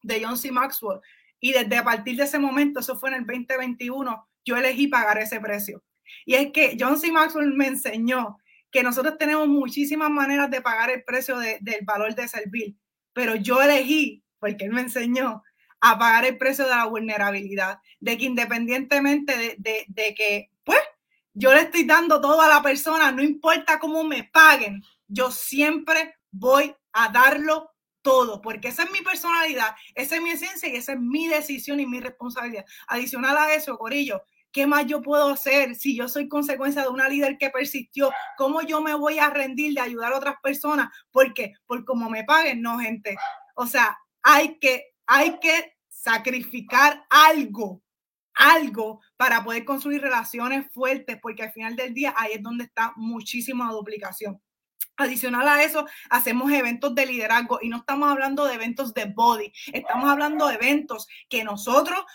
de 0.03 0.23
John 0.23 0.37
C. 0.37 0.51
Maxwell, 0.51 0.99
y 1.39 1.51
desde 1.51 1.75
a 1.75 1.83
partir 1.83 2.15
de 2.15 2.23
ese 2.23 2.39
momento, 2.39 2.79
eso 2.79 2.97
fue 2.97 3.09
en 3.09 3.15
el 3.15 3.25
2021, 3.25 4.29
yo 4.45 4.57
elegí 4.57 4.87
pagar 4.87 5.17
ese 5.17 5.39
precio. 5.39 5.83
Y 6.25 6.35
es 6.35 6.51
que 6.51 6.77
John 6.79 6.99
C. 6.99 7.11
Maxwell 7.11 7.53
me 7.53 7.67
enseñó 7.67 8.37
que 8.71 8.83
nosotros 8.83 9.17
tenemos 9.17 9.47
muchísimas 9.47 10.09
maneras 10.09 10.49
de 10.49 10.61
pagar 10.61 10.89
el 10.89 11.03
precio 11.03 11.37
del 11.37 11.79
valor 11.83 12.15
de 12.15 12.27
servir, 12.27 12.75
pero 13.13 13.35
yo 13.35 13.61
elegí, 13.61 14.23
porque 14.39 14.65
él 14.65 14.71
me 14.71 14.81
enseñó, 14.81 15.43
a 15.79 15.99
pagar 15.99 16.25
el 16.25 16.37
precio 16.37 16.63
de 16.63 16.71
la 16.71 16.85
vulnerabilidad, 16.85 17.79
de 17.99 18.17
que 18.17 18.25
independientemente 18.25 19.37
de, 19.37 19.55
de, 19.57 19.85
de 19.87 20.15
que, 20.15 20.49
pues, 20.63 20.79
yo 21.33 21.53
le 21.53 21.61
estoy 21.61 21.83
dando 21.83 22.21
todo 22.21 22.41
a 22.41 22.47
la 22.47 22.61
persona, 22.61 23.11
no 23.11 23.21
importa 23.21 23.79
cómo 23.79 24.03
me 24.03 24.23
paguen, 24.23 24.81
yo 25.07 25.29
siempre 25.29 26.15
voy 26.31 26.73
a 26.93 27.09
darlo 27.09 27.73
todo, 28.01 28.41
porque 28.41 28.67
esa 28.67 28.83
es 28.83 28.91
mi 28.91 29.01
personalidad, 29.01 29.75
esa 29.95 30.15
es 30.15 30.21
mi 30.21 30.31
esencia 30.31 30.69
y 30.69 30.75
esa 30.75 30.93
es 30.93 30.99
mi 30.99 31.27
decisión 31.27 31.79
y 31.79 31.85
mi 31.85 31.99
responsabilidad. 31.99 32.65
Adicional 32.87 33.37
a 33.37 33.53
eso, 33.53 33.77
Corillo, 33.77 34.23
¿Qué 34.53 34.67
más 34.67 34.85
yo 34.85 35.01
puedo 35.01 35.29
hacer 35.29 35.73
si 35.73 35.97
yo 35.97 36.07
soy 36.07 36.29
consecuencia 36.29 36.83
de 36.83 36.89
una 36.89 37.09
líder 37.09 37.39
que 37.39 37.49
persistió? 37.49 38.11
¿Cómo 38.37 38.61
yo 38.61 38.81
me 38.81 38.93
voy 38.93 39.17
a 39.17 39.31
rendir 39.31 39.73
de 39.73 39.81
ayudar 39.81 40.13
a 40.13 40.17
otras 40.17 40.35
personas? 40.43 40.89
¿Por 41.11 41.33
qué? 41.33 41.53
Por 41.65 41.83
cómo 41.83 42.07
me 42.07 42.23
paguen, 42.23 42.61
no, 42.61 42.77
gente. 42.77 43.17
O 43.55 43.65
sea, 43.65 43.97
hay 44.21 44.59
que, 44.59 44.93
hay 45.07 45.39
que 45.39 45.73
sacrificar 45.89 47.03
algo, 47.09 47.81
algo 48.35 49.01
para 49.17 49.43
poder 49.43 49.65
construir 49.65 50.01
relaciones 50.01 50.71
fuertes, 50.71 51.17
porque 51.19 51.41
al 51.41 51.51
final 51.51 51.75
del 51.75 51.95
día 51.95 52.13
ahí 52.15 52.33
es 52.33 52.43
donde 52.43 52.65
está 52.65 52.93
muchísima 52.95 53.71
duplicación. 53.71 54.39
Adicional 54.97 55.47
a 55.47 55.63
eso, 55.63 55.87
hacemos 56.11 56.51
eventos 56.51 56.93
de 56.93 57.07
liderazgo 57.07 57.57
y 57.59 57.69
no 57.69 57.77
estamos 57.77 58.11
hablando 58.11 58.45
de 58.45 58.53
eventos 58.53 58.93
de 58.93 59.05
body, 59.05 59.51
estamos 59.73 60.07
hablando 60.07 60.47
de 60.47 60.53
eventos 60.53 61.07
que 61.27 61.43
nosotros 61.43 62.05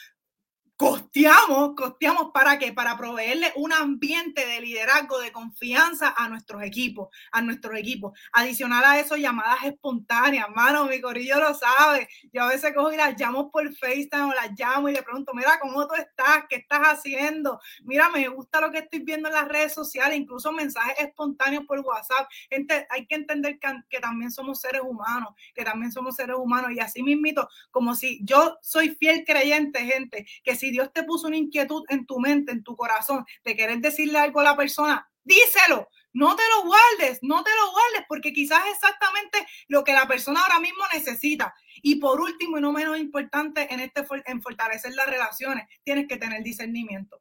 costeamos, 0.78 1.74
costeamos 1.74 2.30
para 2.32 2.56
qué? 2.56 2.72
Para 2.72 2.96
proveerle 2.96 3.52
un 3.56 3.72
ambiente 3.72 4.46
de 4.46 4.60
liderazgo, 4.60 5.18
de 5.18 5.32
confianza 5.32 6.14
a 6.16 6.28
nuestros 6.28 6.62
equipos, 6.62 7.08
a 7.32 7.42
nuestros 7.42 7.76
equipos. 7.76 8.16
Adicional 8.32 8.84
a 8.84 9.00
eso, 9.00 9.16
llamadas 9.16 9.64
espontáneas, 9.64 10.46
mano, 10.54 10.84
mi 10.84 11.00
corillo 11.00 11.40
lo 11.40 11.52
sabe. 11.52 12.08
Yo 12.32 12.44
a 12.44 12.46
veces 12.46 12.72
cojo 12.76 12.92
y 12.92 12.96
las 12.96 13.18
llamo 13.20 13.50
por 13.50 13.74
FaceTime 13.74 14.22
o 14.22 14.34
las 14.34 14.52
llamo 14.56 14.88
y 14.88 14.92
le 14.92 15.02
pregunto, 15.02 15.32
mira, 15.34 15.58
¿cómo 15.60 15.84
tú 15.88 15.96
estás? 15.96 16.44
¿Qué 16.48 16.54
estás 16.54 16.82
haciendo? 16.82 17.58
Mira, 17.82 18.08
me 18.10 18.28
gusta 18.28 18.60
lo 18.60 18.70
que 18.70 18.78
estoy 18.78 19.00
viendo 19.00 19.26
en 19.26 19.34
las 19.34 19.48
redes 19.48 19.74
sociales, 19.74 20.16
incluso 20.16 20.52
mensajes 20.52 20.94
espontáneos 21.00 21.64
por 21.66 21.80
WhatsApp. 21.80 22.30
Gente, 22.48 22.86
hay 22.90 23.04
que 23.08 23.16
entender 23.16 23.58
que, 23.58 23.68
que 23.90 23.98
también 23.98 24.30
somos 24.30 24.60
seres 24.60 24.82
humanos, 24.84 25.30
que 25.56 25.64
también 25.64 25.90
somos 25.90 26.14
seres 26.14 26.36
humanos 26.36 26.70
y 26.70 26.78
así 26.78 27.02
mismito, 27.02 27.48
como 27.72 27.96
si 27.96 28.20
yo 28.22 28.58
soy 28.62 28.90
fiel 28.90 29.24
creyente, 29.26 29.80
gente, 29.80 30.24
que 30.44 30.54
si 30.54 30.67
Dios 30.70 30.92
te 30.92 31.04
puso 31.04 31.26
una 31.26 31.36
inquietud 31.36 31.84
en 31.88 32.06
tu 32.06 32.18
mente, 32.18 32.52
en 32.52 32.62
tu 32.62 32.76
corazón, 32.76 33.24
de 33.44 33.56
querer 33.56 33.78
decirle 33.78 34.18
algo 34.18 34.40
a 34.40 34.44
la 34.44 34.56
persona, 34.56 35.08
díselo. 35.24 35.88
No 36.14 36.34
te 36.34 36.42
lo 36.56 36.66
guardes, 36.66 37.18
no 37.22 37.44
te 37.44 37.50
lo 37.50 37.70
guardes, 37.70 38.06
porque 38.08 38.32
quizás 38.32 38.64
es 38.66 38.74
exactamente 38.74 39.46
lo 39.68 39.84
que 39.84 39.92
la 39.92 40.08
persona 40.08 40.42
ahora 40.42 40.58
mismo 40.58 40.82
necesita. 40.92 41.54
Y 41.82 41.96
por 41.96 42.20
último, 42.20 42.58
y 42.58 42.60
no 42.60 42.72
menos 42.72 42.98
importante 42.98 43.72
en, 43.72 43.80
este, 43.80 44.04
fortalecer 44.04 44.94
las 44.94 45.06
relaciones, 45.06 45.68
tienes 45.84 46.08
que 46.08 46.16
tener 46.16 46.42
discernimiento. 46.42 47.20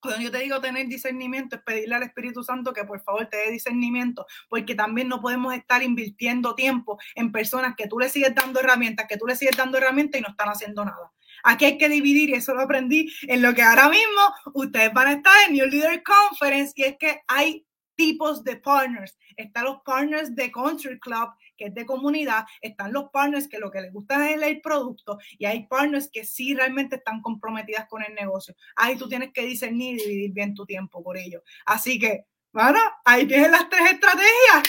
Cuando 0.00 0.22
yo 0.22 0.30
te 0.30 0.38
digo 0.38 0.60
tener 0.60 0.86
discernimiento, 0.86 1.56
es 1.56 1.62
pedirle 1.62 1.94
al 1.94 2.02
Espíritu 2.02 2.44
Santo 2.44 2.74
que 2.74 2.84
por 2.84 3.00
favor 3.02 3.26
te 3.26 3.38
dé 3.38 3.50
discernimiento, 3.50 4.26
porque 4.50 4.74
también 4.74 5.08
no 5.08 5.20
podemos 5.20 5.54
estar 5.54 5.82
invirtiendo 5.82 6.54
tiempo 6.54 6.98
en 7.14 7.32
personas 7.32 7.74
que 7.74 7.88
tú 7.88 7.98
le 7.98 8.10
sigues 8.10 8.34
dando 8.34 8.60
herramientas, 8.60 9.06
que 9.08 9.16
tú 9.16 9.26
le 9.26 9.34
sigues 9.34 9.56
dando 9.56 9.78
herramientas 9.78 10.20
y 10.20 10.22
no 10.22 10.28
están 10.28 10.50
haciendo 10.50 10.84
nada. 10.84 11.10
Aquí 11.44 11.66
hay 11.66 11.78
que 11.78 11.88
dividir 11.88 12.30
y 12.30 12.34
eso 12.34 12.54
lo 12.54 12.62
aprendí 12.62 13.12
en 13.22 13.42
lo 13.42 13.54
que 13.54 13.62
ahora 13.62 13.88
mismo 13.88 14.20
ustedes 14.54 14.92
van 14.92 15.06
a 15.06 15.12
estar 15.12 15.32
en 15.46 15.54
New 15.54 15.66
Leader 15.66 16.02
Conference 16.02 16.72
y 16.74 16.84
es 16.84 16.96
que 16.98 17.20
hay 17.28 17.66
tipos 17.96 18.42
de 18.44 18.56
partners. 18.56 19.16
Están 19.36 19.64
los 19.64 19.82
partners 19.84 20.34
de 20.34 20.50
Country 20.50 20.98
Club, 20.98 21.30
que 21.56 21.66
es 21.66 21.74
de 21.74 21.86
comunidad. 21.86 22.44
Están 22.60 22.92
los 22.92 23.10
partners 23.10 23.48
que 23.48 23.58
lo 23.58 23.70
que 23.70 23.80
les 23.80 23.92
gusta 23.92 24.30
es 24.30 24.42
el 24.42 24.60
producto. 24.60 25.18
Y 25.38 25.46
hay 25.46 25.66
partners 25.66 26.08
que 26.12 26.24
sí 26.24 26.54
realmente 26.54 26.96
están 26.96 27.20
comprometidas 27.20 27.86
con 27.88 28.02
el 28.02 28.14
negocio. 28.14 28.54
Ahí 28.76 28.96
tú 28.96 29.08
tienes 29.08 29.32
que 29.32 29.44
discernir 29.44 30.00
y 30.00 30.08
dividir 30.08 30.32
bien 30.32 30.54
tu 30.54 30.66
tiempo 30.66 31.02
por 31.02 31.16
ello. 31.16 31.42
Así 31.66 31.98
que, 31.98 32.24
bueno, 32.52 32.78
ahí 33.04 33.26
tienes 33.26 33.50
las 33.50 33.68
tres 33.68 33.92
estrategias. 33.92 34.62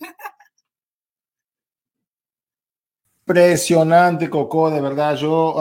Impresionante, 3.32 4.28
Coco, 4.28 4.70
de 4.70 4.82
verdad. 4.82 5.16
Yo 5.16 5.54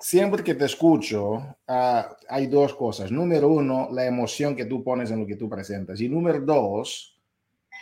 siempre 0.00 0.42
que 0.42 0.56
te 0.56 0.64
escucho, 0.64 1.56
ah, 1.68 2.16
hay 2.28 2.48
dos 2.48 2.74
cosas. 2.74 3.12
Número 3.12 3.46
uno, 3.46 3.88
la 3.92 4.04
emoción 4.04 4.56
que 4.56 4.64
tú 4.64 4.82
pones 4.82 5.12
en 5.12 5.20
lo 5.20 5.26
que 5.28 5.36
tú 5.36 5.48
presentas. 5.48 6.00
Y 6.00 6.08
número 6.08 6.40
dos, 6.40 7.16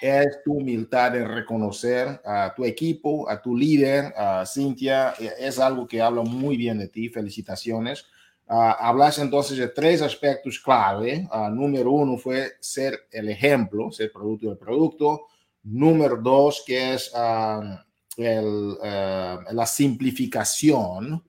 es 0.03 0.43
tu 0.45 0.53
humildad 0.53 1.17
en 1.17 1.29
reconocer 1.29 2.21
a 2.23 2.53
tu 2.55 2.67
equipo, 2.67 3.27
a 3.27 3.41
tu 3.41 3.57
líder, 3.57 4.13
a 4.15 4.45
Cintia. 4.45 5.15
Es 5.39 5.59
algo 5.59 5.89
que 5.89 6.03
habla 6.03 6.21
muy 6.21 6.59
bien 6.59 6.79
de 6.79 6.89
ti. 6.89 7.09
Felicitaciones. 7.09 8.05
Uh, 8.47 8.77
hablas 8.81 9.19
entonces 9.19 9.57
de 9.57 9.69
tres 9.69 10.03
aspectos 10.03 10.59
clave. 10.59 11.27
número 11.53 11.91
uno 11.91 12.19
fue 12.19 12.53
ser 12.61 13.07
el 13.13 13.31
ejemplo, 13.31 13.91
ser 13.91 14.13
producto 14.13 14.49
del 14.51 14.59
producto. 14.59 15.29
Número 15.63 16.19
dos, 16.19 16.63
que 16.67 16.93
es 16.93 17.11
el, 18.17 18.77
eh, 18.83 19.37
la 19.53 19.67
simplificación. 19.67 21.23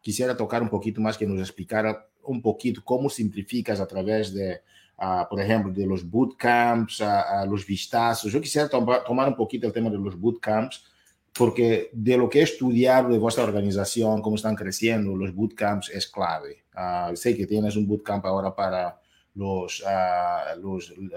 Quisiera 0.00 0.36
tocar 0.36 0.62
un 0.62 0.68
poquito 0.68 1.00
más 1.00 1.16
que 1.16 1.26
nos 1.26 1.38
explicara 1.40 2.06
un 2.24 2.40
poquito 2.40 2.82
cómo 2.84 3.08
simplificas 3.08 3.80
a 3.80 3.86
través 3.86 4.32
de, 4.32 4.62
uh, 4.98 5.28
por 5.28 5.40
ejemplo, 5.40 5.72
de 5.72 5.86
los 5.86 6.08
bootcamps, 6.08 7.00
a, 7.02 7.44
los 7.46 7.66
vistazos. 7.66 8.32
Yo 8.32 8.40
quisiera 8.40 8.68
tomar 8.68 9.28
un 9.28 9.36
poquito 9.36 9.66
el 9.66 9.72
tema 9.72 9.90
de 9.90 9.98
los 9.98 10.18
bootcamps, 10.18 10.84
porque 11.32 11.90
de 11.92 12.16
lo 12.16 12.28
que 12.28 12.40
he 12.40 12.42
estudiado 12.42 13.08
de 13.08 13.18
vuestra 13.18 13.44
organización, 13.44 14.20
cómo 14.22 14.36
están 14.36 14.56
creciendo, 14.56 15.16
los 15.16 15.34
bootcamps 15.34 15.90
es 15.90 16.06
clave. 16.06 16.64
Uh, 16.74 17.14
sé 17.16 17.36
que 17.36 17.46
tienes 17.46 17.76
un 17.76 17.86
bootcamp 17.86 18.24
ahora 18.26 18.54
para 18.54 19.00
los, 19.34 19.80
uh, 19.80 20.60
los 20.60 20.90
um, 20.90 21.08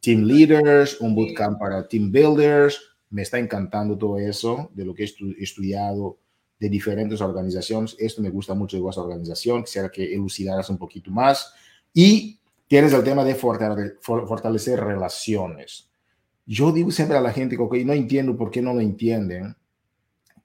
team 0.00 0.22
leaders, 0.22 1.00
un 1.00 1.14
bootcamp 1.14 1.58
para 1.58 1.86
team 1.86 2.10
builders, 2.10 2.80
me 3.12 3.22
está 3.22 3.38
encantando 3.38 3.96
todo 3.96 4.18
eso, 4.18 4.70
de 4.74 4.84
lo 4.86 4.94
que 4.94 5.04
he 5.04 5.42
estudiado 5.42 6.18
de 6.58 6.68
diferentes 6.70 7.20
organizaciones. 7.20 7.94
Esto 7.98 8.22
me 8.22 8.30
gusta 8.30 8.54
mucho 8.54 8.76
de 8.76 8.82
vuestra 8.82 9.04
organización. 9.04 9.64
Quisiera 9.64 9.90
que 9.90 10.14
elucidaras 10.14 10.70
un 10.70 10.78
poquito 10.78 11.10
más. 11.10 11.52
Y 11.92 12.40
tienes 12.66 12.92
el 12.94 13.04
tema 13.04 13.22
de 13.22 13.34
fortalecer 13.34 14.80
relaciones. 14.80 15.90
Yo 16.46 16.72
digo 16.72 16.90
siempre 16.90 17.18
a 17.18 17.20
la 17.20 17.32
gente 17.32 17.56
que 17.56 17.84
no 17.84 17.92
entiendo 17.92 18.34
por 18.36 18.50
qué 18.50 18.62
no 18.62 18.72
lo 18.72 18.80
entienden, 18.80 19.54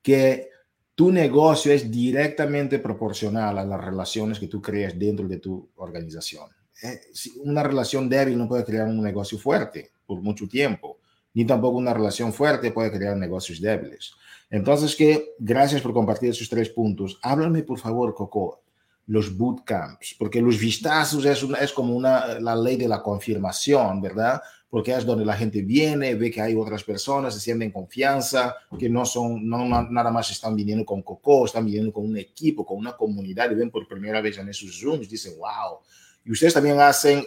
que 0.01 0.49
tu 0.93 1.11
negocio 1.11 1.71
es 1.71 1.89
directamente 1.89 2.79
proporcional 2.79 3.57
a 3.59 3.65
las 3.65 3.83
relaciones 3.83 4.39
que 4.39 4.47
tú 4.47 4.61
creas 4.61 4.97
dentro 4.99 5.25
de 5.25 5.37
tu 5.37 5.69
organización. 5.75 6.49
Eh, 6.83 6.99
una 7.43 7.63
relación 7.63 8.09
débil 8.09 8.37
no 8.37 8.47
puede 8.47 8.65
crear 8.65 8.87
un 8.87 9.01
negocio 9.01 9.37
fuerte 9.37 9.91
por 10.05 10.21
mucho 10.21 10.47
tiempo 10.47 10.99
ni 11.37 11.45
tampoco 11.45 11.77
una 11.77 11.93
relación 11.93 12.33
fuerte 12.33 12.71
puede 12.71 12.91
crear 12.91 13.15
negocios 13.15 13.61
débiles. 13.61 14.15
Entonces, 14.49 14.95
que 14.95 15.35
gracias 15.37 15.81
por 15.81 15.93
compartir 15.93 16.31
esos 16.31 16.49
tres 16.49 16.67
puntos. 16.69 17.19
Háblame, 17.21 17.61
por 17.61 17.77
favor, 17.77 18.15
Coco, 18.15 18.63
los 19.05 19.37
bootcamps, 19.37 20.15
porque 20.17 20.41
los 20.41 20.57
vistazos 20.57 21.23
es, 21.25 21.45
es 21.61 21.71
como 21.73 21.95
una, 21.95 22.39
la 22.39 22.55
ley 22.55 22.75
de 22.75 22.87
la 22.87 23.03
confirmación, 23.03 24.01
¿verdad? 24.01 24.41
porque 24.67 24.95
es 24.95 25.05
donde 25.05 25.25
la 25.25 25.37
gente 25.37 25.61
viene, 25.61 26.15
ve 26.15 26.31
que 26.31 26.41
hay 26.41 26.55
otras 26.55 26.83
personas, 26.83 27.35
se 27.35 27.39
sienten 27.39 27.71
confianza, 27.71 28.55
que 28.77 28.89
no 28.89 29.05
son, 29.05 29.47
no 29.47 29.63
nada 29.89 30.09
más 30.09 30.31
están 30.31 30.55
viniendo 30.55 30.85
con 30.85 31.03
Coco, 31.03 31.45
están 31.45 31.65
viniendo 31.65 31.93
con 31.93 32.03
un 32.03 32.17
equipo, 32.17 32.65
con 32.65 32.77
una 32.77 32.93
comunidad 32.93 33.51
y 33.51 33.55
ven 33.55 33.69
por 33.69 33.87
primera 33.87 34.21
vez 34.21 34.39
en 34.39 34.49
esos 34.49 34.77
Zooms, 34.79 35.07
dicen, 35.07 35.33
wow. 35.37 35.81
Y 36.25 36.31
ustedes 36.31 36.55
también 36.55 36.79
hacen, 36.81 37.23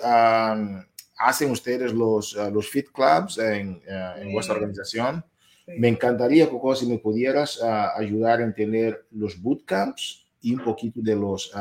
hacen 1.20 1.50
ustedes 1.50 1.92
los, 1.92 2.34
uh, 2.34 2.50
los 2.50 2.68
fit 2.68 2.90
clubs 2.90 3.38
en, 3.38 3.82
uh, 3.86 4.20
en 4.20 4.32
vuestra 4.32 4.54
organización. 4.54 5.24
Me 5.66 5.86
encantaría, 5.86 6.48
Coco, 6.48 6.74
si 6.74 6.86
me 6.86 6.98
pudieras 6.98 7.60
uh, 7.62 7.96
ayudar 7.96 8.40
a 8.40 8.44
entender 8.44 9.06
los 9.12 9.40
bootcamps 9.40 10.26
y 10.40 10.54
un 10.54 10.64
poquito 10.64 11.00
de 11.02 11.14
los, 11.14 11.52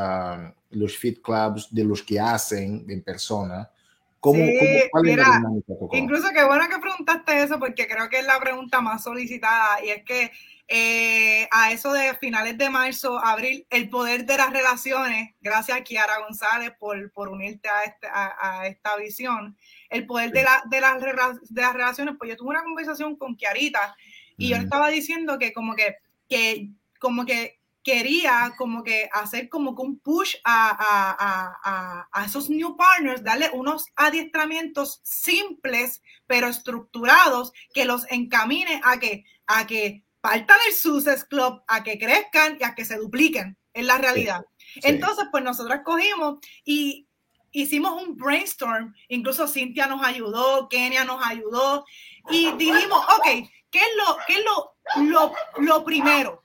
los 0.72 0.98
fit 0.98 1.22
clubs, 1.22 1.68
de 1.70 1.84
los 1.84 2.02
que 2.02 2.20
hacen 2.20 2.86
en 2.90 3.04
persona 3.04 3.70
¿Cómo, 4.20 4.44
cómo, 4.92 5.04
mira, 5.04 5.42
incluso 5.94 6.30
qué 6.34 6.44
bueno 6.44 6.68
que 6.68 6.80
preguntaste 6.80 7.42
eso 7.42 7.58
porque 7.58 7.88
creo 7.88 8.10
que 8.10 8.20
es 8.20 8.26
la 8.26 8.40
pregunta 8.40 8.82
más 8.82 9.04
solicitada 9.04 9.84
y 9.84 9.90
es 9.90 10.04
que 10.04 10.32
eh, 10.68 11.48
a 11.52 11.72
eso 11.72 11.94
de 11.94 12.14
finales 12.16 12.58
de 12.58 12.70
marzo, 12.70 13.18
abril, 13.18 13.66
el 13.70 13.90
poder 13.90 14.26
de 14.26 14.38
las 14.38 14.52
relaciones, 14.52 15.34
gracias 15.42 15.78
a 15.78 15.84
Kiara 15.84 16.20
González 16.20 16.74
por, 16.78 17.12
por 17.12 17.30
unirte 17.30 17.70
a, 17.70 17.84
este, 17.86 18.08
a, 18.08 18.68
esta 18.68 18.96
visión, 18.98 19.58
el 19.90 20.06
poder 20.06 20.32
de, 20.32 20.44
la, 20.44 20.64
de, 20.70 20.82
las, 20.82 21.00
de 21.00 21.62
las 21.62 21.74
relaciones, 21.74 22.16
pues 22.20 22.30
yo 22.30 22.38
tuve 22.38 22.50
una 22.50 22.64
conversación 22.64 23.16
con 23.16 23.36
Kiarita 23.36 23.96
y 24.38 24.50
yo 24.50 24.58
estaba 24.58 24.90
diciendo 24.90 25.40
que 25.40 25.54
como 25.54 25.76
que, 25.76 25.96
que 26.28 26.70
como 27.00 27.26
que 27.26 27.59
quería 27.90 28.54
como 28.56 28.84
que 28.84 29.10
hacer 29.12 29.50
como 29.50 29.76
que 29.76 29.82
un 29.82 30.00
push 30.00 30.36
a, 30.44 30.70
a, 30.70 31.58
a, 31.64 32.08
a, 32.12 32.26
esos 32.26 32.48
new 32.48 32.78
partners, 32.78 33.24
darle 33.24 33.50
unos 33.52 33.88
adiestramientos 33.96 35.02
simples 35.04 36.04
pero 36.28 36.48
estructurados 36.48 37.52
que 37.74 37.86
los 37.86 38.06
encamine 38.12 38.80
a 38.84 39.00
que, 39.00 39.26
a 39.48 39.66
que 39.66 40.04
partan 40.22 40.58
del 40.66 40.76
Success 40.76 41.24
Club, 41.26 41.64
a 41.68 41.84
que 41.84 41.98
crezcan 41.98 42.58
y 42.60 42.64
a 42.64 42.76
que 42.76 42.86
se 42.86 42.98
dupliquen 42.98 43.58
en 43.74 43.88
la 43.88 43.98
realidad. 43.98 44.46
Entonces, 44.84 45.26
pues 45.32 45.44
nosotros 45.44 45.80
cogimos 45.84 46.38
y 46.64 47.08
hicimos 47.52 48.00
un 48.04 48.16
brainstorm, 48.18 48.94
incluso 49.08 49.48
Cintia 49.48 49.88
nos 49.88 50.06
ayudó, 50.06 50.70
Kenia 50.70 51.06
nos 51.06 51.26
ayudó 51.26 51.86
y 52.30 52.52
dijimos, 52.52 53.04
ok, 53.18 53.50
¿qué 53.72 53.80
es 53.80 53.96
lo, 53.98 54.18
qué 54.28 54.34
es 54.34 54.46
lo, 54.46 54.76
lo, 55.06 55.34
lo 55.58 55.84
primero? 55.84 56.44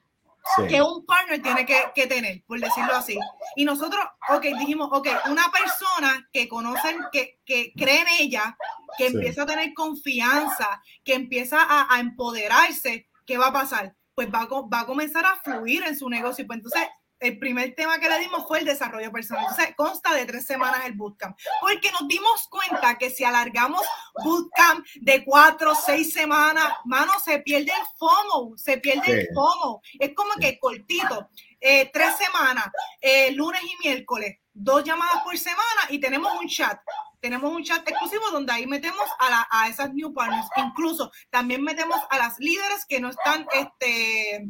Que 0.69 0.83
un 0.83 1.05
partner 1.07 1.43
tiene 1.43 1.65
que, 1.67 1.77
que, 1.95 2.07
tener, 2.07 2.43
por 2.47 2.61
decirlo 2.61 2.95
así. 2.95 3.19
Y 3.57 3.65
nosotros, 3.65 4.05
ok, 4.29 4.43
dijimos, 4.59 4.89
ok, 4.93 5.09
una 5.31 5.51
persona 5.51 6.29
que 6.33 6.49
conocen, 6.49 6.99
que, 7.13 7.41
que 7.45 7.73
cree 7.77 8.03
en 8.03 8.09
ella, 8.21 8.57
que 8.99 9.07
empieza 9.09 9.43
a 9.43 9.47
tener 9.47 9.73
confianza, 9.75 10.83
que 11.03 11.15
empieza 11.15 11.63
a, 11.63 11.95
a, 11.95 12.01
empoderarse, 12.01 13.09
¿qué 13.27 13.39
va 13.39 13.49
a 13.49 13.53
pasar? 13.53 13.97
Pues 14.15 14.29
va 14.33 14.43
a, 14.43 14.49
va 14.49 14.81
a 14.81 14.87
comenzar 14.87 15.25
a 15.25 15.37
fluir 15.43 15.83
en 15.85 15.99
su 15.99 16.09
negocio. 16.09 16.47
Pues 16.47 16.59
entonces 16.59 16.89
el 17.21 17.39
primer 17.39 17.75
tema 17.75 17.99
que 17.99 18.09
le 18.09 18.19
dimos 18.19 18.47
fue 18.47 18.59
el 18.59 18.65
desarrollo 18.65 19.11
personal. 19.11 19.47
Entonces, 19.49 19.75
consta 19.77 20.15
de 20.15 20.27
tres 20.27 20.45
semanas 20.47 20.85
el 20.85 20.95
bootcamp. 20.95 21.39
Porque 21.61 21.91
nos 21.93 22.07
dimos 22.07 22.49
cuenta 22.49 22.99
que 22.99 23.11
si 23.11 23.25
alargamos 23.25 23.83
bootcamp 24.23 24.85
de 24.97 25.25
cuatro, 25.25 25.75
seis 25.75 26.13
semanas, 26.13 26.73
mano, 26.85 27.13
se 27.25 27.39
pierde 27.41 27.73
el 27.73 27.87
FOMO, 27.97 28.57
se 28.57 28.79
pierde 28.79 29.13
el 29.13 29.29
FOMO. 29.35 29.81
Es 29.99 30.15
como 30.15 30.35
que 30.35 30.59
cortito, 30.59 31.29
eh, 31.61 31.91
tres 31.93 32.17
semanas, 32.17 32.67
eh, 33.01 33.33
lunes 33.33 33.63
y 33.63 33.87
miércoles, 33.87 34.39
dos 34.53 34.85
llamadas 34.85 35.23
por 35.25 35.37
semana 35.39 35.83
y 35.89 35.99
tenemos 35.99 36.33
un 36.41 36.49
chat. 36.49 36.79
Tenemos 37.21 37.51
un 37.51 37.65
chat 37.65 37.89
exclusivo 37.89 38.31
donde 38.31 38.53
ahí 38.53 38.67
metemos 38.67 39.07
a, 39.19 39.31
la, 39.31 39.49
a 39.51 39.69
esas 39.69 39.95
new 39.95 40.13
partners. 40.13 40.47
Incluso 40.57 41.11
también 41.31 41.63
metemos 41.63 41.99
a 42.11 42.19
las 42.19 42.39
líderes 42.39 42.85
que 42.87 43.01
no 43.01 43.09
están, 43.09 43.47
este, 43.55 44.47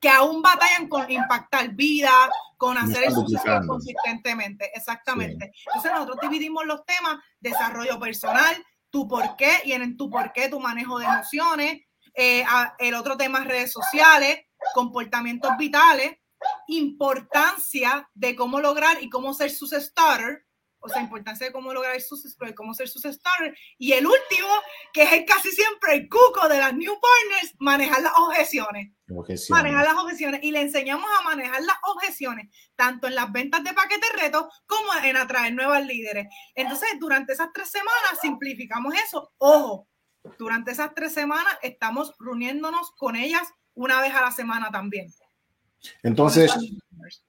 que 0.00 0.08
aún 0.08 0.40
batallan 0.40 0.88
con 0.88 1.10
impactar 1.10 1.70
vida, 1.72 2.10
con 2.56 2.78
hacer 2.78 3.04
el 3.04 3.12
suceso 3.12 3.60
consistentemente. 3.66 4.70
Exactamente. 4.74 5.52
Entonces 5.66 5.92
nosotros 5.92 6.18
dividimos 6.22 6.64
los 6.66 6.84
temas, 6.86 7.18
desarrollo 7.38 7.98
personal, 8.00 8.56
tu 8.90 9.06
por 9.06 9.36
qué, 9.36 9.60
y 9.64 9.72
en 9.72 9.96
tu 9.96 10.10
por 10.10 10.32
qué, 10.32 10.48
tu 10.48 10.58
manejo 10.58 10.98
de 10.98 11.04
emociones, 11.04 11.82
eh, 12.14 12.44
el 12.78 12.94
otro 12.94 13.16
tema 13.16 13.40
es 13.40 13.44
redes 13.46 13.72
sociales, 13.72 14.40
comportamientos 14.74 15.52
vitales, 15.58 16.16
importancia 16.66 18.08
de 18.14 18.34
cómo 18.34 18.60
lograr 18.60 19.02
y 19.02 19.10
cómo 19.10 19.34
ser 19.34 19.50
su 19.50 19.66
starter, 19.66 20.46
o 20.80 20.88
sea, 20.88 21.02
importancia 21.02 21.46
de 21.46 21.52
cómo 21.52 21.72
lograr 21.72 22.00
sus 22.00 22.36
cómo 22.56 22.74
ser 22.74 22.88
sus 22.88 23.02
starters. 23.02 23.58
Y 23.78 23.92
el 23.92 24.06
último, 24.06 24.48
que 24.92 25.02
es 25.02 25.24
casi 25.26 25.50
siempre 25.52 25.94
el 25.94 26.08
cuco 26.08 26.48
de 26.48 26.58
las 26.58 26.74
new 26.74 26.92
partners, 26.92 27.54
manejar 27.58 28.02
las 28.02 28.12
objeciones. 28.16 28.92
Manejar 29.50 29.84
las 29.84 29.94
objeciones. 29.94 30.40
Y 30.42 30.50
le 30.52 30.62
enseñamos 30.62 31.06
a 31.18 31.22
manejar 31.22 31.62
las 31.62 31.76
objeciones, 31.82 32.48
tanto 32.76 33.06
en 33.06 33.14
las 33.14 33.30
ventas 33.30 33.62
de 33.62 33.74
paquetes 33.74 34.10
retos 34.20 34.46
como 34.66 34.92
en 35.04 35.16
atraer 35.16 35.54
nuevas 35.54 35.84
líderes. 35.84 36.28
Entonces, 36.54 36.88
durante 36.98 37.34
esas 37.34 37.48
tres 37.52 37.70
semanas 37.70 38.18
simplificamos 38.20 38.94
eso. 39.06 39.32
Ojo, 39.38 39.88
durante 40.38 40.70
esas 40.70 40.94
tres 40.94 41.12
semanas 41.12 41.58
estamos 41.62 42.14
reuniéndonos 42.18 42.92
con 42.92 43.16
ellas 43.16 43.46
una 43.74 44.00
vez 44.00 44.14
a 44.14 44.22
la 44.22 44.30
semana 44.30 44.70
también. 44.70 45.12
Entonces, 46.02 46.52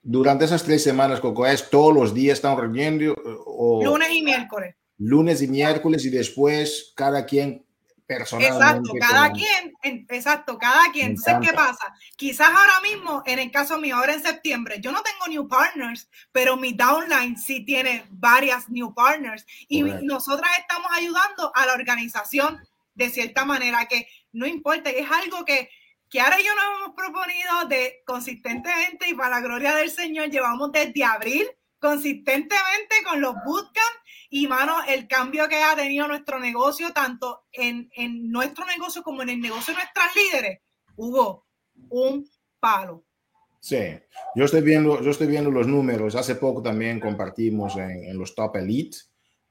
durante 0.01 0.45
esas 0.45 0.63
tres 0.63 0.83
semanas, 0.83 1.19
Coco, 1.19 1.45
es 1.45 1.69
todos 1.69 1.93
los 1.93 2.13
días 2.13 2.37
están 2.37 2.57
reuniendo. 2.57 3.15
O 3.45 3.83
lunes 3.83 4.09
y 4.11 4.21
miércoles. 4.21 4.75
Lunes 4.97 5.41
y 5.41 5.47
miércoles 5.47 6.05
y 6.05 6.09
después 6.09 6.93
cada 6.95 7.25
quien 7.25 7.65
personalmente. 8.05 8.89
Exacto, 8.91 8.93
cada 8.99 9.31
quien, 9.31 10.05
exacto, 10.09 10.57
cada 10.57 10.91
quien. 10.91 11.11
Entonces, 11.11 11.35
¿qué 11.41 11.53
pasa? 11.55 11.93
Quizás 12.17 12.49
ahora 12.49 12.81
mismo, 12.81 13.23
en 13.25 13.39
el 13.39 13.51
caso 13.51 13.77
mío, 13.77 13.95
ahora 13.95 14.13
en 14.13 14.21
septiembre, 14.21 14.79
yo 14.81 14.91
no 14.91 15.01
tengo 15.01 15.27
new 15.29 15.47
partners, 15.47 16.09
pero 16.31 16.57
mi 16.57 16.73
downline 16.73 17.37
sí 17.37 17.63
tiene 17.63 18.05
varias 18.09 18.69
new 18.69 18.93
partners 18.93 19.45
y 19.69 19.81
nosotras 19.81 20.51
estamos 20.59 20.91
ayudando 20.93 21.51
a 21.55 21.65
la 21.65 21.73
organización 21.73 22.59
de 22.95 23.09
cierta 23.09 23.45
manera 23.45 23.85
que 23.85 24.07
no 24.33 24.45
importa, 24.45 24.89
es 24.89 25.09
algo 25.09 25.45
que 25.45 25.69
que 26.11 26.19
ahora 26.19 26.37
yo 26.37 26.53
nos 26.53 26.65
hemos 26.77 26.95
proponido 26.95 27.65
de 27.69 28.03
consistentemente 28.05 29.09
y 29.09 29.13
para 29.13 29.29
la 29.29 29.41
gloria 29.41 29.73
del 29.73 29.89
Señor, 29.89 30.29
llevamos 30.29 30.71
desde 30.73 31.05
abril 31.05 31.47
consistentemente 31.79 32.97
con 33.03 33.21
los 33.21 33.33
bootcamps 33.45 34.01
y 34.29 34.45
mano, 34.47 34.75
el 34.87 35.07
cambio 35.07 35.47
que 35.47 35.63
ha 35.63 35.75
tenido 35.75 36.07
nuestro 36.07 36.39
negocio, 36.39 36.91
tanto 36.93 37.45
en, 37.51 37.89
en 37.95 38.29
nuestro 38.29 38.65
negocio 38.65 39.03
como 39.03 39.21
en 39.23 39.29
el 39.29 39.41
negocio 39.41 39.73
de 39.73 39.79
nuestras 39.79 40.15
líderes, 40.15 40.59
hubo 40.97 41.47
un 41.89 42.29
palo. 42.59 43.05
Sí, 43.59 43.79
yo 44.35 44.45
estoy 44.45 44.61
viendo, 44.61 45.01
yo 45.01 45.11
estoy 45.11 45.27
viendo 45.27 45.49
los 45.49 45.67
números. 45.67 46.15
Hace 46.15 46.35
poco 46.35 46.61
también 46.61 46.99
compartimos 46.99 47.75
en, 47.77 48.03
en 48.05 48.17
los 48.17 48.35
Top 48.35 48.55
Elite 48.57 48.97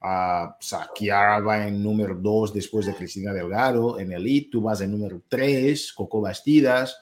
Uh, 0.03 0.49
o 0.49 1.43
va 1.45 1.67
en 1.67 1.83
número 1.83 2.15
2 2.15 2.55
después 2.55 2.87
de 2.87 2.95
Cristina 2.95 3.33
Delgado 3.33 3.99
en 3.99 4.11
Elite, 4.11 4.49
tú 4.51 4.61
vas 4.61 4.81
en 4.81 4.89
número 4.89 5.21
3, 5.27 5.93
Coco 5.93 6.21
Bastidas, 6.21 6.97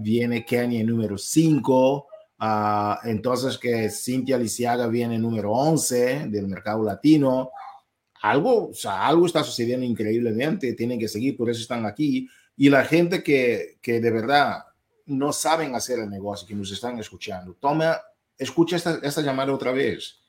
viene 0.00 0.44
Kenny 0.44 0.80
en 0.80 0.86
número 0.88 1.16
5, 1.16 2.06
entonces 3.04 3.56
que 3.56 3.88
Cintia 3.88 4.36
Lisiaga 4.36 4.86
viene 4.86 5.14
en 5.14 5.22
número 5.22 5.52
11 5.52 6.26
del 6.28 6.46
mercado 6.46 6.84
latino. 6.84 7.50
Algo, 8.20 8.68
o 8.68 8.74
sea, 8.74 9.06
algo 9.06 9.24
está 9.24 9.42
sucediendo 9.42 9.86
increíblemente, 9.86 10.74
tienen 10.74 10.98
que 10.98 11.08
seguir, 11.08 11.38
por 11.38 11.48
eso 11.48 11.62
están 11.62 11.86
aquí. 11.86 12.28
Y 12.54 12.68
la 12.68 12.84
gente 12.84 13.22
que, 13.22 13.78
que 13.80 13.98
de 13.98 14.10
verdad 14.10 14.58
no 15.06 15.32
saben 15.32 15.74
hacer 15.74 16.00
el 16.00 16.10
negocio, 16.10 16.46
que 16.46 16.54
nos 16.54 16.70
están 16.70 16.98
escuchando, 16.98 17.54
toma, 17.54 17.98
escucha 18.36 18.76
esta, 18.76 19.00
esta 19.02 19.22
llamada 19.22 19.54
otra 19.54 19.72
vez 19.72 20.21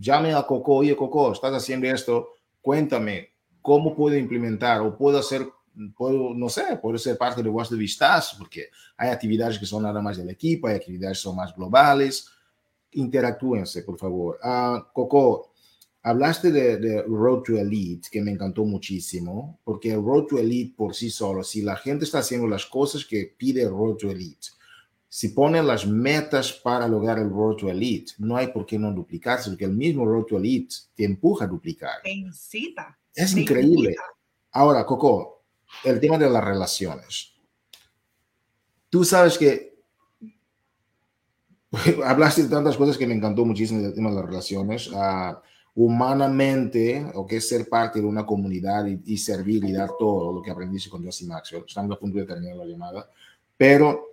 llame 0.00 0.32
a 0.34 0.42
Coco, 0.42 0.76
oye 0.76 0.96
Coco, 0.96 1.32
estás 1.32 1.52
haciendo 1.52 1.86
esto, 1.86 2.30
cuéntame 2.60 3.30
cómo 3.60 3.94
puedo 3.94 4.16
implementar 4.16 4.80
o 4.80 4.96
puedo 4.96 5.18
hacer, 5.18 5.46
puedo, 5.96 6.34
no 6.34 6.48
sé, 6.48 6.78
puedo 6.80 6.96
ser 6.98 7.18
parte 7.18 7.42
de 7.42 7.50
vuestro 7.50 7.76
vistazo, 7.76 8.36
porque 8.38 8.70
hay 8.96 9.10
actividades 9.10 9.58
que 9.58 9.66
son 9.66 9.82
nada 9.82 10.00
más 10.00 10.16
del 10.16 10.30
equipo, 10.30 10.66
hay 10.66 10.76
actividades 10.76 11.18
que 11.18 11.22
son 11.22 11.36
más 11.36 11.54
globales. 11.54 12.26
Interactúense, 12.92 13.82
por 13.82 13.98
favor. 13.98 14.38
Uh, 14.42 14.80
Coco, 14.92 15.52
hablaste 16.02 16.50
de, 16.50 16.78
de, 16.78 17.02
Road 17.02 17.42
to 17.42 17.56
Elite, 17.56 18.08
que 18.10 18.22
me 18.22 18.32
encantó 18.32 18.64
muchísimo, 18.64 19.60
porque 19.62 19.94
Road 19.94 20.24
to 20.26 20.38
Elite 20.38 20.74
por 20.76 20.94
sí 20.94 21.10
solo, 21.10 21.44
si 21.44 21.62
la 21.62 21.76
gente 21.76 22.04
está 22.04 22.20
haciendo 22.20 22.48
las 22.48 22.66
cosas 22.66 23.04
que 23.04 23.34
pide 23.36 23.68
Road 23.68 23.96
to 23.96 24.10
Elite, 24.10 24.48
si 25.12 25.30
ponen 25.30 25.66
las 25.66 25.88
metas 25.88 26.52
para 26.52 26.86
lograr 26.86 27.18
el 27.18 27.28
Road 27.28 27.56
to 27.56 27.68
Elite, 27.68 28.12
no 28.18 28.36
hay 28.36 28.46
por 28.46 28.64
qué 28.64 28.78
no 28.78 28.92
duplicarse, 28.92 29.50
porque 29.50 29.64
el 29.64 29.72
mismo 29.72 30.06
Road 30.06 30.24
to 30.24 30.36
Elite 30.36 30.72
te 30.94 31.04
empuja 31.04 31.46
a 31.46 31.48
duplicar. 31.48 32.00
Te 32.04 32.12
incita. 32.12 32.96
Es 33.12 33.36
increíble. 33.36 33.96
Ahora, 34.52 34.86
Coco, 34.86 35.42
el 35.82 35.98
tema 35.98 36.16
de 36.16 36.30
las 36.30 36.44
relaciones. 36.44 37.32
Tú 38.88 39.04
sabes 39.04 39.36
que 39.36 39.80
hablaste 42.04 42.44
de 42.44 42.48
tantas 42.48 42.76
cosas 42.76 42.96
que 42.96 43.08
me 43.08 43.14
encantó 43.14 43.44
muchísimo 43.44 43.82
del 43.82 43.92
tema 43.92 44.10
de 44.10 44.16
las 44.16 44.24
relaciones. 44.26 44.86
Uh, 44.92 45.34
humanamente, 45.74 47.04
o 47.14 47.26
que 47.26 47.38
es 47.38 47.48
ser 47.48 47.68
parte 47.68 48.00
de 48.00 48.06
una 48.06 48.24
comunidad 48.24 48.86
y, 48.86 49.16
servir 49.16 49.64
y 49.64 49.72
dar 49.72 49.90
todo 49.98 50.32
lo 50.32 50.40
que 50.40 50.52
aprendiste 50.52 50.88
con 50.88 51.02
Jesse 51.02 51.22
Maxwell. 51.22 51.64
Estamos 51.66 51.96
a 51.96 51.98
punto 51.98 52.18
de 52.18 52.26
terminar 52.26 52.56
la 52.56 52.64
llamada, 52.64 53.10
pero 53.56 54.09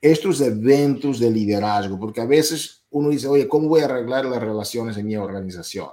estos 0.00 0.40
eventos 0.40 1.18
de 1.18 1.30
liderazgo, 1.30 1.98
porque 1.98 2.20
a 2.20 2.26
veces 2.26 2.84
uno 2.90 3.10
dice, 3.10 3.28
oye, 3.28 3.46
¿cómo 3.46 3.68
voy 3.68 3.82
a 3.82 3.84
arreglar 3.84 4.24
las 4.24 4.40
relaciones 4.40 4.96
en 4.96 5.06
mi 5.06 5.16
organización? 5.16 5.88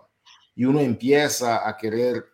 Y 0.55 0.65
uno 0.65 0.79
empieza 0.79 1.67
a 1.67 1.77
querer 1.77 2.25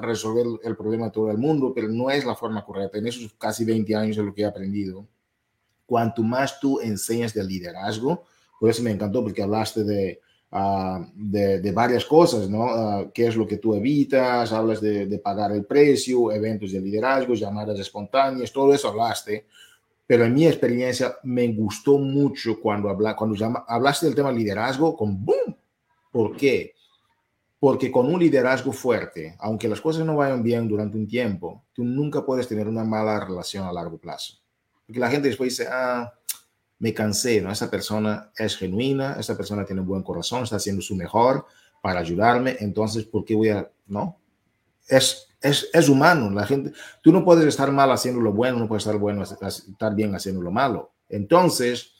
resolver 0.00 0.46
el 0.64 0.76
problema 0.76 1.06
de 1.06 1.12
todo 1.12 1.30
el 1.30 1.38
mundo, 1.38 1.72
pero 1.74 1.88
no 1.88 2.10
es 2.10 2.24
la 2.24 2.34
forma 2.34 2.64
correcta. 2.64 2.98
En 2.98 3.06
esos 3.06 3.32
casi 3.34 3.64
20 3.64 3.94
años 3.94 4.16
de 4.16 4.24
lo 4.24 4.34
que 4.34 4.42
he 4.42 4.46
aprendido, 4.46 5.06
cuanto 5.86 6.22
más 6.22 6.58
tú 6.58 6.80
enseñas 6.80 7.34
de 7.34 7.44
liderazgo, 7.44 8.24
por 8.58 8.70
eso 8.70 8.82
me 8.82 8.90
encantó, 8.90 9.22
porque 9.22 9.42
hablaste 9.42 9.84
de, 9.84 10.20
ah, 10.50 11.06
de, 11.14 11.72
varias 11.72 12.04
cosas, 12.04 12.48
¿no? 12.48 12.64
Ah, 12.64 13.04
¿Qué 13.14 13.26
es 13.26 13.36
lo 13.36 13.46
que 13.46 13.58
tú 13.58 13.74
evitas? 13.74 14.50
Hablas 14.52 14.80
de, 14.80 15.06
de, 15.06 15.18
pagar 15.18 15.52
el 15.52 15.64
precio, 15.64 16.32
eventos 16.32 16.72
de 16.72 16.80
liderazgo, 16.80 17.34
llamadas 17.34 17.78
espontáneas, 17.78 18.52
todo 18.52 18.74
eso 18.74 18.88
hablaste 18.88 19.46
pero 20.12 20.26
en 20.26 20.34
mi 20.34 20.46
experiencia 20.46 21.16
me 21.22 21.48
gustó 21.54 21.96
mucho 21.96 22.60
cuando, 22.60 22.90
habla, 22.90 23.16
cuando 23.16 23.34
llama, 23.34 23.64
hablaste 23.66 24.04
del 24.04 24.14
tema 24.14 24.30
liderazgo 24.30 24.94
con 24.94 25.24
boom. 25.24 25.56
¿Por 26.10 26.36
qué? 26.36 26.74
Porque 27.58 27.90
con 27.90 28.12
un 28.12 28.20
liderazgo 28.20 28.72
fuerte, 28.72 29.34
aunque 29.38 29.68
las 29.68 29.80
cosas 29.80 30.04
no 30.04 30.16
vayan 30.16 30.42
bien 30.42 30.68
durante 30.68 30.98
un 30.98 31.08
tiempo, 31.08 31.64
tú 31.72 31.82
nunca 31.82 32.26
puedes 32.26 32.46
tener 32.46 32.68
una 32.68 32.84
mala 32.84 33.20
relación 33.20 33.64
a 33.64 33.72
largo 33.72 33.96
plazo. 33.96 34.34
Porque 34.86 35.00
la 35.00 35.08
gente 35.08 35.28
después 35.28 35.56
dice, 35.56 35.70
ah, 35.72 36.12
me 36.78 36.92
cansé, 36.92 37.40
¿no? 37.40 37.50
Esa 37.50 37.70
persona 37.70 38.32
es 38.36 38.54
genuina, 38.58 39.16
esa 39.18 39.34
persona 39.34 39.64
tiene 39.64 39.80
un 39.80 39.88
buen 39.88 40.02
corazón, 40.02 40.42
está 40.42 40.56
haciendo 40.56 40.82
su 40.82 40.94
mejor 40.94 41.46
para 41.80 42.00
ayudarme, 42.00 42.58
entonces, 42.60 43.04
¿por 43.06 43.24
qué 43.24 43.34
voy 43.34 43.48
a, 43.48 43.66
no? 43.86 44.18
Es 44.88 45.32
es, 45.42 45.88
humano. 45.88 46.30
La 46.30 46.46
gente, 46.46 46.72
tú 47.02 47.12
no 47.12 47.24
puedes 47.24 47.44
estar 47.46 47.70
mal 47.72 47.90
haciendo 47.90 48.20
lo 48.20 48.32
bueno, 48.32 48.58
no 48.58 48.68
puedes 48.68 48.86
estar, 48.86 48.98
bueno, 48.98 49.22
estar 49.22 49.94
bien 49.94 50.14
haciendo 50.14 50.40
lo 50.40 50.50
malo. 50.50 50.92
Entonces, 51.08 51.92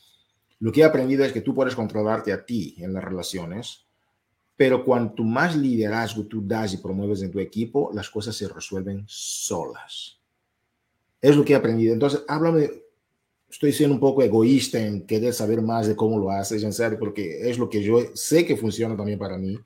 lo 0.60 0.72
que 0.72 0.80
he 0.80 0.84
aprendido 0.84 1.24
es 1.24 1.32
que 1.32 1.40
tú 1.40 1.54
puedes 1.54 1.74
controlarte 1.74 2.32
a 2.32 2.44
ti 2.44 2.76
en 2.78 2.92
las 2.92 3.04
relaciones, 3.04 3.84
pero 4.56 4.84
cuanto 4.84 5.24
más 5.24 5.56
liderazgo 5.56 6.24
tú 6.26 6.42
das 6.46 6.74
y 6.74 6.76
promueves 6.76 7.22
en 7.22 7.30
tu 7.30 7.40
equipo, 7.40 7.90
las 7.92 8.08
cosas 8.08 8.36
se 8.36 8.48
resuelven 8.48 9.04
solas. 9.06 10.18
Es 11.20 11.36
lo 11.36 11.44
que 11.44 11.52
he 11.52 11.56
aprendido. 11.56 11.92
Entonces, 11.92 12.22
háblame, 12.28 12.70
estoy 13.48 13.72
siendo 13.72 13.94
un 13.94 14.00
poco 14.00 14.22
egoísta 14.22 14.78
en 14.78 15.06
querer 15.06 15.32
saber 15.32 15.62
más 15.62 15.88
de 15.88 15.96
cómo 15.96 16.18
lo 16.18 16.30
haces, 16.30 16.62
en 16.62 16.72
serio, 16.72 16.98
porque 16.98 17.50
es 17.50 17.58
lo 17.58 17.68
que 17.68 17.82
yo 17.82 17.98
sé 18.14 18.46
que 18.46 18.56
funciona 18.56 18.96
también 18.96 19.18
para 19.18 19.36
mí 19.36 19.58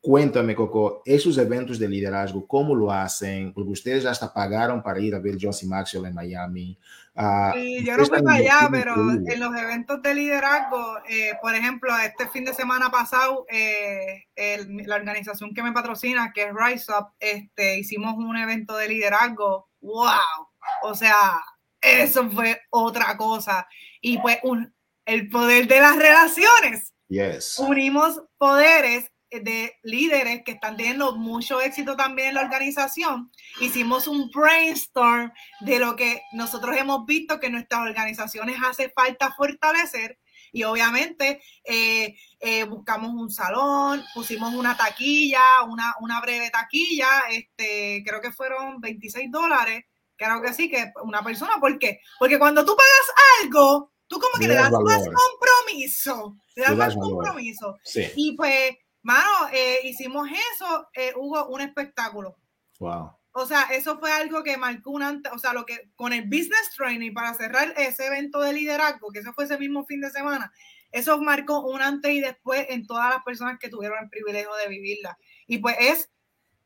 Cuéntame, 0.00 0.54
Coco, 0.54 1.02
esos 1.04 1.36
eventos 1.38 1.76
de 1.78 1.88
liderazgo, 1.88 2.46
¿cómo 2.46 2.72
lo 2.72 2.92
hacen? 2.92 3.52
Porque 3.52 3.72
ustedes 3.72 4.06
hasta 4.06 4.32
pagaron 4.32 4.80
para 4.80 5.00
ir 5.00 5.12
a 5.12 5.18
ver 5.18 5.36
Josie 5.40 5.68
Maxwell 5.68 6.06
en 6.06 6.14
Miami. 6.14 6.78
Uh, 7.14 7.52
sí, 7.54 7.84
yo 7.84 7.96
no 7.96 8.06
fui 8.06 8.22
para 8.22 8.36
allá, 8.36 8.68
pero 8.70 8.94
en 8.94 9.40
los 9.40 9.56
eventos 9.56 10.00
de 10.00 10.14
liderazgo, 10.14 10.98
eh, 11.08 11.32
por 11.42 11.52
ejemplo, 11.52 11.90
este 11.98 12.28
fin 12.28 12.44
de 12.44 12.54
semana 12.54 12.92
pasado, 12.92 13.44
eh, 13.50 14.26
la 14.36 14.94
organización 14.94 15.52
que 15.52 15.64
me 15.64 15.72
patrocina, 15.72 16.32
que 16.32 16.44
es 16.44 16.54
Rise 16.54 16.92
Up, 16.92 17.08
este, 17.18 17.80
hicimos 17.80 18.14
un 18.16 18.36
evento 18.36 18.76
de 18.76 18.88
liderazgo. 18.88 19.68
¡Wow! 19.80 20.48
O 20.84 20.94
sea, 20.94 21.42
eso 21.80 22.30
fue 22.30 22.60
otra 22.70 23.16
cosa. 23.16 23.66
Y 24.00 24.18
pues 24.18 24.38
un, 24.44 24.72
el 25.06 25.28
poder 25.28 25.66
de 25.66 25.80
las 25.80 25.96
relaciones. 25.96 26.94
Yes. 27.08 27.58
Unimos 27.58 28.22
poderes 28.36 29.10
de 29.30 29.76
líderes 29.82 30.42
que 30.44 30.52
están 30.52 30.76
teniendo 30.76 31.16
mucho 31.16 31.60
éxito 31.60 31.96
también 31.96 32.28
en 32.28 32.34
la 32.34 32.42
organización, 32.42 33.30
hicimos 33.60 34.06
un 34.08 34.30
brainstorm 34.30 35.32
de 35.60 35.78
lo 35.78 35.96
que 35.96 36.22
nosotros 36.32 36.76
hemos 36.76 37.04
visto 37.06 37.40
que 37.40 37.50
nuestras 37.50 37.82
organizaciones 37.82 38.56
hace 38.64 38.90
falta 38.90 39.32
fortalecer 39.32 40.18
y 40.52 40.64
obviamente 40.64 41.42
eh, 41.64 42.16
eh, 42.40 42.64
buscamos 42.64 43.12
un 43.12 43.30
salón, 43.30 44.02
pusimos 44.14 44.54
una 44.54 44.76
taquilla, 44.76 45.62
una, 45.68 45.94
una 46.00 46.20
breve 46.20 46.50
taquilla, 46.50 47.08
este, 47.30 48.02
creo 48.06 48.20
que 48.20 48.32
fueron 48.32 48.80
26 48.80 49.30
dólares, 49.30 49.84
creo 50.16 50.40
que 50.42 50.52
sí, 50.52 50.70
que 50.70 50.92
una 51.02 51.22
persona, 51.22 51.54
¿por 51.60 51.78
qué? 51.78 52.00
Porque 52.18 52.38
cuando 52.38 52.64
tú 52.64 52.74
pagas 52.76 53.42
algo, 53.42 53.92
tú 54.06 54.18
como 54.18 54.38
que 54.40 54.48
le 54.48 54.54
das 54.54 54.72
más 54.72 55.04
compromiso, 55.04 56.36
le 56.56 56.62
das 56.62 56.76
más 56.76 56.96
compromiso. 56.96 57.76
Y 58.16 58.36
pues 58.36 58.76
Mano, 59.08 59.48
eh, 59.54 59.78
hicimos 59.84 60.28
eso, 60.52 60.86
eh, 60.92 61.14
hubo 61.16 61.46
un 61.46 61.62
espectáculo. 61.62 62.36
Wow. 62.78 63.12
O 63.32 63.46
sea, 63.46 63.62
eso 63.72 63.98
fue 63.98 64.12
algo 64.12 64.42
que 64.42 64.58
marcó 64.58 64.90
un 64.90 65.02
antes, 65.02 65.32
o 65.32 65.38
sea, 65.38 65.54
lo 65.54 65.64
que 65.64 65.90
con 65.96 66.12
el 66.12 66.24
business 66.24 66.72
training 66.76 67.14
para 67.14 67.32
cerrar 67.32 67.72
ese 67.78 68.08
evento 68.08 68.38
de 68.40 68.52
liderazgo, 68.52 69.08
que 69.10 69.20
eso 69.20 69.32
fue 69.32 69.44
ese 69.44 69.56
mismo 69.56 69.86
fin 69.86 70.02
de 70.02 70.10
semana, 70.10 70.52
eso 70.92 71.18
marcó 71.22 71.66
un 71.66 71.80
antes 71.80 72.12
y 72.12 72.20
después 72.20 72.66
en 72.68 72.86
todas 72.86 73.08
las 73.08 73.24
personas 73.24 73.58
que 73.58 73.70
tuvieron 73.70 73.96
el 74.02 74.10
privilegio 74.10 74.54
de 74.56 74.68
vivirla. 74.68 75.16
Y 75.46 75.56
pues 75.56 75.76
es, 75.80 76.10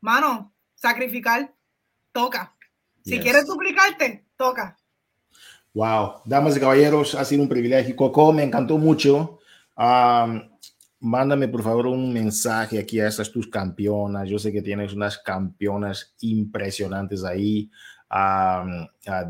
mano, 0.00 0.52
sacrificar, 0.74 1.54
toca. 2.10 2.56
Si 3.04 3.20
quieres 3.20 3.46
duplicarte, 3.46 4.26
toca. 4.36 4.76
Wow, 5.74 6.22
damas 6.24 6.56
y 6.56 6.60
caballeros, 6.60 7.14
ha 7.14 7.24
sido 7.24 7.44
un 7.44 7.48
privilegio. 7.48 7.94
Coco, 7.94 8.32
me 8.32 8.42
encantó 8.42 8.78
mucho 8.78 9.38
mándame 11.02 11.48
por 11.48 11.62
favor 11.62 11.88
un 11.88 12.12
mensaje 12.12 12.78
aquí 12.78 13.00
a 13.00 13.08
estas 13.08 13.30
tus 13.30 13.48
campeonas. 13.48 14.28
Yo 14.28 14.38
sé 14.38 14.52
que 14.52 14.62
tienes 14.62 14.92
unas 14.94 15.18
campeonas 15.18 16.14
impresionantes 16.20 17.24
ahí. 17.24 17.70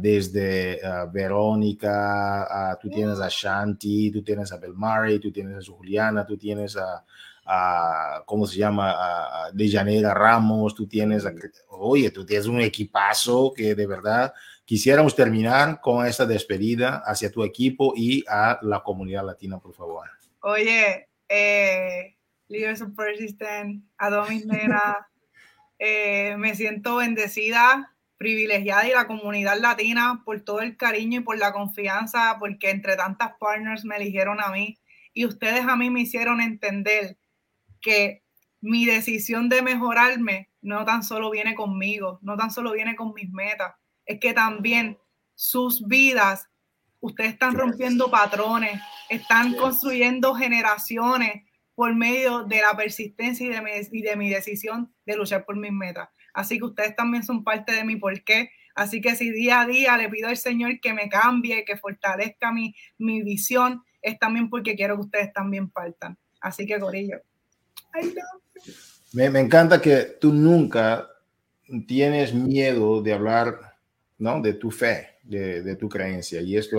desde 0.00 0.80
Verónica, 1.12 2.78
tú 2.80 2.90
tienes 2.90 3.18
a 3.20 3.28
Shanti, 3.28 4.10
tú 4.10 4.22
tienes 4.22 4.52
a 4.52 4.58
Belmari, 4.58 5.18
tú 5.18 5.32
tienes 5.32 5.56
a 5.56 5.72
Juliana, 5.72 6.26
tú 6.26 6.36
tienes 6.36 6.76
a, 6.76 8.22
¿cómo 8.26 8.46
se 8.46 8.58
llama? 8.58 8.92
A, 8.92 9.50
Dejanera 9.52 10.12
Ramos, 10.12 10.74
tú 10.74 10.86
tienes, 10.86 11.24
a, 11.24 11.32
oye, 11.70 12.10
tú 12.10 12.26
tienes 12.26 12.46
un 12.46 12.60
equipazo 12.60 13.52
que 13.56 13.74
de 13.74 13.86
verdad 13.86 14.34
quisiéramos 14.66 15.16
terminar 15.16 15.80
con 15.80 16.06
esta 16.06 16.26
despedida 16.26 17.02
hacia 17.06 17.32
tu 17.32 17.42
equipo 17.44 17.94
y 17.96 18.24
a 18.28 18.58
la 18.62 18.82
comunidad 18.82 19.24
latina, 19.24 19.58
por 19.58 19.72
favor. 19.74 20.08
Oye, 20.40 21.08
eh, 21.32 22.16
Leaders 22.48 22.82
of 22.82 22.94
Persistent, 22.94 23.84
Adomis 23.98 24.46
Nera. 24.46 25.08
Eh, 25.84 26.36
me 26.36 26.54
siento 26.54 26.94
bendecida, 26.94 27.92
privilegiada 28.16 28.86
y 28.86 28.92
la 28.92 29.08
comunidad 29.08 29.58
latina 29.58 30.22
por 30.24 30.40
todo 30.42 30.60
el 30.60 30.76
cariño 30.76 31.18
y 31.18 31.24
por 31.24 31.36
la 31.36 31.52
confianza, 31.52 32.36
porque 32.38 32.70
entre 32.70 32.94
tantas 32.94 33.32
partners 33.40 33.84
me 33.84 33.96
eligieron 33.96 34.40
a 34.40 34.50
mí 34.50 34.78
y 35.12 35.26
ustedes 35.26 35.66
a 35.66 35.74
mí 35.74 35.90
me 35.90 36.02
hicieron 36.02 36.40
entender 36.40 37.18
que 37.80 38.22
mi 38.60 38.86
decisión 38.86 39.48
de 39.48 39.60
mejorarme 39.60 40.50
no 40.60 40.84
tan 40.84 41.02
solo 41.02 41.32
viene 41.32 41.56
conmigo, 41.56 42.20
no 42.22 42.36
tan 42.36 42.52
solo 42.52 42.70
viene 42.70 42.94
con 42.94 43.12
mis 43.12 43.32
metas, 43.32 43.74
es 44.06 44.20
que 44.20 44.34
también 44.34 44.98
sus 45.34 45.84
vidas 45.88 46.48
ustedes 47.00 47.32
están 47.32 47.56
rompiendo 47.56 48.08
patrones, 48.08 48.80
están 49.14 49.54
construyendo 49.54 50.34
generaciones 50.34 51.42
por 51.74 51.94
medio 51.94 52.44
de 52.44 52.60
la 52.60 52.76
persistencia 52.76 53.46
y 53.46 53.50
de, 53.50 53.60
mi, 53.60 53.70
y 53.90 54.02
de 54.02 54.16
mi 54.16 54.30
decisión 54.30 54.92
de 55.06 55.16
luchar 55.16 55.44
por 55.44 55.56
mis 55.56 55.72
metas. 55.72 56.08
Así 56.34 56.58
que 56.58 56.64
ustedes 56.64 56.94
también 56.96 57.22
son 57.22 57.44
parte 57.44 57.72
de 57.72 57.84
mi 57.84 57.96
porqué. 57.96 58.50
Así 58.74 59.00
que 59.00 59.16
si 59.16 59.30
día 59.30 59.60
a 59.60 59.66
día 59.66 59.96
le 59.96 60.08
pido 60.08 60.28
al 60.28 60.36
Señor 60.36 60.80
que 60.80 60.92
me 60.92 61.08
cambie, 61.08 61.64
que 61.64 61.76
fortalezca 61.76 62.52
mi, 62.52 62.74
mi 62.98 63.22
visión, 63.22 63.82
es 64.00 64.18
también 64.18 64.48
porque 64.48 64.74
quiero 64.74 64.96
que 64.96 65.02
ustedes 65.02 65.32
también 65.32 65.70
partan. 65.70 66.18
Así 66.40 66.66
que, 66.66 66.78
Corillo. 66.78 67.20
Me, 69.12 69.30
me 69.30 69.40
encanta 69.40 69.80
que 69.80 70.16
tú 70.20 70.32
nunca 70.32 71.08
tienes 71.86 72.32
miedo 72.32 73.02
de 73.02 73.12
hablar 73.12 73.76
¿no? 74.18 74.40
de 74.40 74.54
tu 74.54 74.70
fe 74.70 75.12
de, 75.22 75.76
tu 75.76 75.88
creencia. 75.88 76.40
Y 76.40 76.56
esto... 76.56 76.78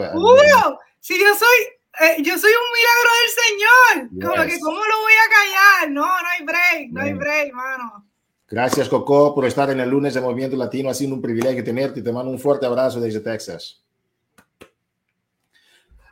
Si 0.99 1.19
yo 1.19 1.35
soy, 1.35 1.72
eh, 1.99 2.23
yo 2.23 2.37
soy 2.37 2.51
un 2.51 2.69
milagro 2.73 3.11
del 3.21 3.31
Señor. 3.43 4.31
Como 4.31 4.49
que, 4.49 4.59
¿cómo 4.59 4.77
lo 4.77 5.01
voy 5.01 5.13
a 5.13 5.29
callar? 5.29 5.91
No, 5.91 6.05
no 6.05 6.29
hay 6.29 6.45
break, 6.45 6.91
no 6.91 7.01
hay 7.01 7.13
break, 7.13 7.53
mano. 7.53 8.05
Gracias, 8.47 8.89
Coco, 8.89 9.33
por 9.33 9.45
estar 9.45 9.69
en 9.69 9.79
el 9.79 9.89
lunes 9.89 10.13
de 10.13 10.21
Movimiento 10.21 10.55
Latino. 10.55 10.89
Ha 10.89 10.93
sido 10.93 11.13
un 11.13 11.21
privilegio 11.21 11.63
tenerte 11.63 11.99
y 11.99 12.03
te 12.03 12.11
mando 12.11 12.31
un 12.31 12.39
fuerte 12.39 12.65
abrazo 12.65 12.99
desde 12.99 13.19
Texas. 13.19 13.83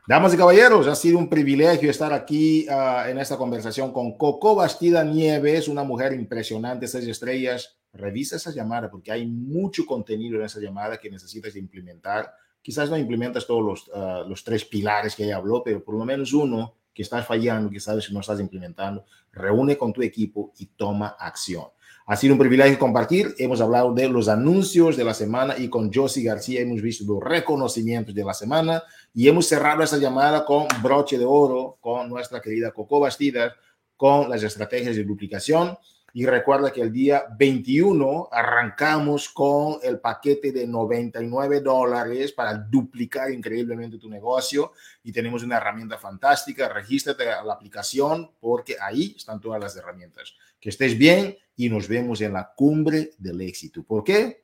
Damas 0.08 0.34
y 0.34 0.38
caballeros, 0.38 0.88
ha 0.88 0.96
sido 0.96 1.18
un 1.20 1.30
privilegio 1.30 1.90
estar 1.90 2.12
aquí 2.12 2.68
ah, 2.70 3.06
en 3.08 3.20
esta 3.20 3.38
conversación 3.38 3.94
con 3.94 4.18
Coco 4.18 4.56
Bastida 4.56 5.04
Nieves, 5.04 5.68
una 5.68 5.84
mujer 5.84 6.14
impresionante, 6.14 6.88
seis 6.88 7.08
estrellas, 7.08 7.78
revisa 7.94 8.38
esa 8.38 8.52
llamada 8.52 8.90
porque 8.90 9.12
hay 9.12 9.26
mucho 9.26 9.86
contenido 9.86 10.38
en 10.38 10.46
esa 10.46 10.60
llamada 10.60 10.98
que 10.98 11.10
necesitas 11.10 11.56
implementar. 11.56 12.34
Quizás 12.62 12.90
no 12.90 12.98
implementas 12.98 13.48
todos 13.48 13.64
los, 13.64 13.92
ah, 13.94 14.24
los 14.28 14.44
tres 14.44 14.66
pilares 14.66 15.16
que 15.16 15.24
ella 15.24 15.38
habló, 15.38 15.64
pero 15.64 15.84
por 15.84 15.98
lo 15.98 16.06
menos 16.06 16.34
uno 16.34 16.76
que 16.94 17.02
estás 17.02 17.26
fallando, 17.26 17.70
que 17.70 17.80
sabes 17.80 18.08
que 18.08 18.14
no 18.14 18.20
estás 18.20 18.40
implementando, 18.40 19.06
reúne 19.32 19.78
con 19.78 19.94
tu 19.94 20.02
equipo 20.02 20.54
y 20.58 20.68
toma 20.68 21.16
acción. 21.20 21.66
Ha 22.08 22.16
sido 22.18 22.34
un 22.34 22.40
privilegio 22.40 22.78
compartir. 22.78 23.34
Hemos 23.38 23.62
hablado 23.62 23.94
de 23.94 24.10
los 24.10 24.28
anuncios 24.28 24.98
de 24.98 25.04
la 25.04 25.14
semana 25.14 25.58
y 25.58 25.70
con 25.70 25.94
Josie 25.94 26.24
García 26.24 26.62
hemos 26.62 26.82
visto 26.82 27.06
los 27.06 27.24
reconocimientos 27.24 28.14
de 28.14 28.24
la 28.24 28.34
semana 28.34 28.84
y 29.14 29.28
hemos 29.28 29.48
cerrado 29.48 29.84
esta 29.84 29.98
llamada 29.98 30.44
con 30.44 30.68
broche 30.82 31.18
de 31.18 31.26
oro 31.26 31.78
con 31.80 32.10
nuestra 32.10 32.42
querida 32.42 32.72
Coco 32.72 33.00
Bastidas 33.00 33.54
con 33.96 34.30
las 34.30 34.44
estrategias 34.44 34.96
de 34.96 35.04
duplicación. 35.04 35.78
Y 36.14 36.26
recuerda 36.26 36.72
que 36.72 36.82
el 36.82 36.92
día 36.92 37.26
21 37.38 38.30
arrancamos 38.32 39.30
con 39.30 39.78
el 39.82 40.00
paquete 40.00 40.52
de 40.52 40.68
99 40.68 41.62
dólares 41.62 42.32
para 42.34 42.54
duplicar 42.54 43.32
increíblemente 43.32 43.98
tu 43.98 44.10
negocio. 44.10 44.74
Y 45.04 45.12
tenemos 45.12 45.44
una 45.44 45.58
herramienta 45.58 45.98
fantástica. 45.98 46.70
Regístrate 46.70 47.30
a 47.30 47.44
la 47.44 47.54
aplicación 47.54 48.32
porque 48.40 48.76
ahí 48.80 49.14
están 49.16 49.40
todas 49.40 49.62
las 49.62 49.76
herramientas. 49.76 50.34
Que 50.60 50.70
estés 50.70 50.98
bien 50.98 51.38
y 51.56 51.70
nos 51.70 51.88
vemos 51.88 52.22
en 52.22 52.34
la 52.34 52.52
cumbre 52.56 53.12
del 53.18 53.42
éxito. 53.42 53.84
¿Por 53.84 54.04
qué? 54.04 54.44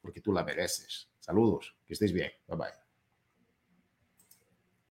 Porque 0.00 0.20
tú 0.20 0.32
la 0.32 0.44
mereces. 0.44 1.08
Saludos. 1.20 1.74
Que 1.86 1.94
estés 1.94 2.12
bien. 2.12 2.30
Bye 2.46 2.56
bye. 2.58 2.81